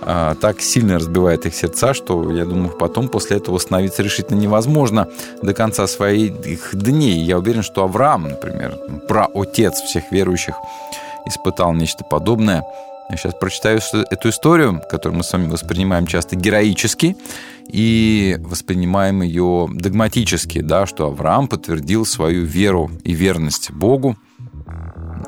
а, 0.00 0.34
так 0.36 0.60
сильно 0.60 0.94
разбивает 0.94 1.46
их 1.46 1.54
сердца, 1.54 1.94
что, 1.94 2.30
я 2.30 2.44
думаю, 2.44 2.70
потом 2.70 3.08
после 3.08 3.38
этого 3.38 3.56
восстановиться 3.56 4.02
решительно 4.02 4.38
невозможно 4.38 5.08
до 5.42 5.52
конца 5.52 5.86
своих 5.86 6.74
дней. 6.74 7.20
Я 7.24 7.38
уверен, 7.38 7.62
что 7.62 7.82
Авраам, 7.82 8.24
например, 8.24 8.78
праотец 9.08 9.74
всех 9.80 10.10
верующих, 10.12 10.54
испытал 11.26 11.74
нечто 11.74 12.04
подобное. 12.04 12.64
Я 13.10 13.16
сейчас 13.16 13.34
прочитаю 13.34 13.80
эту 14.10 14.28
историю, 14.28 14.82
которую 14.90 15.18
мы 15.18 15.24
с 15.24 15.32
вами 15.32 15.48
воспринимаем 15.48 16.06
часто 16.06 16.36
героически 16.36 17.16
и 17.66 18.36
воспринимаем 18.40 19.22
ее 19.22 19.66
догматически, 19.72 20.60
да, 20.60 20.86
что 20.86 21.06
Авраам 21.06 21.48
подтвердил 21.48 22.04
свою 22.04 22.44
веру 22.44 22.90
и 23.04 23.12
верность 23.12 23.70
Богу. 23.70 24.16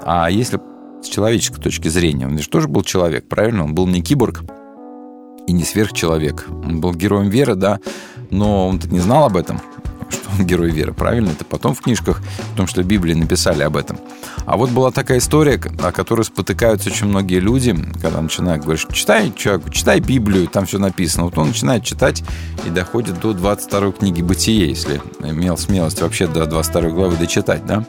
А 0.02 0.31
если 0.31 0.61
с 1.02 1.07
человеческой 1.09 1.62
точки 1.62 1.89
зрения, 1.89 2.27
он 2.27 2.39
же 2.39 2.48
тоже 2.51 2.69
был 2.69 2.82
человек, 2.82 3.28
правильно? 3.28 3.65
Он 3.65 3.74
был 3.74 3.86
не 3.86 4.02
киборг 4.02 4.43
и 5.47 5.52
не 5.52 5.65
сверхчеловек. 5.65 6.47
Он 6.51 6.81
был 6.81 6.93
героем 6.93 7.31
веры, 7.31 7.55
да, 7.55 7.81
но 8.28 8.69
он-то 8.69 8.89
не 8.89 9.01
знал 9.01 9.24
об 9.24 9.36
этом, 9.36 9.61
что 10.11 10.28
он 10.39 10.47
герой 10.47 10.70
веры, 10.70 10.93
правильно? 10.93 11.31
Это 11.31 11.47
потом 11.47 11.74
в 11.74 11.81
книжках, 11.81 12.20
в 12.52 12.57
том 12.57 12.66
в 12.66 12.77
Библии, 12.86 13.15
написали 13.15 13.62
об 13.62 13.77
этом. 13.77 13.98
А 14.51 14.56
вот 14.56 14.70
была 14.70 14.90
такая 14.90 15.18
история, 15.18 15.60
о 15.81 15.93
которой 15.93 16.22
спотыкаются 16.22 16.90
очень 16.90 17.06
многие 17.06 17.39
люди, 17.39 17.72
когда 18.02 18.20
начинают 18.20 18.64
говорить, 18.64 18.85
читай, 18.93 19.32
человеку, 19.32 19.70
читай 19.70 20.01
Библию, 20.01 20.48
там 20.48 20.66
все 20.66 20.78
написано. 20.78 21.27
Вот 21.27 21.39
он 21.39 21.48
начинает 21.48 21.85
читать 21.85 22.24
и 22.66 22.70
доходит 22.70 23.20
до 23.20 23.32
22 23.32 23.93
книги 23.93 24.22
«Бытие», 24.22 24.70
если 24.70 25.01
имел 25.20 25.56
смелость 25.56 26.02
вообще 26.02 26.27
до 26.27 26.47
22 26.47 26.90
главы 26.90 27.16
дочитать, 27.16 27.64
да? 27.64 27.85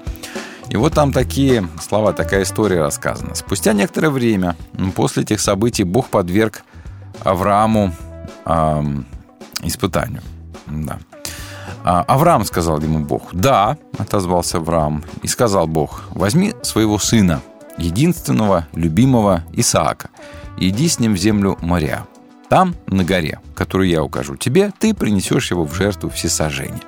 И 0.69 0.77
вот 0.77 0.93
там 0.93 1.11
такие 1.13 1.67
слова, 1.81 2.13
такая 2.13 2.43
история 2.43 2.81
рассказана. 2.81 3.33
Спустя 3.33 3.73
некоторое 3.73 4.11
время, 4.11 4.55
после 4.95 5.23
этих 5.23 5.41
событий, 5.41 5.83
Бог 5.83 6.09
подверг 6.09 6.61
Аврааму 7.23 7.91
эм, 8.45 9.07
испытанию. 9.63 10.21
Да. 10.67 10.99
А, 11.83 12.03
Авраам 12.07 12.45
сказал 12.45 12.79
ему 12.81 12.99
Бог. 12.99 13.33
Да, 13.33 13.77
отозвался 13.97 14.57
Авраам. 14.57 15.03
И 15.23 15.27
сказал 15.27 15.67
Бог, 15.67 16.03
возьми 16.11 16.53
своего 16.61 16.99
сына, 16.99 17.41
единственного, 17.77 18.67
любимого 18.73 19.43
Исаака, 19.53 20.09
и 20.57 20.69
иди 20.69 20.87
с 20.87 20.99
ним 20.99 21.13
в 21.13 21.17
землю 21.17 21.57
моря. 21.61 22.05
Там, 22.49 22.75
на 22.87 23.03
горе, 23.03 23.39
которую 23.55 23.89
я 23.89 24.03
укажу 24.03 24.35
тебе, 24.35 24.71
ты 24.77 24.93
принесешь 24.93 25.51
его 25.51 25.65
в 25.65 25.73
жертву 25.73 26.09
всесожжения. 26.09 26.81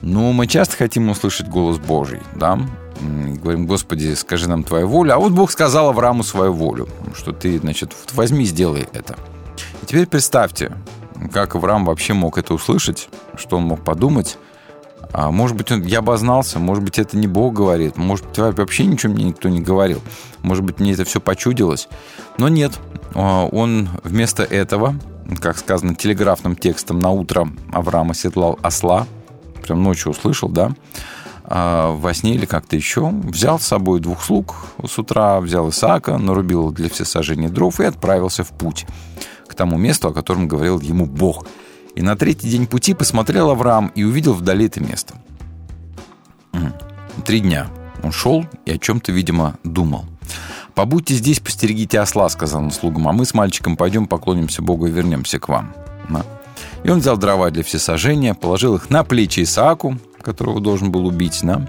Ну, 0.00 0.32
мы 0.32 0.46
часто 0.46 0.76
хотим 0.76 1.08
услышать 1.08 1.48
голос 1.48 1.78
Божий, 1.78 2.20
да? 2.36 2.60
И 3.00 3.38
говорим, 3.38 3.66
Господи, 3.66 4.14
скажи 4.14 4.48
нам 4.48 4.62
Твою 4.62 4.86
волю. 4.86 5.14
А 5.14 5.18
вот 5.18 5.32
Бог 5.32 5.50
сказал 5.50 5.88
Аврааму 5.88 6.22
свою 6.22 6.52
волю, 6.52 6.88
что 7.14 7.32
ты, 7.32 7.58
значит, 7.58 7.94
возьми, 8.12 8.44
сделай 8.44 8.86
это. 8.92 9.16
И 9.82 9.86
теперь 9.86 10.06
представьте, 10.06 10.72
как 11.32 11.54
Авраам 11.54 11.84
вообще 11.84 12.14
мог 12.14 12.38
это 12.38 12.54
услышать, 12.54 13.08
что 13.36 13.56
он 13.56 13.64
мог 13.64 13.84
подумать. 13.84 14.38
А 15.12 15.30
может 15.30 15.56
быть, 15.56 15.70
он, 15.70 15.82
я 15.82 16.00
обознался, 16.00 16.58
может 16.58 16.82
быть, 16.82 16.98
это 16.98 17.16
не 17.16 17.28
Бог 17.28 17.54
говорит, 17.54 17.96
может 17.96 18.26
быть, 18.26 18.38
вообще 18.38 18.84
ничего 18.84 19.12
мне 19.12 19.24
никто 19.24 19.48
не 19.48 19.60
говорил, 19.60 20.00
может 20.42 20.64
быть, 20.64 20.80
мне 20.80 20.92
это 20.92 21.04
все 21.04 21.20
почудилось. 21.20 21.88
Но 22.36 22.48
нет, 22.48 22.72
а, 23.14 23.46
он 23.46 23.88
вместо 24.02 24.42
этого, 24.42 24.96
как 25.40 25.58
сказано 25.58 25.94
телеграфным 25.94 26.56
текстом, 26.56 26.98
на 26.98 27.10
утро 27.10 27.48
Авраам 27.72 28.10
оседлал 28.10 28.58
осла, 28.62 29.06
прям 29.62 29.84
ночью 29.84 30.10
услышал, 30.10 30.48
да, 30.48 30.72
а, 31.44 31.92
во 31.92 32.12
сне 32.12 32.34
или 32.34 32.46
как-то 32.46 32.74
еще, 32.74 33.08
взял 33.08 33.60
с 33.60 33.66
собой 33.66 34.00
двух 34.00 34.20
слуг 34.20 34.56
с 34.84 34.98
утра, 34.98 35.40
взял 35.40 35.68
Исаака, 35.68 36.18
нарубил 36.18 36.72
для 36.72 36.90
всесожжения 36.90 37.48
дров 37.48 37.78
и 37.78 37.84
отправился 37.84 38.42
в 38.42 38.48
путь 38.48 38.84
тому 39.54 39.78
месту, 39.78 40.08
о 40.08 40.12
котором 40.12 40.48
говорил 40.48 40.80
ему 40.80 41.06
Бог. 41.06 41.46
И 41.94 42.02
на 42.02 42.16
третий 42.16 42.50
день 42.50 42.66
пути 42.66 42.94
посмотрел 42.94 43.50
Авраам 43.50 43.88
и 43.94 44.04
увидел 44.04 44.34
вдали 44.34 44.66
это 44.66 44.80
место. 44.80 45.14
Три 47.24 47.40
дня 47.40 47.68
он 48.02 48.12
шел 48.12 48.44
и 48.66 48.72
о 48.72 48.78
чем-то, 48.78 49.12
видимо, 49.12 49.58
думал. 49.64 50.04
«Побудьте 50.74 51.14
здесь, 51.14 51.38
постерегите 51.38 52.00
осла»,— 52.00 52.28
сказал 52.30 52.62
он 52.62 52.70
слугам, 52.72 53.08
«а 53.08 53.12
мы 53.12 53.24
с 53.24 53.32
мальчиком 53.32 53.76
пойдем 53.76 54.06
поклонимся 54.06 54.60
Богу 54.60 54.86
и 54.86 54.90
вернемся 54.90 55.38
к 55.38 55.48
вам». 55.48 55.72
И 56.82 56.90
он 56.90 56.98
взял 56.98 57.16
дрова 57.16 57.50
для 57.50 57.62
всесожжения, 57.62 58.34
положил 58.34 58.76
их 58.76 58.90
на 58.90 59.04
плечи 59.04 59.42
Исааку, 59.42 59.98
которого 60.20 60.60
должен 60.60 60.92
был 60.92 61.06
убить, 61.06 61.40
да, 61.42 61.66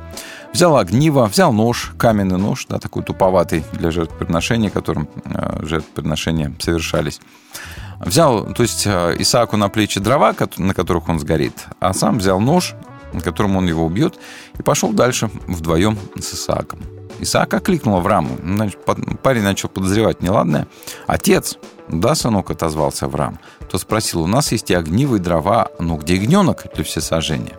взял 0.53 0.77
огниво, 0.77 1.25
взял 1.25 1.53
нож, 1.53 1.93
каменный 1.97 2.37
нож, 2.37 2.65
да, 2.67 2.79
такой 2.79 3.03
туповатый 3.03 3.63
для 3.73 3.91
жертвоприношения, 3.91 4.69
которым 4.69 5.07
э, 5.25 5.59
жертвоприношения 5.65 6.53
совершались. 6.59 7.21
Взял, 8.05 8.53
то 8.53 8.61
есть 8.61 8.85
э, 8.85 9.15
Исааку 9.19 9.57
на 9.57 9.67
плечи 9.69 9.99
дрова, 9.99 10.35
на 10.57 10.73
которых 10.73 11.09
он 11.09 11.19
сгорит, 11.19 11.65
а 11.79 11.93
сам 11.93 12.19
взял 12.19 12.39
нож, 12.39 12.75
которым 13.23 13.57
он 13.57 13.67
его 13.67 13.85
убьет, 13.85 14.15
и 14.57 14.61
пошел 14.61 14.93
дальше 14.93 15.29
вдвоем 15.47 15.97
с 16.15 16.33
Исааком. 16.33 16.79
Исаак 17.19 17.53
окликнул 17.53 17.97
Аврааму. 17.97 18.37
Парень 19.23 19.43
начал 19.43 19.69
подозревать 19.69 20.21
неладное. 20.21 20.67
«Отец!» 21.07 21.57
«Да, 21.87 22.13
сынок»,— 22.15 22.49
отозвался 22.51 23.05
Авраам. 23.05 23.39
То 23.69 23.77
спросил, 23.77 24.21
«У 24.21 24.27
нас 24.27 24.51
есть 24.51 24.69
и 24.71 24.73
огнивые 24.73 25.21
дрова, 25.21 25.69
но 25.79 25.97
где 25.97 26.15
ягненок 26.15 26.65
для 26.73 26.83
всесожжения?» 26.83 27.57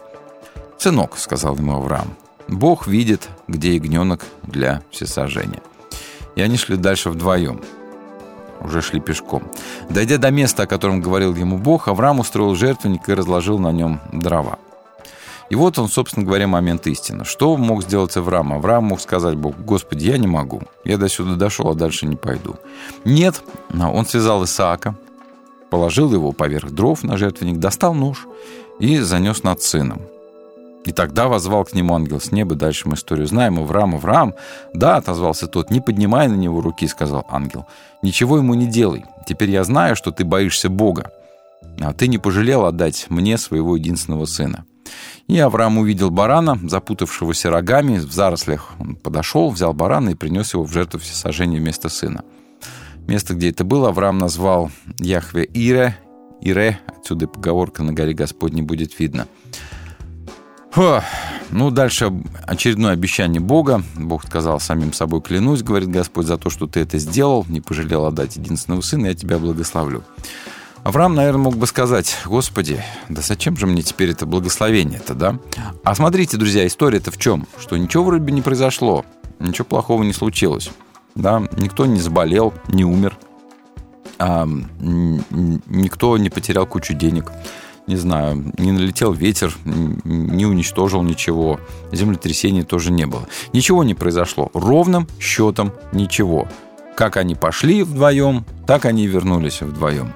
«Сынок»,— 0.79 1.15
сказал 1.17 1.57
ему 1.57 1.77
Авраам, 1.77 2.17
«Бог 2.49 2.87
видит, 2.87 3.29
где 3.49 3.75
ягненок 3.75 4.25
для 4.43 4.83
всесожжения». 4.91 5.63
И 6.35 6.43
они 6.43 6.59
шли 6.59 6.77
дальше 6.77 7.11
вдвоем. 7.11 7.63
Уже 8.61 8.83
шли 8.83 9.01
пешком. 9.01 9.43
Дойдя 9.89 10.19
до 10.19 10.31
места, 10.31 10.65
о 10.65 10.67
котором 10.67 11.01
говорил 11.01 11.35
ему 11.35 11.59
Бог, 11.59 11.89
Авраам 11.89 12.21
устроил 12.21 12.55
жертвенник 12.55 13.09
и 13.09 13.15
разложил 13.15 13.59
на 13.59 13.73
нем 13.73 14.01
дрова. 14.13 14.59
И 15.49 15.55
вот 15.55 15.79
он, 15.79 15.89
собственно 15.89 16.27
говоря, 16.27 16.49
момент 16.49 16.87
истины. 16.89 17.25
Что 17.25 17.57
мог 17.57 17.85
сделать 17.85 18.17
Авраам? 18.17 18.53
Авраам 18.53 18.85
мог 18.85 19.01
сказать 19.01 19.37
Богу, 19.37 19.57
Господи, 19.63 20.07
я 20.07 20.19
не 20.19 20.27
могу. 20.27 20.63
Я 20.85 20.99
до 20.99 21.09
сюда 21.09 21.37
дошел, 21.37 21.69
а 21.69 21.75
дальше 21.75 22.07
не 22.07 22.17
пойду. 22.17 22.57
Нет, 23.05 23.43
он 23.73 24.07
связал 24.07 24.45
Исаака, 24.45 24.97
положил 25.71 26.13
его 26.13 26.33
поверх 26.33 26.71
дров 26.73 27.05
на 27.05 27.17
жертвенник, 27.17 27.59
достал 27.59 27.95
нож 27.95 28.27
и 28.81 28.99
занес 28.99 29.45
над 29.45 29.63
сыном. 29.63 30.03
И 30.87 30.93
тогда 30.93 31.27
возвал 31.27 31.65
к 31.65 31.75
нему 31.75 31.95
ангел 31.95 32.21
с 32.21 32.31
неба. 32.31 32.55
Дальше 32.55 32.89
мы 32.89 32.95
историю 32.95 33.27
знаем. 33.27 33.59
Авраам, 33.59 33.97
Авраам. 33.97 34.35
Да, 34.73 34.97
отозвался 34.97 35.49
тот. 35.49 35.69
Не 35.71 35.81
поднимай 35.81 36.29
на 36.29 36.35
него 36.35 36.61
руки, 36.61 36.87
сказал 36.87 37.27
ангел. 37.29 37.67
Ничего 38.03 38.39
ему 38.39 38.55
не 38.55 38.67
делай. 38.67 39.05
Теперь 39.27 39.51
я 39.51 39.65
знаю, 39.65 39.97
что 39.97 40.13
ты 40.13 40.25
боишься 40.25 40.71
Бога. 40.71 41.11
А 41.81 41.93
ты 41.93 42.07
не 42.07 42.19
пожалел 42.19 42.65
отдать 42.65 43.07
мне 43.09 43.37
своего 43.37 43.75
единственного 43.77 44.27
сына. 44.27 44.65
И 45.27 45.37
Авраам 45.41 45.79
увидел 45.79 46.11
барана, 46.11 46.57
запутавшегося 46.63 47.51
рогами 47.51 47.99
в 47.99 48.13
зарослях. 48.13 48.71
Он 48.79 48.95
подошел, 48.95 49.51
взял 49.51 49.75
барана 49.75 50.11
и 50.11 50.15
принес 50.15 50.55
его 50.55 50.63
в 50.63 50.73
жертву 50.73 51.01
всесожжения 51.01 51.59
вместо 51.59 51.89
сына. 51.89 52.23
Место, 53.09 53.35
где 53.35 53.51
это 53.51 53.65
было, 53.65 53.89
Авраам 53.89 54.19
назвал 54.19 54.71
Яхве 55.01 55.43
Ире. 55.43 55.97
Ире, 56.41 56.79
отсюда 56.87 57.27
поговорка 57.27 57.83
«на 57.83 57.93
горе 57.93 58.13
Господней 58.13 58.63
будет 58.63 58.97
видно». 59.01 59.27
Фу. 60.77 61.01
Ну, 61.53 61.71
дальше 61.71 62.13
очередное 62.47 62.93
обещание 62.93 63.41
Бога. 63.41 63.83
Бог 63.95 64.27
сказал 64.27 64.61
самим 64.61 64.93
собой, 64.93 65.23
клянусь, 65.23 65.63
говорит 65.63 65.89
Господь, 65.89 66.27
за 66.27 66.37
то, 66.37 66.51
что 66.51 66.67
ты 66.67 66.81
это 66.81 66.99
сделал, 66.99 67.47
не 67.49 67.63
пожалел 67.63 68.05
отдать 68.05 68.37
единственного 68.37 68.83
сына, 68.83 69.07
я 69.07 69.15
тебя 69.15 69.39
благословлю. 69.39 70.05
Авраам, 70.85 71.15
наверное, 71.15 71.45
мог 71.45 71.57
бы 71.57 71.67
сказать, 71.67 72.15
Господи, 72.27 72.85
да 73.09 73.23
зачем 73.23 73.57
же 73.57 73.67
мне 73.67 73.81
теперь 73.81 74.11
это 74.11 74.27
благословение-то, 74.27 75.15
да? 75.15 75.39
А 75.83 75.95
смотрите, 75.95 76.37
друзья, 76.37 76.67
история-то 76.67 77.11
в 77.11 77.17
чем? 77.17 77.47
Что 77.59 77.79
ничего 77.79 78.05
вроде 78.05 78.25
бы 78.25 78.31
не 78.31 78.43
произошло, 78.43 79.07
ничего 79.39 79.65
плохого 79.65 80.03
не 80.03 80.13
случилось, 80.13 80.69
да? 81.15 81.43
Никто 81.57 81.87
не 81.87 82.01
заболел, 82.01 82.53
не 82.69 82.85
умер, 82.85 83.17
а, 84.19 84.47
никто 84.79 86.19
не 86.19 86.29
потерял 86.29 86.67
кучу 86.67 86.93
денег, 86.93 87.33
не 87.87 87.97
знаю, 87.97 88.53
не 88.59 88.73
налетел 88.73 89.13
ветер, 89.13 89.55
не 89.65 90.45
уничтожил 90.47 91.03
ничего, 91.03 91.61
землетрясений 91.93 92.63
тоже 92.63 92.91
не 92.91 93.07
было. 93.07 93.27
Ничего 93.53 93.85
не 93.85 93.95
произошло, 93.95 94.51
ровным 94.55 95.07
счетом 95.21 95.73
ничего. 95.93 96.49
Как 96.97 97.17
они 97.17 97.35
пошли 97.35 97.83
вдвоем, 97.83 98.45
так 98.67 98.87
они 98.87 99.05
и 99.05 99.09
вернулись 99.09 99.61
вдвоем. 99.61 100.15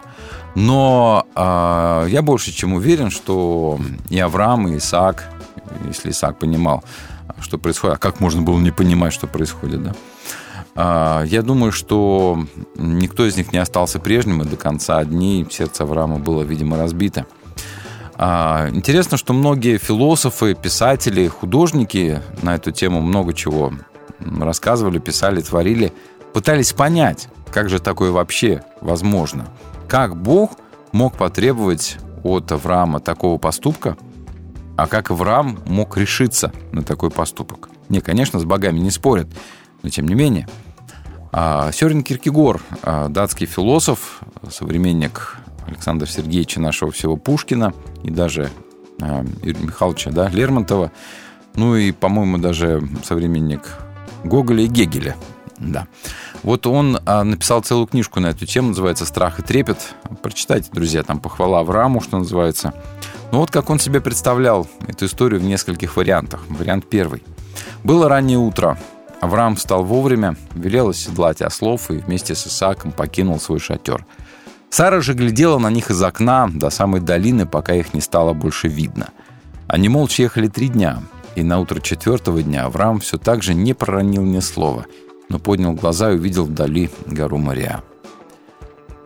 Но 0.55 1.27
э, 1.35 2.07
я 2.11 2.23
больше 2.23 2.53
чем 2.53 2.73
уверен, 2.73 3.11
что 3.11 3.79
и 4.09 4.19
Авраам, 4.19 4.67
и 4.67 4.79
Исаак, 4.79 5.29
если 5.87 6.11
Исаак 6.11 6.39
понимал, 6.39 6.83
что 7.41 7.57
происходит, 7.57 7.97
а 7.97 7.99
как 7.99 8.19
можно 8.19 8.43
было 8.43 8.59
не 8.59 8.73
понимать, 8.73 9.13
что 9.13 9.29
происходит, 9.29 9.83
да? 9.85 9.95
Э, 10.75 11.27
я 11.27 11.43
думаю, 11.43 11.71
что 11.71 12.45
никто 12.75 13.27
из 13.27 13.37
них 13.37 13.53
не 13.53 13.59
остался 13.59 14.01
прежним, 14.01 14.43
и 14.43 14.45
до 14.45 14.57
конца 14.57 15.05
дней 15.05 15.47
сердце 15.49 15.85
Авраама 15.85 16.19
было, 16.19 16.43
видимо, 16.43 16.77
разбито. 16.77 17.27
Э, 18.21 18.69
интересно, 18.73 19.17
что 19.17 19.33
многие 19.33 19.79
философы, 19.79 20.55
писатели, 20.55 21.27
художники 21.27 22.21
на 22.43 22.55
эту 22.55 22.71
тему 22.71 23.01
много 23.01 23.33
чего 23.33 23.73
рассказывали, 24.21 24.99
писали, 24.99 25.41
творили, 25.41 25.93
пытались 26.35 26.73
понять, 26.73 27.29
как 27.51 27.69
же 27.69 27.81
такое 27.81 28.13
вообще 28.13 28.63
возможно– 28.81 29.49
как 29.91 30.15
Бог 30.15 30.53
мог 30.93 31.17
потребовать 31.17 31.99
от 32.23 32.53
Авраама 32.53 33.01
такого 33.01 33.39
поступка, 33.39 33.97
а 34.77 34.87
как 34.87 35.11
Авраам 35.11 35.59
мог 35.67 35.97
решиться 35.97 36.53
на 36.71 36.85
такой 36.85 37.11
поступок? 37.11 37.71
Не, 37.89 38.01
конечно, 38.01 38.39
с 38.39 38.45
богами 38.45 38.79
не 38.79 38.93
спорят, 38.93 39.27
но 39.83 39.89
тем 39.89 40.07
не 40.07 40.15
менее. 40.15 40.49
А, 41.33 41.73
Сёрен 41.73 42.05
Киркегор, 42.05 42.63
а, 42.85 43.09
датский 43.09 43.47
философ, 43.47 44.21
современник 44.49 45.39
Александра 45.71 46.07
Сергеевича 46.07 46.61
нашего 46.61 46.91
всего 46.91 47.17
Пушкина 47.17 47.73
и 48.03 48.11
даже 48.11 48.51
а, 49.01 49.25
Юрия 49.43 49.63
Михайловича 49.63 50.11
да, 50.11 50.29
Лермонтова, 50.29 50.93
ну 51.55 51.77
и, 51.77 51.93
по-моему, 51.93 52.39
даже 52.39 52.83
современник 53.05 53.63
Гоголя 54.25 54.65
и 54.65 54.67
Гегеля. 54.67 55.17
Да. 55.59 55.89
Вот 56.43 56.67
он 56.67 56.99
а, 57.05 57.23
написал 57.23 57.61
целую 57.63 57.87
книжку 57.87 58.21
на 58.21 58.29
эту 58.29 58.47
тему, 58.47 58.69
называется 58.69 59.05
«Страх 59.05 59.41
и 59.41 59.43
трепет». 59.43 59.95
Прочитайте, 60.23 60.71
друзья, 60.73 61.03
там 61.03 61.21
похвала 61.21 61.61
Аврааму, 61.61 62.01
что 62.01 62.19
называется. 62.19 62.73
Ну 63.31 63.39
вот 63.39 63.51
как 63.51 63.69
он 63.71 63.79
себе 63.79 64.01
представлял 64.01 64.67
эту 64.89 65.07
историю 65.07 65.41
в 65.41 65.45
нескольких 65.45 65.97
вариантах. 65.97 66.45
Вариант 66.49 66.87
первый. 66.89 67.23
Было 67.85 68.09
раннее 68.09 68.39
утро. 68.39 68.79
Авраам 69.21 69.57
встал 69.57 69.85
вовремя, 69.85 70.37
велел 70.55 70.89
оседлать 70.89 71.43
ослов 71.43 71.91
и 71.91 71.99
вместе 71.99 72.35
с 72.35 72.47
Исааком 72.47 72.91
покинул 72.91 73.39
свой 73.39 73.61
шатер. 73.61 74.07
Сара 74.71 75.01
же 75.01 75.15
глядела 75.15 75.59
на 75.59 75.69
них 75.69 75.91
из 75.91 76.03
окна 76.03 76.49
до 76.49 76.71
самой 76.71 77.01
долины, 77.01 77.47
пока 77.47 77.75
их 77.75 77.93
не 77.93 78.01
стало 78.01 78.33
больше 78.33 78.69
видно. 78.69 79.09
Они 79.67 79.89
молча 79.89 80.23
ехали 80.23 80.49
три 80.49 80.69
дня, 80.69 81.03
и 81.35 81.43
на 81.43 81.59
утро 81.59 81.81
четвертого 81.81 82.43
дня 82.43 82.65
Авраам 82.65 83.01
все 83.01 83.19
так 83.19 83.43
же 83.43 83.55
не 83.55 83.75
проронил 83.75 84.23
ни 84.23 84.41
слова– 84.41 84.87
но 85.31 85.39
поднял 85.39 85.73
глаза 85.73 86.11
и 86.11 86.17
увидел 86.17 86.45
вдали 86.45 86.91
гору 87.07 87.39
Мария. 87.39 87.83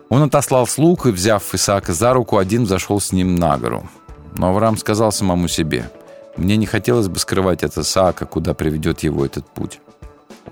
Он 0.09 0.23
отослал 0.23 0.67
слуг 0.67 1.05
и, 1.05 1.11
взяв 1.11 1.53
Исаака 1.53 1.93
за 1.93 2.13
руку, 2.13 2.37
один 2.37 2.65
зашел 2.65 2.99
с 2.99 3.11
ним 3.11 3.35
на 3.35 3.57
гору. 3.57 3.87
Но 4.35 4.49
Авраам 4.49 4.77
сказал 4.77 5.11
самому 5.11 5.47
себе, 5.47 5.89
«Мне 6.35 6.57
не 6.57 6.65
хотелось 6.65 7.07
бы 7.07 7.19
скрывать 7.19 7.63
от 7.63 7.77
Исаака, 7.77 8.25
куда 8.25 8.53
приведет 8.53 9.03
его 9.03 9.25
этот 9.25 9.47
путь». 9.47 9.79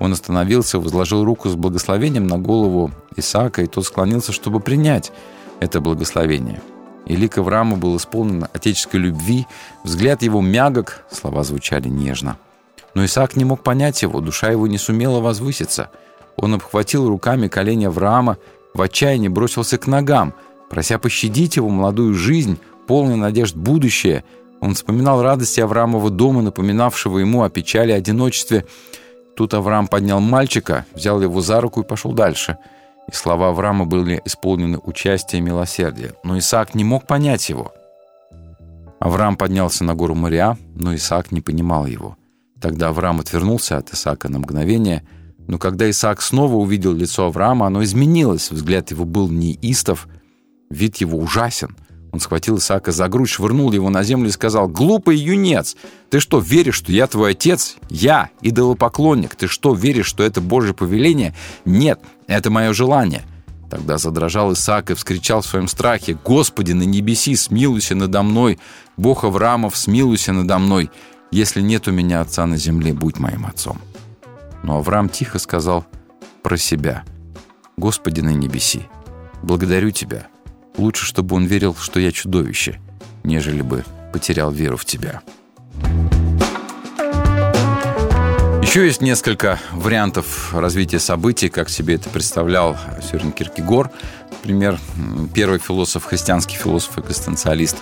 Он 0.04 0.14
остановился, 0.14 0.78
возложил 0.78 1.24
руку 1.24 1.50
с 1.50 1.56
благословением 1.56 2.28
на 2.28 2.38
голову 2.38 2.92
Исаака, 3.16 3.64
и 3.64 3.68
тот 3.68 3.86
склонился, 3.86 4.32
чтобы 4.32 4.60
принять 4.60 5.12
это 5.60 5.82
благословение. 5.82 6.62
И 7.08 7.16
лик 7.16 7.40
Авраама 7.40 7.78
был 7.78 7.98
исполнен 7.98 8.46
отеческой 8.54 9.00
любви, 9.00 9.48
взгляд 9.84 10.22
его 10.22 10.42
мягок, 10.42 11.04
слова 11.10 11.44
звучали 11.44 11.90
нежно– 11.90 12.38
но 12.94 13.04
Исаак 13.06 13.36
не 13.36 13.46
мог 13.46 13.64
понять 13.64 14.02
его, 14.02 14.20
душа 14.22 14.50
его 14.50 14.68
не 14.68 14.78
сумела 14.78 15.20
возвыситься. 15.20 15.90
Он 16.36 16.56
обхватил 16.56 17.08
руками 17.08 17.48
колени 17.48 17.86
Авраама, 17.86 18.38
в 18.74 18.82
отчаянии 18.82 19.28
бросился 19.28 19.78
к 19.78 19.88
ногам, 19.88 20.34
прося 20.70 20.98
пощадить 21.00 21.56
его 21.56 21.70
молодую 21.70 22.14
жизнь, 22.14 22.60
полную 22.88 23.18
надежд 23.18 23.56
будущее. 23.56 24.24
Он 24.62 24.76
вспоминал 24.76 25.22
радости 25.22 25.60
Авраамова 25.60 26.10
дома, 26.10 26.42
напоминавшего 26.42 27.20
ему 27.20 27.44
о 27.44 27.50
печали 27.50 27.92
и 27.92 27.96
одиночестве. 27.96 28.66
Тут 29.36 29.54
Авраам 29.54 29.88
поднял 29.88 30.20
мальчика, 30.20 30.86
взял 30.94 31.22
его 31.22 31.42
за 31.42 31.60
руку 31.62 31.82
и 31.82 31.88
пошел 31.88 32.14
дальше. 32.14 32.58
И 33.12 33.16
слова 33.16 33.50
Авраама 33.50 33.86
были 33.86 34.22
исполнены 34.26 34.78
участия 34.78 35.38
и 35.38 35.42
милосердия. 35.42 36.14
Но 36.24 36.38
Исаак 36.38 36.76
не 36.76 36.84
мог 36.84 37.08
понять 37.08 37.50
его. 37.50 37.74
Авраам 39.00 39.36
поднялся 39.36 39.84
на 39.84 39.96
гору 39.96 40.16
Мориа, 40.16 40.58
но 40.76 40.96
Исаак 40.96 41.32
не 41.32 41.42
понимал 41.42 41.86
его. 41.86 42.16
Тогда 42.62 42.90
Авраам 42.90 43.20
отвернулся 43.20 43.78
от 43.78 43.92
Исаака 43.92 44.30
на 44.30 44.40
мгновение, 44.40 45.04
но 45.48 45.58
когда 45.58 45.90
Исаак 45.90 46.22
снова 46.22 46.56
увидел 46.56 46.94
лицо 46.94 47.26
Авраама, 47.26 47.68
оно 47.68 47.84
изменилось. 47.84 48.50
Взгляд 48.52 48.92
его 48.92 49.04
был 49.04 49.28
неистов, 49.28 50.08
вид 50.70 50.98
его 50.98 51.18
ужасен. 51.18 51.76
Он 52.14 52.20
схватил 52.20 52.60
Исаака 52.60 52.92
за 52.92 53.08
грудь, 53.08 53.28
швырнул 53.28 53.72
его 53.72 53.90
на 53.90 54.04
землю 54.04 54.30
и 54.30 54.32
сказал, 54.32 54.68
«Глупый 54.68 55.18
юнец! 55.18 55.76
Ты 56.12 56.20
что, 56.20 56.38
веришь, 56.38 56.76
что 56.76 56.92
я 56.92 57.08
твой 57.08 57.32
отец? 57.32 57.78
Я 57.90 58.30
идолопоклонник. 58.42 59.34
Ты 59.34 59.48
что, 59.48 59.74
веришь, 59.74 60.06
что 60.06 60.22
это 60.22 60.40
Божье 60.40 60.76
повеление? 60.76 61.34
Нет, 61.66 62.00
это 62.28 62.52
мое 62.52 62.72
желание». 62.72 63.24
Тогда 63.68 63.98
задрожал 63.98 64.54
Исаак 64.54 64.92
и 64.92 64.94
вскричал 64.94 65.42
в 65.42 65.48
своем 65.48 65.68
страхе, 65.68 66.16
«Господи, 66.24 66.74
на 66.74 66.84
небеси, 66.84 67.36
смилуйся 67.36 67.96
надо 67.96 68.22
мной! 68.22 68.60
Бог 68.96 69.24
Авраамов, 69.24 69.76
смилуйся 69.76 70.34
надо 70.34 70.60
мной! 70.60 70.92
Если 71.32 71.62
нет 71.62 71.88
у 71.88 71.92
меня 71.92 72.22
отца 72.22 72.46
на 72.46 72.58
земле, 72.58 72.94
будь 72.94 73.18
моим 73.18 73.48
отцом!» 73.48 73.80
Но 74.62 74.78
Авраам 74.78 75.10
тихо 75.10 75.40
сказал 75.40 75.84
про 76.44 76.58
себя, 76.58 77.06
«Господи 77.76 78.22
на 78.22 78.30
небеси, 78.30 78.84
благодарю 79.42 79.90
Тебя, 79.90 80.28
Лучше, 80.78 81.06
чтобы 81.06 81.36
он 81.36 81.46
верил, 81.46 81.76
что 81.76 82.00
я 82.00 82.12
чудовище, 82.12 82.80
нежели 83.24 83.62
бы 83.62 83.86
потерял 84.12 84.52
веру 84.52 84.78
в 84.78 84.86
тебя. 84.86 85.22
Еще 88.62 88.86
есть 88.88 89.02
несколько 89.02 89.60
вариантов 89.72 90.52
развития 90.54 90.98
событий, 90.98 91.50
как 91.50 91.70
себе 91.70 91.96
это 91.96 92.10
представлял 92.10 92.76
Сёрен 93.12 93.32
Киркегор, 93.32 93.92
например, 94.32 94.80
первый 95.34 95.60
философ, 95.60 96.06
христианский 96.06 96.56
философ, 96.56 96.98
экзистенциалист. 96.98 97.78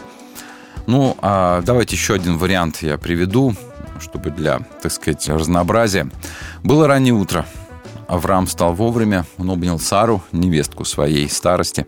Ну, 0.88 1.16
а 1.22 1.62
давайте 1.62 1.96
еще 1.96 2.14
один 2.14 2.38
вариант 2.38 2.82
я 2.82 2.98
приведу, 2.98 3.56
чтобы 4.02 4.32
для, 4.32 4.60
так 4.82 4.92
сказать, 4.92 5.30
разнообразия. 5.30 6.10
Было 6.62 6.88
раннее 6.88 7.14
утро. 7.14 7.46
Авраам 8.10 8.46
встал 8.46 8.74
вовремя, 8.74 9.26
он 9.38 9.50
обнял 9.50 9.80
Сару, 9.80 10.22
невестку 10.34 10.84
своей 10.84 11.30
старости, 11.30 11.88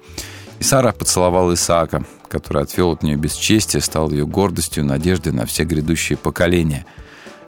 и 0.64 0.66
Сара 0.66 0.94
поцеловала 0.94 1.56
Исаака, 1.56 2.06
который 2.30 2.64
отвел 2.64 2.92
от 2.92 3.04
нее 3.04 3.18
бесчестие, 3.18 3.82
стал 3.82 4.12
ее 4.12 4.26
гордостью, 4.26 4.86
надеждой 4.86 5.34
на 5.34 5.46
все 5.46 5.66
грядущие 5.66 6.18
поколения. 6.18 6.86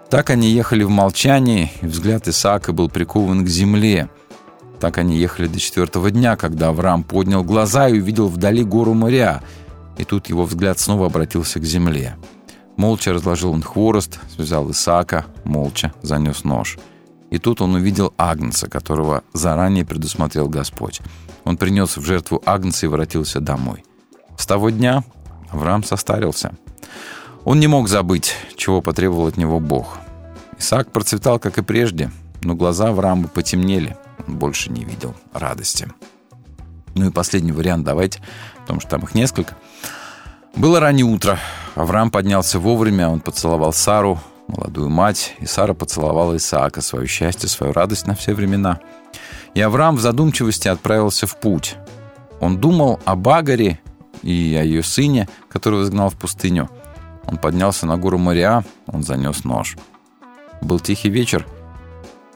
Так 0.09 0.31
они 0.31 0.49
ехали 0.49 0.83
в 0.83 0.89
молчании, 0.89 1.71
и 1.81 1.85
взгляд 1.85 2.27
Исаака 2.27 2.73
был 2.73 2.89
прикован 2.89 3.45
к 3.45 3.47
земле. 3.47 4.09
Так 4.81 4.97
они 4.97 5.17
ехали 5.17 5.47
до 5.47 5.61
четвертого 5.61 6.11
дня, 6.11 6.35
когда 6.35 6.67
Авраам 6.67 7.05
поднял 7.05 7.41
глаза 7.41 7.87
и 7.87 8.01
увидел 8.01 8.27
вдали 8.27 8.65
гору 8.65 8.93
моря, 8.93 9.41
и 9.97 10.03
тут 10.03 10.27
его 10.27 10.43
взгляд 10.43 10.77
снова 10.77 11.05
обратился 11.05 11.61
к 11.61 11.63
земле. 11.63 12.17
Молча 12.75 13.13
разложил 13.13 13.53
он 13.53 13.63
хворост, 13.63 14.19
связал 14.35 14.69
Исаака, 14.71 15.25
молча 15.45 15.93
занес 16.01 16.43
нож. 16.43 16.77
И 17.29 17.37
тут 17.37 17.61
он 17.61 17.75
увидел 17.75 18.13
Агнца, 18.17 18.69
которого 18.69 19.23
заранее 19.31 19.85
предусмотрел 19.85 20.49
Господь. 20.49 20.99
Он 21.45 21.57
принес 21.57 21.95
в 21.95 22.03
жертву 22.03 22.41
Агнца 22.45 22.85
и 22.85 22.89
воротился 22.89 23.39
домой. 23.39 23.85
С 24.37 24.45
того 24.45 24.71
дня 24.71 25.03
Авраам 25.51 25.83
состарился. 25.83 26.55
Он 27.45 27.59
не 27.59 27.67
мог 27.67 27.87
забыть, 27.87 28.33
чего 28.57 28.81
потребовал 28.81 29.27
от 29.27 29.37
него 29.37 29.59
Бог. 29.59 29.99
Исаак 30.57 30.91
процветал, 30.91 31.39
как 31.39 31.59
и 31.59 31.61
прежде, 31.61 32.11
но 32.41 32.55
глаза 32.55 32.89
Авраама 32.89 33.27
потемнели. 33.27 33.95
Он 34.27 34.37
больше 34.37 34.71
не 34.71 34.83
видел 34.83 35.15
радости. 35.31 35.87
Ну 36.95 37.07
и 37.07 37.11
последний 37.11 37.51
вариант 37.51 37.85
давайте, 37.85 38.21
потому 38.61 38.79
что 38.79 38.89
там 38.89 39.03
их 39.03 39.13
несколько. 39.13 39.55
Было 40.55 40.79
раннее 40.79 41.05
утро. 41.05 41.37
Авраам 41.75 42.09
поднялся 42.09 42.57
вовремя, 42.57 43.09
он 43.09 43.19
поцеловал 43.19 43.73
Сару, 43.73 44.19
молодую 44.47 44.89
мать, 44.89 45.35
и 45.39 45.45
Сара 45.45 45.73
поцеловала 45.73 46.37
Исаака, 46.37 46.81
свое 46.81 47.05
счастье, 47.05 47.49
свою 47.49 47.73
радость 47.73 48.07
на 48.07 48.15
все 48.15 48.33
времена– 48.33 48.79
и 49.55 49.61
Авраам 49.61 49.95
в 49.95 50.01
задумчивости 50.01 50.67
отправился 50.67 51.25
в 51.25 51.39
путь. 51.39 51.77
Он 52.41 52.59
думал 52.59 52.99
о 53.05 53.15
Багаре 53.15 53.79
и 54.21 54.55
о 54.59 54.63
ее 54.63 54.83
сыне, 54.83 55.27
которого 55.49 55.83
изгнал 55.83 56.09
в 56.09 56.15
пустыню. 56.15 56.69
Он 57.25 57.37
поднялся 57.37 57.87
на 57.87 57.97
гору 57.97 58.17
Мориа, 58.17 58.63
он 58.85 59.01
занес 59.01 59.45
нож. 59.45 59.77
Был 60.61 60.79
тихий 60.79 61.09
вечер, 61.09 61.47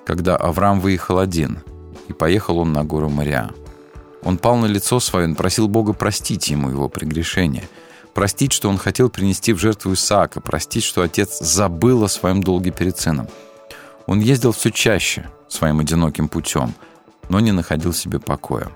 когда 0.05 0.35
Авраам 0.37 0.79
выехал 0.79 1.19
один, 1.19 1.59
и 2.07 2.13
поехал 2.13 2.57
он 2.59 2.71
на 2.71 2.85
гору 2.85 3.09
Мориа. 3.09 3.49
Он 4.23 4.37
пал 4.37 4.55
на 4.55 4.65
лицо 4.65 4.99
свое, 4.99 5.27
он 5.27 5.35
просил 5.35 5.67
Бога 5.67 5.93
простить 5.93 6.49
ему 6.49 6.69
его 6.69 6.87
прегрешение, 6.87 7.67
простить, 8.13 8.53
что 8.53 8.69
он 8.69 8.77
хотел 8.77 9.09
принести 9.09 9.51
в 9.51 9.59
жертву 9.59 9.93
Исаака, 9.93 10.39
простить, 10.39 10.83
что 10.83 11.01
отец 11.01 11.39
забыл 11.39 12.03
о 12.05 12.09
своем 12.09 12.41
долге 12.41 12.71
перед 12.71 12.97
сыном. 12.97 13.27
Он 14.07 14.21
ездил 14.21 14.53
все 14.53 14.71
чаще 14.71 15.29
своим 15.49 15.79
одиноким 15.81 16.29
путем– 16.29 16.73
но 17.29 17.39
не 17.39 17.51
находил 17.51 17.93
себе 17.93 18.19
покоя. 18.19 18.69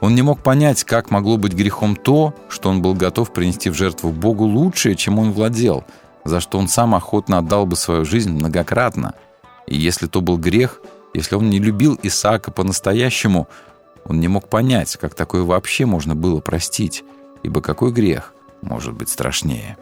Он 0.00 0.14
не 0.14 0.22
мог 0.22 0.42
понять, 0.42 0.84
как 0.84 1.10
могло 1.10 1.36
быть 1.36 1.54
грехом 1.54 1.96
то, 1.96 2.34
что 2.48 2.68
он 2.68 2.82
был 2.82 2.94
готов 2.94 3.32
принести 3.32 3.68
в 3.68 3.74
жертву 3.74 4.10
Богу 4.10 4.44
лучшее, 4.44 4.94
чем 4.94 5.18
он 5.18 5.32
владел, 5.32 5.84
за 6.24 6.40
что 6.40 6.58
он 6.58 6.68
сам 6.68 6.94
охотно 6.94 7.38
отдал 7.38 7.66
бы 7.66 7.74
свою 7.74 8.04
жизнь 8.04 8.30
многократно. 8.30 9.14
И 9.66 9.76
если 9.76 10.06
то 10.06 10.20
был 10.20 10.38
грех, 10.38 10.80
если 11.14 11.34
он 11.34 11.50
не 11.50 11.58
любил 11.58 11.98
Исаака 12.02 12.52
по-настоящему, 12.52 13.48
он 14.04 14.20
не 14.20 14.28
мог 14.28 14.48
понять, 14.48 14.96
как 14.96 15.14
такое 15.14 15.42
вообще 15.42 15.84
можно 15.84 16.14
было 16.14 16.40
простить, 16.40 17.02
ибо 17.42 17.60
какой 17.60 17.90
грех 17.90 18.34
может 18.62 18.94
быть 18.94 19.08
страшнее. 19.08 19.76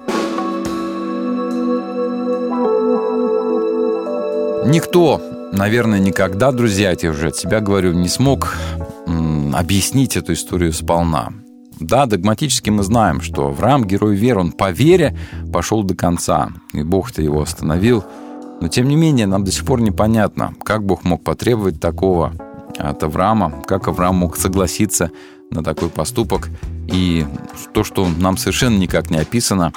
Никто 4.64 5.20
наверное, 5.52 5.98
никогда, 5.98 6.52
друзья, 6.52 6.94
я 7.00 7.10
уже 7.10 7.28
от 7.28 7.36
себя 7.36 7.60
говорю, 7.60 7.92
не 7.92 8.08
смог 8.08 8.56
объяснить 9.54 10.16
эту 10.16 10.32
историю 10.32 10.72
сполна. 10.72 11.32
Да, 11.78 12.06
догматически 12.06 12.70
мы 12.70 12.82
знаем, 12.82 13.20
что 13.20 13.48
Авраам, 13.48 13.84
герой 13.84 14.16
веры, 14.16 14.40
он 14.40 14.52
по 14.52 14.70
вере 14.70 15.16
пошел 15.52 15.82
до 15.82 15.94
конца, 15.94 16.50
и 16.72 16.82
Бог-то 16.82 17.20
его 17.22 17.42
остановил. 17.42 18.04
Но, 18.60 18.68
тем 18.68 18.88
не 18.88 18.96
менее, 18.96 19.26
нам 19.26 19.44
до 19.44 19.52
сих 19.52 19.64
пор 19.66 19.82
непонятно, 19.82 20.54
как 20.64 20.84
Бог 20.84 21.04
мог 21.04 21.22
потребовать 21.22 21.78
такого 21.80 22.32
от 22.78 23.02
Авраама, 23.02 23.62
как 23.66 23.88
Авраам 23.88 24.16
мог 24.16 24.36
согласиться 24.36 25.10
на 25.50 25.62
такой 25.62 25.90
поступок. 25.90 26.48
И 26.88 27.26
то, 27.74 27.84
что 27.84 28.08
нам 28.08 28.38
совершенно 28.38 28.78
никак 28.78 29.10
не 29.10 29.18
описано, 29.18 29.72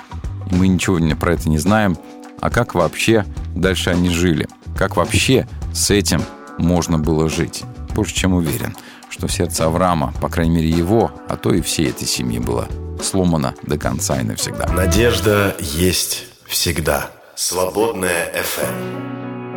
мы 0.52 0.68
ничего 0.68 0.98
про 1.16 1.34
это 1.34 1.50
не 1.50 1.58
знаем, 1.58 1.98
а 2.40 2.50
как 2.50 2.76
вообще 2.76 3.26
дальше 3.56 3.90
они 3.90 4.10
жили, 4.10 4.48
как 4.78 4.96
вообще 4.96 5.48
с 5.74 5.90
этим 5.92 6.24
можно 6.58 6.98
было 6.98 7.30
жить. 7.30 7.64
Больше 7.96 8.14
чем 8.14 8.34
уверен, 8.34 8.76
что 9.10 9.28
сердце 9.28 9.66
Авраама, 9.66 10.14
по 10.22 10.30
крайней 10.30 10.56
мере 10.56 10.70
его, 10.70 11.12
а 11.28 11.36
то 11.36 11.54
и 11.54 11.62
всей 11.62 11.90
этой 11.90 12.08
семьи 12.08 12.40
было 12.40 12.68
сломано 13.02 13.56
до 13.64 13.78
конца 13.78 14.20
и 14.20 14.24
навсегда. 14.24 14.68
Надежда 14.68 15.56
есть 15.60 16.26
всегда. 16.46 17.10
Свободная 17.36 18.34
FM. 18.34 19.49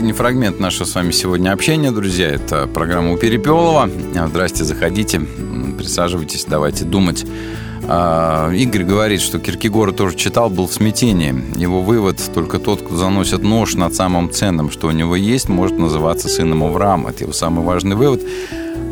Последний 0.00 0.16
фрагмент 0.16 0.58
нашего 0.58 0.86
с 0.86 0.94
вами 0.94 1.10
сегодня 1.10 1.52
общения, 1.52 1.90
друзья, 1.90 2.28
это 2.28 2.66
программа 2.66 3.12
у 3.12 3.18
Перепелова. 3.18 3.90
Здрасте, 4.28 4.64
заходите, 4.64 5.20
присаживайтесь, 5.76 6.46
давайте 6.48 6.86
думать. 6.86 7.26
А, 7.86 8.50
Игорь 8.50 8.84
говорит, 8.84 9.20
что 9.20 9.38
Киркегора 9.38 9.92
тоже 9.92 10.16
читал, 10.16 10.48
был 10.48 10.68
в 10.68 10.72
смятении. 10.72 11.34
Его 11.54 11.82
вывод– 11.82 12.18
только 12.34 12.58
тот, 12.58 12.80
кто 12.80 12.96
заносит 12.96 13.42
нож 13.42 13.74
над 13.74 13.94
самым 13.94 14.30
ценным, 14.30 14.70
что 14.70 14.86
у 14.86 14.90
него 14.90 15.16
есть, 15.16 15.50
может 15.50 15.76
называться 15.76 16.30
сыном 16.30 16.64
Авраама. 16.64 17.10
Это 17.10 17.24
его 17.24 17.34
самый 17.34 17.62
важный 17.62 17.94
вывод. 17.94 18.22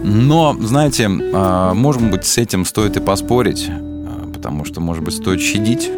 Но, 0.05 0.55
знаете, 0.61 1.09
а, 1.33 1.73
может 1.73 2.03
быть, 2.03 2.27
с 2.27 2.37
этим 2.37 2.67
стоит 2.67 2.99
и 2.99 3.01
поспорить, 3.01 3.67
а, 3.71 4.31
потому 4.31 4.67
что, 4.67 4.83
может 4.83 5.03
быть, 5.03 5.15
стоит 5.15 5.41
щадить, 5.41 5.91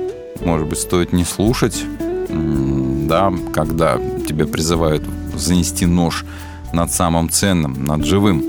может 0.44 0.68
быть, 0.68 0.78
стоит 0.78 1.12
не 1.12 1.24
слушать, 1.24 1.84
да, 2.28 3.32
когда 3.52 3.98
тебя 4.30 4.46
призывают 4.46 5.02
занести 5.34 5.86
нож 5.86 6.24
над 6.72 6.92
самым 6.92 7.30
ценным, 7.30 7.84
над 7.84 8.04
живым. 8.04 8.44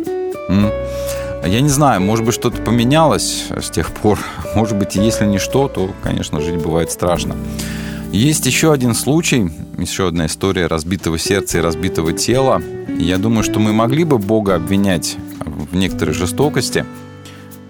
М? 0.48 0.72
Я 1.44 1.62
не 1.62 1.70
знаю, 1.70 2.02
может 2.02 2.24
быть, 2.24 2.36
что-то 2.36 2.62
поменялось 2.62 3.46
с 3.50 3.70
тех 3.72 3.90
пор. 3.92 4.20
Может 4.56 4.78
быть, 4.78 4.96
если 4.96 5.26
не 5.26 5.40
что, 5.40 5.68
то, 5.68 5.92
конечно, 6.04 6.40
жить 6.40 6.62
бывает 6.62 6.92
страшно. 6.92 7.36
Есть 8.12 8.46
еще 8.46 8.72
один 8.72 8.94
случай, 8.94 9.50
еще 9.78 10.08
одна 10.08 10.28
история 10.28 10.68
разбитого 10.68 11.18
сердца 11.18 11.58
и 11.58 11.62
разбитого 11.62 12.14
тела. 12.14 12.62
Я 13.00 13.18
думаю, 13.18 13.44
что 13.44 13.60
мы 13.60 13.74
могли 13.74 14.04
бы 14.04 14.20
Бога 14.20 14.56
обвинять 14.56 15.18
в 15.40 15.76
некоторой 15.76 16.14
жестокости 16.14 16.86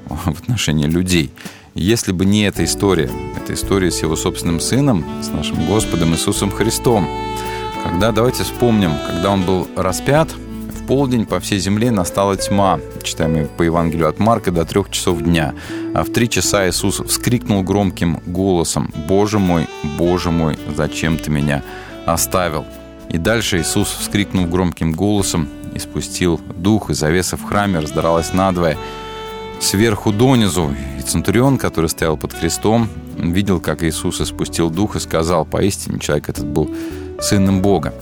в 0.05 0.27
отношении 0.27 0.87
людей, 0.87 1.31
если 1.75 2.11
бы 2.11 2.25
не 2.25 2.41
эта 2.41 2.65
история. 2.65 3.09
Эта 3.41 3.53
история 3.53 3.89
с 3.89 4.01
его 4.01 4.17
собственным 4.17 4.59
сыном, 4.59 5.05
с 5.21 5.29
нашим 5.29 5.65
Господом 5.67 6.13
Иисусом 6.13 6.51
Христом. 6.51 7.07
Когда, 7.91 8.13
давайте 8.13 8.43
вспомним, 8.43 8.93
когда 9.05 9.31
он 9.31 9.43
был 9.43 9.67
распят, 9.75 10.31
в 10.31 10.87
полдень 10.87 11.25
по 11.25 11.41
всей 11.41 11.59
земле 11.59 11.91
настала 11.91 12.37
тьма. 12.37 12.79
Читаем 13.03 13.49
по 13.57 13.63
Евангелию 13.63 14.07
от 14.07 14.17
Марка 14.17 14.49
до 14.49 14.63
трех 14.63 14.89
часов 14.89 15.21
дня. 15.21 15.53
А 15.93 16.03
в 16.03 16.09
три 16.09 16.29
часа 16.29 16.67
Иисус 16.67 17.01
вскрикнул 17.05 17.63
громким 17.63 18.21
голосом 18.25 18.91
«Боже 19.09 19.39
мой, 19.39 19.67
Боже 19.97 20.31
мой, 20.31 20.57
зачем 20.75 21.17
ты 21.17 21.29
меня 21.29 21.63
оставил?» 22.05 22.65
И 23.09 23.17
дальше 23.17 23.59
Иисус, 23.59 23.89
вскрикнув 23.89 24.49
громким 24.49 24.93
голосом, 24.93 25.49
испустил 25.75 26.39
дух, 26.55 26.89
и 26.89 26.93
завеса 26.93 27.35
в 27.35 27.43
храме 27.43 27.79
раздралась 27.79 28.31
надвое 28.31 28.77
сверху 29.59 30.13
донизу. 30.13 30.73
И 30.97 31.01
Центурион, 31.01 31.57
который 31.57 31.89
стоял 31.89 32.15
под 32.15 32.33
крестом, 32.33 32.87
видел, 33.17 33.59
как 33.59 33.83
Иисус 33.83 34.21
испустил 34.21 34.69
дух 34.69 34.95
и 34.95 34.99
сказал, 35.01 35.45
поистине 35.45 35.99
человек 35.99 36.29
этот 36.29 36.47
был 36.47 36.71
сыном 37.21 37.61
Бога. 37.61 37.93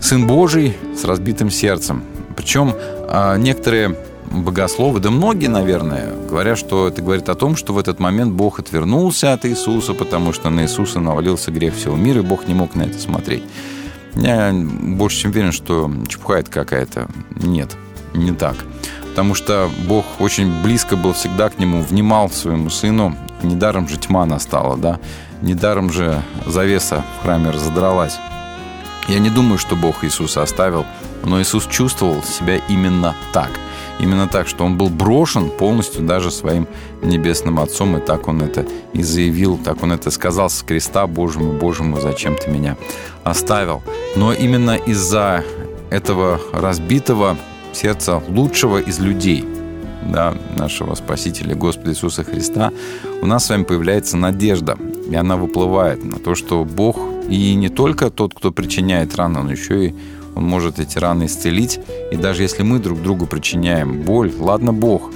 Сын 0.00 0.26
Божий 0.26 0.76
с 1.00 1.04
разбитым 1.04 1.50
сердцем. 1.50 2.02
Причем 2.36 2.74
а, 3.08 3.36
некоторые 3.36 3.96
богословы, 4.32 5.00
да 5.00 5.10
многие, 5.10 5.48
наверное, 5.48 6.12
говорят, 6.28 6.58
что 6.58 6.88
это 6.88 7.02
говорит 7.02 7.28
о 7.28 7.34
том, 7.34 7.56
что 7.56 7.72
в 7.72 7.78
этот 7.78 7.98
момент 7.98 8.32
Бог 8.32 8.58
отвернулся 8.58 9.32
от 9.32 9.44
Иисуса, 9.44 9.94
потому 9.94 10.32
что 10.32 10.50
на 10.50 10.62
Иисуса 10.62 11.00
навалился 11.00 11.50
грех 11.50 11.74
всего 11.74 11.96
мира, 11.96 12.20
и 12.20 12.24
Бог 12.24 12.48
не 12.48 12.54
мог 12.54 12.74
на 12.74 12.82
это 12.82 12.98
смотреть. 12.98 13.44
Я 14.14 14.52
больше 14.52 15.20
чем 15.20 15.30
уверен, 15.30 15.52
что 15.52 15.90
чепуха 16.08 16.34
это 16.34 16.50
какая-то. 16.50 17.08
Нет, 17.36 17.76
не 18.14 18.32
так. 18.32 18.56
Потому 19.10 19.34
что 19.34 19.70
Бог 19.86 20.04
очень 20.20 20.62
близко 20.62 20.96
был 20.96 21.12
всегда 21.12 21.48
к 21.48 21.58
нему, 21.58 21.82
внимал 21.82 22.30
своему 22.30 22.70
сыну. 22.70 23.16
Недаром 23.42 23.88
же 23.88 23.98
тьма 23.98 24.24
настала, 24.26 24.76
да? 24.76 24.98
Недаром 25.42 25.92
же 25.92 26.22
завеса 26.46 27.04
в 27.18 27.22
храме 27.22 27.50
разодралась. 27.50 28.18
Я 29.08 29.18
не 29.18 29.30
думаю, 29.30 29.58
что 29.58 29.76
Бог 29.76 30.04
Иисуса 30.04 30.42
оставил, 30.42 30.86
но 31.24 31.40
Иисус 31.40 31.66
чувствовал 31.66 32.22
себя 32.22 32.60
именно 32.68 33.14
так. 33.32 33.50
Именно 33.98 34.26
так, 34.26 34.48
что 34.48 34.64
он 34.64 34.76
был 34.76 34.88
брошен 34.88 35.50
полностью 35.50 36.02
даже 36.02 36.30
своим 36.30 36.66
небесным 37.02 37.60
Отцом, 37.60 37.96
и 37.96 38.00
так 38.00 38.26
он 38.26 38.42
это 38.42 38.66
и 38.92 39.02
заявил, 39.02 39.58
так 39.58 39.82
он 39.82 39.92
это 39.92 40.10
сказал 40.10 40.50
с 40.50 40.62
креста, 40.62 41.06
Боже 41.06 41.38
мой, 41.38 42.00
зачем 42.00 42.36
ты 42.36 42.50
меня 42.50 42.76
оставил? 43.22 43.82
Но 44.16 44.32
именно 44.32 44.76
из-за 44.76 45.44
этого 45.90 46.40
разбитого 46.52 47.36
сердца 47.72 48.22
лучшего 48.28 48.78
из 48.78 48.98
людей, 48.98 49.44
да, 50.06 50.34
нашего 50.56 50.94
Спасителя 50.94 51.54
Господа 51.54 51.90
Иисуса 51.90 52.24
Христа, 52.24 52.72
у 53.20 53.26
нас 53.26 53.44
с 53.44 53.50
вами 53.50 53.64
появляется 53.64 54.16
надежда, 54.16 54.76
и 55.08 55.14
она 55.14 55.36
выплывает 55.36 56.02
на 56.04 56.18
то, 56.18 56.34
что 56.34 56.64
Бог 56.64 56.96
и 57.28 57.54
не 57.54 57.68
только 57.68 58.10
тот, 58.10 58.34
кто 58.34 58.52
причиняет 58.52 59.16
раны, 59.16 59.42
но 59.42 59.50
еще 59.50 59.86
и 59.86 59.94
Он 60.34 60.44
может 60.44 60.78
эти 60.78 60.98
раны 60.98 61.26
исцелить. 61.26 61.80
И 62.10 62.16
даже 62.16 62.42
если 62.42 62.62
мы 62.62 62.78
друг 62.78 63.02
другу 63.02 63.26
причиняем 63.26 64.02
боль, 64.02 64.32
ладно 64.38 64.72
Бог, 64.72 65.10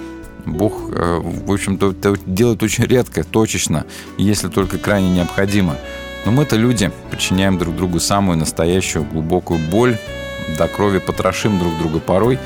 Бог, 0.46 0.90
э, 0.92 1.20
в 1.20 1.52
общем-то, 1.52 1.90
это 1.90 2.16
делает 2.24 2.62
очень 2.62 2.84
редко, 2.84 3.24
точечно, 3.24 3.84
если 4.16 4.48
только 4.48 4.78
крайне 4.78 5.10
необходимо. 5.10 5.76
Но 6.24 6.32
мы-то 6.32 6.56
люди 6.56 6.90
причиняем 7.10 7.58
друг 7.58 7.76
другу 7.76 8.00
самую 8.00 8.38
настоящую 8.38 9.04
глубокую 9.04 9.60
боль, 9.70 9.98
до 10.58 10.68
крови 10.68 10.98
потрошим 10.98 11.58
друг 11.58 11.76
друга 11.78 11.98
порой, 11.98 12.38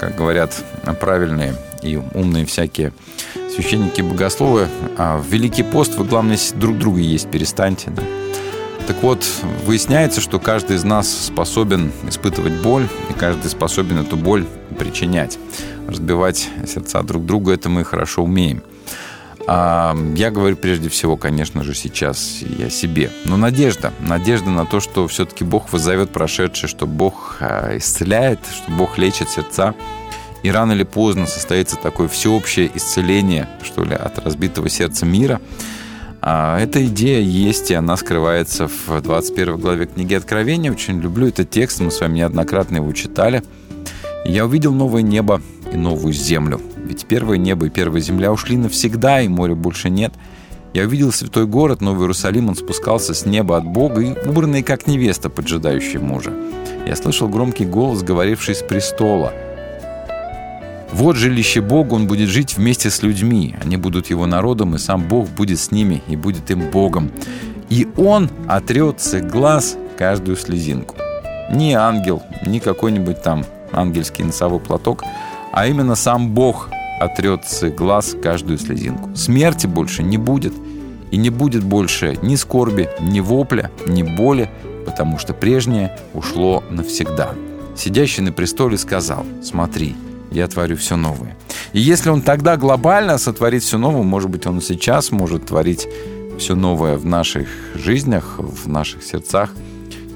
как 0.00 0.16
говорят 0.16 0.52
правильные 1.00 1.54
и 1.82 1.96
умные 2.14 2.44
всякие 2.44 2.92
священники 3.54 4.02
богословы. 4.02 4.68
А 4.98 5.18
в 5.18 5.26
Великий 5.28 5.62
пост 5.62 5.94
вы, 5.94 6.04
главное, 6.04 6.38
друг 6.54 6.78
друга 6.78 7.00
есть 7.00 7.30
перестаньте. 7.30 7.90
Да? 7.90 8.02
Так 8.86 9.02
вот, 9.02 9.26
выясняется, 9.64 10.20
что 10.20 10.38
каждый 10.38 10.76
из 10.76 10.84
нас 10.84 11.08
способен 11.08 11.90
испытывать 12.08 12.52
боль, 12.62 12.86
и 13.10 13.12
каждый 13.14 13.48
способен 13.50 13.98
эту 13.98 14.16
боль 14.16 14.46
причинять. 14.78 15.38
Разбивать 15.88 16.48
сердца 16.66 17.02
друг 17.02 17.26
другу, 17.26 17.50
это 17.50 17.68
мы 17.68 17.84
хорошо 17.84 18.22
умеем. 18.22 18.62
А 19.48 19.96
я 20.14 20.30
говорю 20.30 20.56
прежде 20.56 20.88
всего, 20.88 21.16
конечно 21.16 21.62
же, 21.62 21.74
сейчас 21.74 22.42
и 22.42 22.64
о 22.64 22.70
себе. 22.70 23.10
Но 23.24 23.36
надежда. 23.36 23.92
Надежда 24.00 24.50
на 24.50 24.66
то, 24.66 24.80
что 24.80 25.06
все-таки 25.08 25.44
Бог 25.44 25.72
вызовет 25.72 26.10
прошедшее, 26.10 26.68
что 26.68 26.86
Бог 26.86 27.36
а, 27.40 27.76
исцеляет, 27.76 28.40
что 28.52 28.72
Бог 28.72 28.98
лечит 28.98 29.30
сердца. 29.30 29.74
И 30.42 30.50
рано 30.50 30.72
или 30.72 30.82
поздно 30.84 31.26
состоится 31.26 31.76
такое 31.76 32.08
всеобщее 32.08 32.70
исцеление, 32.74 33.48
что 33.62 33.84
ли, 33.84 33.94
от 33.94 34.18
разбитого 34.18 34.68
сердца 34.68 35.06
мира. 35.06 35.40
А 36.28 36.58
эта 36.58 36.84
идея 36.86 37.20
есть, 37.20 37.70
и 37.70 37.74
она 37.74 37.96
скрывается 37.96 38.66
в 38.66 39.00
21 39.00 39.58
главе 39.58 39.86
книги 39.86 40.12
Откровения. 40.12 40.72
Очень 40.72 41.00
люблю 41.00 41.28
этот 41.28 41.50
текст, 41.50 41.78
мы 41.78 41.92
с 41.92 42.00
вами 42.00 42.16
неоднократно 42.16 42.78
его 42.78 42.92
читали. 42.92 43.44
«Я 44.24 44.44
увидел 44.44 44.74
новое 44.74 45.02
небо 45.02 45.40
и 45.72 45.76
новую 45.76 46.12
землю. 46.12 46.60
Ведь 46.84 47.06
первое 47.06 47.38
небо 47.38 47.66
и 47.66 47.70
первая 47.70 48.00
земля 48.00 48.32
ушли 48.32 48.56
навсегда, 48.56 49.20
и 49.20 49.28
моря 49.28 49.54
больше 49.54 49.88
нет. 49.88 50.14
Я 50.74 50.86
увидел 50.86 51.12
святой 51.12 51.46
город, 51.46 51.80
Новый 51.80 52.02
Иерусалим, 52.02 52.48
он 52.48 52.56
спускался 52.56 53.14
с 53.14 53.24
неба 53.24 53.56
от 53.56 53.64
Бога, 53.64 54.00
и 54.00 54.28
убранный 54.28 54.64
как 54.64 54.88
невеста, 54.88 55.30
поджидающая 55.30 56.00
мужа. 56.00 56.32
Я 56.88 56.96
слышал 56.96 57.28
громкий 57.28 57.66
голос, 57.66 58.02
говоривший 58.02 58.56
с 58.56 58.62
престола. 58.62 59.32
Вот 60.92 61.16
жилище 61.16 61.60
Бога, 61.60 61.94
Он 61.94 62.06
будет 62.06 62.28
жить 62.28 62.56
вместе 62.56 62.90
с 62.90 63.02
людьми. 63.02 63.56
Они 63.60 63.76
будут 63.76 64.10
Его 64.10 64.26
народом, 64.26 64.74
и 64.74 64.78
сам 64.78 65.02
Бог 65.06 65.28
будет 65.28 65.58
с 65.58 65.70
ними 65.70 66.02
и 66.08 66.16
будет 66.16 66.50
им 66.50 66.70
Богом. 66.70 67.10
И 67.68 67.88
Он 67.96 68.30
отрет 68.48 69.02
глаз 69.30 69.76
каждую 69.98 70.36
слезинку. 70.36 70.96
Не 71.50 71.74
ангел, 71.74 72.22
не 72.44 72.60
какой-нибудь 72.60 73.22
там 73.22 73.44
ангельский 73.72 74.24
носовой 74.24 74.60
платок, 74.60 75.02
а 75.52 75.66
именно 75.66 75.94
сам 75.94 76.30
Бог 76.30 76.70
отрет 77.00 77.42
глаз 77.76 78.16
каждую 78.22 78.58
слезинку. 78.58 79.14
Смерти 79.14 79.66
больше 79.66 80.02
не 80.02 80.18
будет. 80.18 80.54
И 81.12 81.18
не 81.18 81.30
будет 81.30 81.62
больше 81.62 82.18
ни 82.20 82.34
скорби, 82.34 82.88
ни 83.00 83.20
вопля, 83.20 83.70
ни 83.86 84.02
боли, 84.02 84.50
потому 84.84 85.18
что 85.18 85.34
прежнее 85.34 85.96
ушло 86.14 86.64
навсегда. 86.68 87.30
Сидящий 87.76 88.22
на 88.22 88.32
престоле 88.32 88.76
сказал, 88.76 89.24
смотри, 89.42 89.94
я 90.30 90.46
творю 90.48 90.76
все 90.76 90.96
новое. 90.96 91.36
И 91.72 91.80
если 91.80 92.10
он 92.10 92.22
тогда 92.22 92.56
глобально 92.56 93.18
сотворит 93.18 93.62
все 93.62 93.78
новое, 93.78 94.02
может 94.02 94.30
быть, 94.30 94.46
он 94.46 94.60
сейчас 94.60 95.10
может 95.10 95.46
творить 95.46 95.88
все 96.38 96.54
новое 96.54 96.96
в 96.96 97.06
наших 97.06 97.48
жизнях, 97.74 98.36
в 98.38 98.68
наших 98.68 99.02
сердцах, 99.02 99.52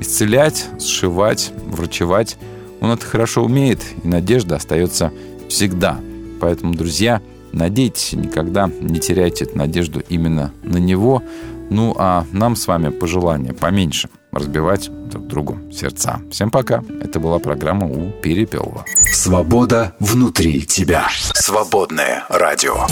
исцелять, 0.01 0.67
сшивать, 0.79 1.53
врачевать. 1.67 2.37
Он 2.81 2.91
это 2.91 3.05
хорошо 3.05 3.45
умеет, 3.45 3.81
и 4.03 4.09
надежда 4.09 4.57
остается 4.57 5.13
всегда. 5.49 6.01
Поэтому, 6.41 6.75
друзья, 6.75 7.21
надейтесь, 7.53 8.13
никогда 8.15 8.71
не 8.81 8.99
теряйте 9.01 9.45
эту 9.45 9.59
надежду 9.59 10.03
именно 10.09 10.53
на 10.63 10.79
него. 10.79 11.23
Ну, 11.69 11.95
а 11.99 12.27
нам 12.33 12.57
с 12.57 12.67
вами 12.67 12.89
пожелание 12.89 13.53
поменьше 13.53 14.09
разбивать 14.33 14.91
друг 15.09 15.27
другу 15.27 15.59
сердца. 15.73 16.21
Всем 16.31 16.51
пока. 16.51 16.83
Это 17.03 17.21
была 17.21 17.39
программа 17.39 17.87
у 17.87 18.11
Перепелова. 18.11 18.85
Свобода 19.13 19.95
внутри 19.99 20.63
тебя. 20.63 21.09
Свободное 21.35 22.25
радио. 22.29 22.87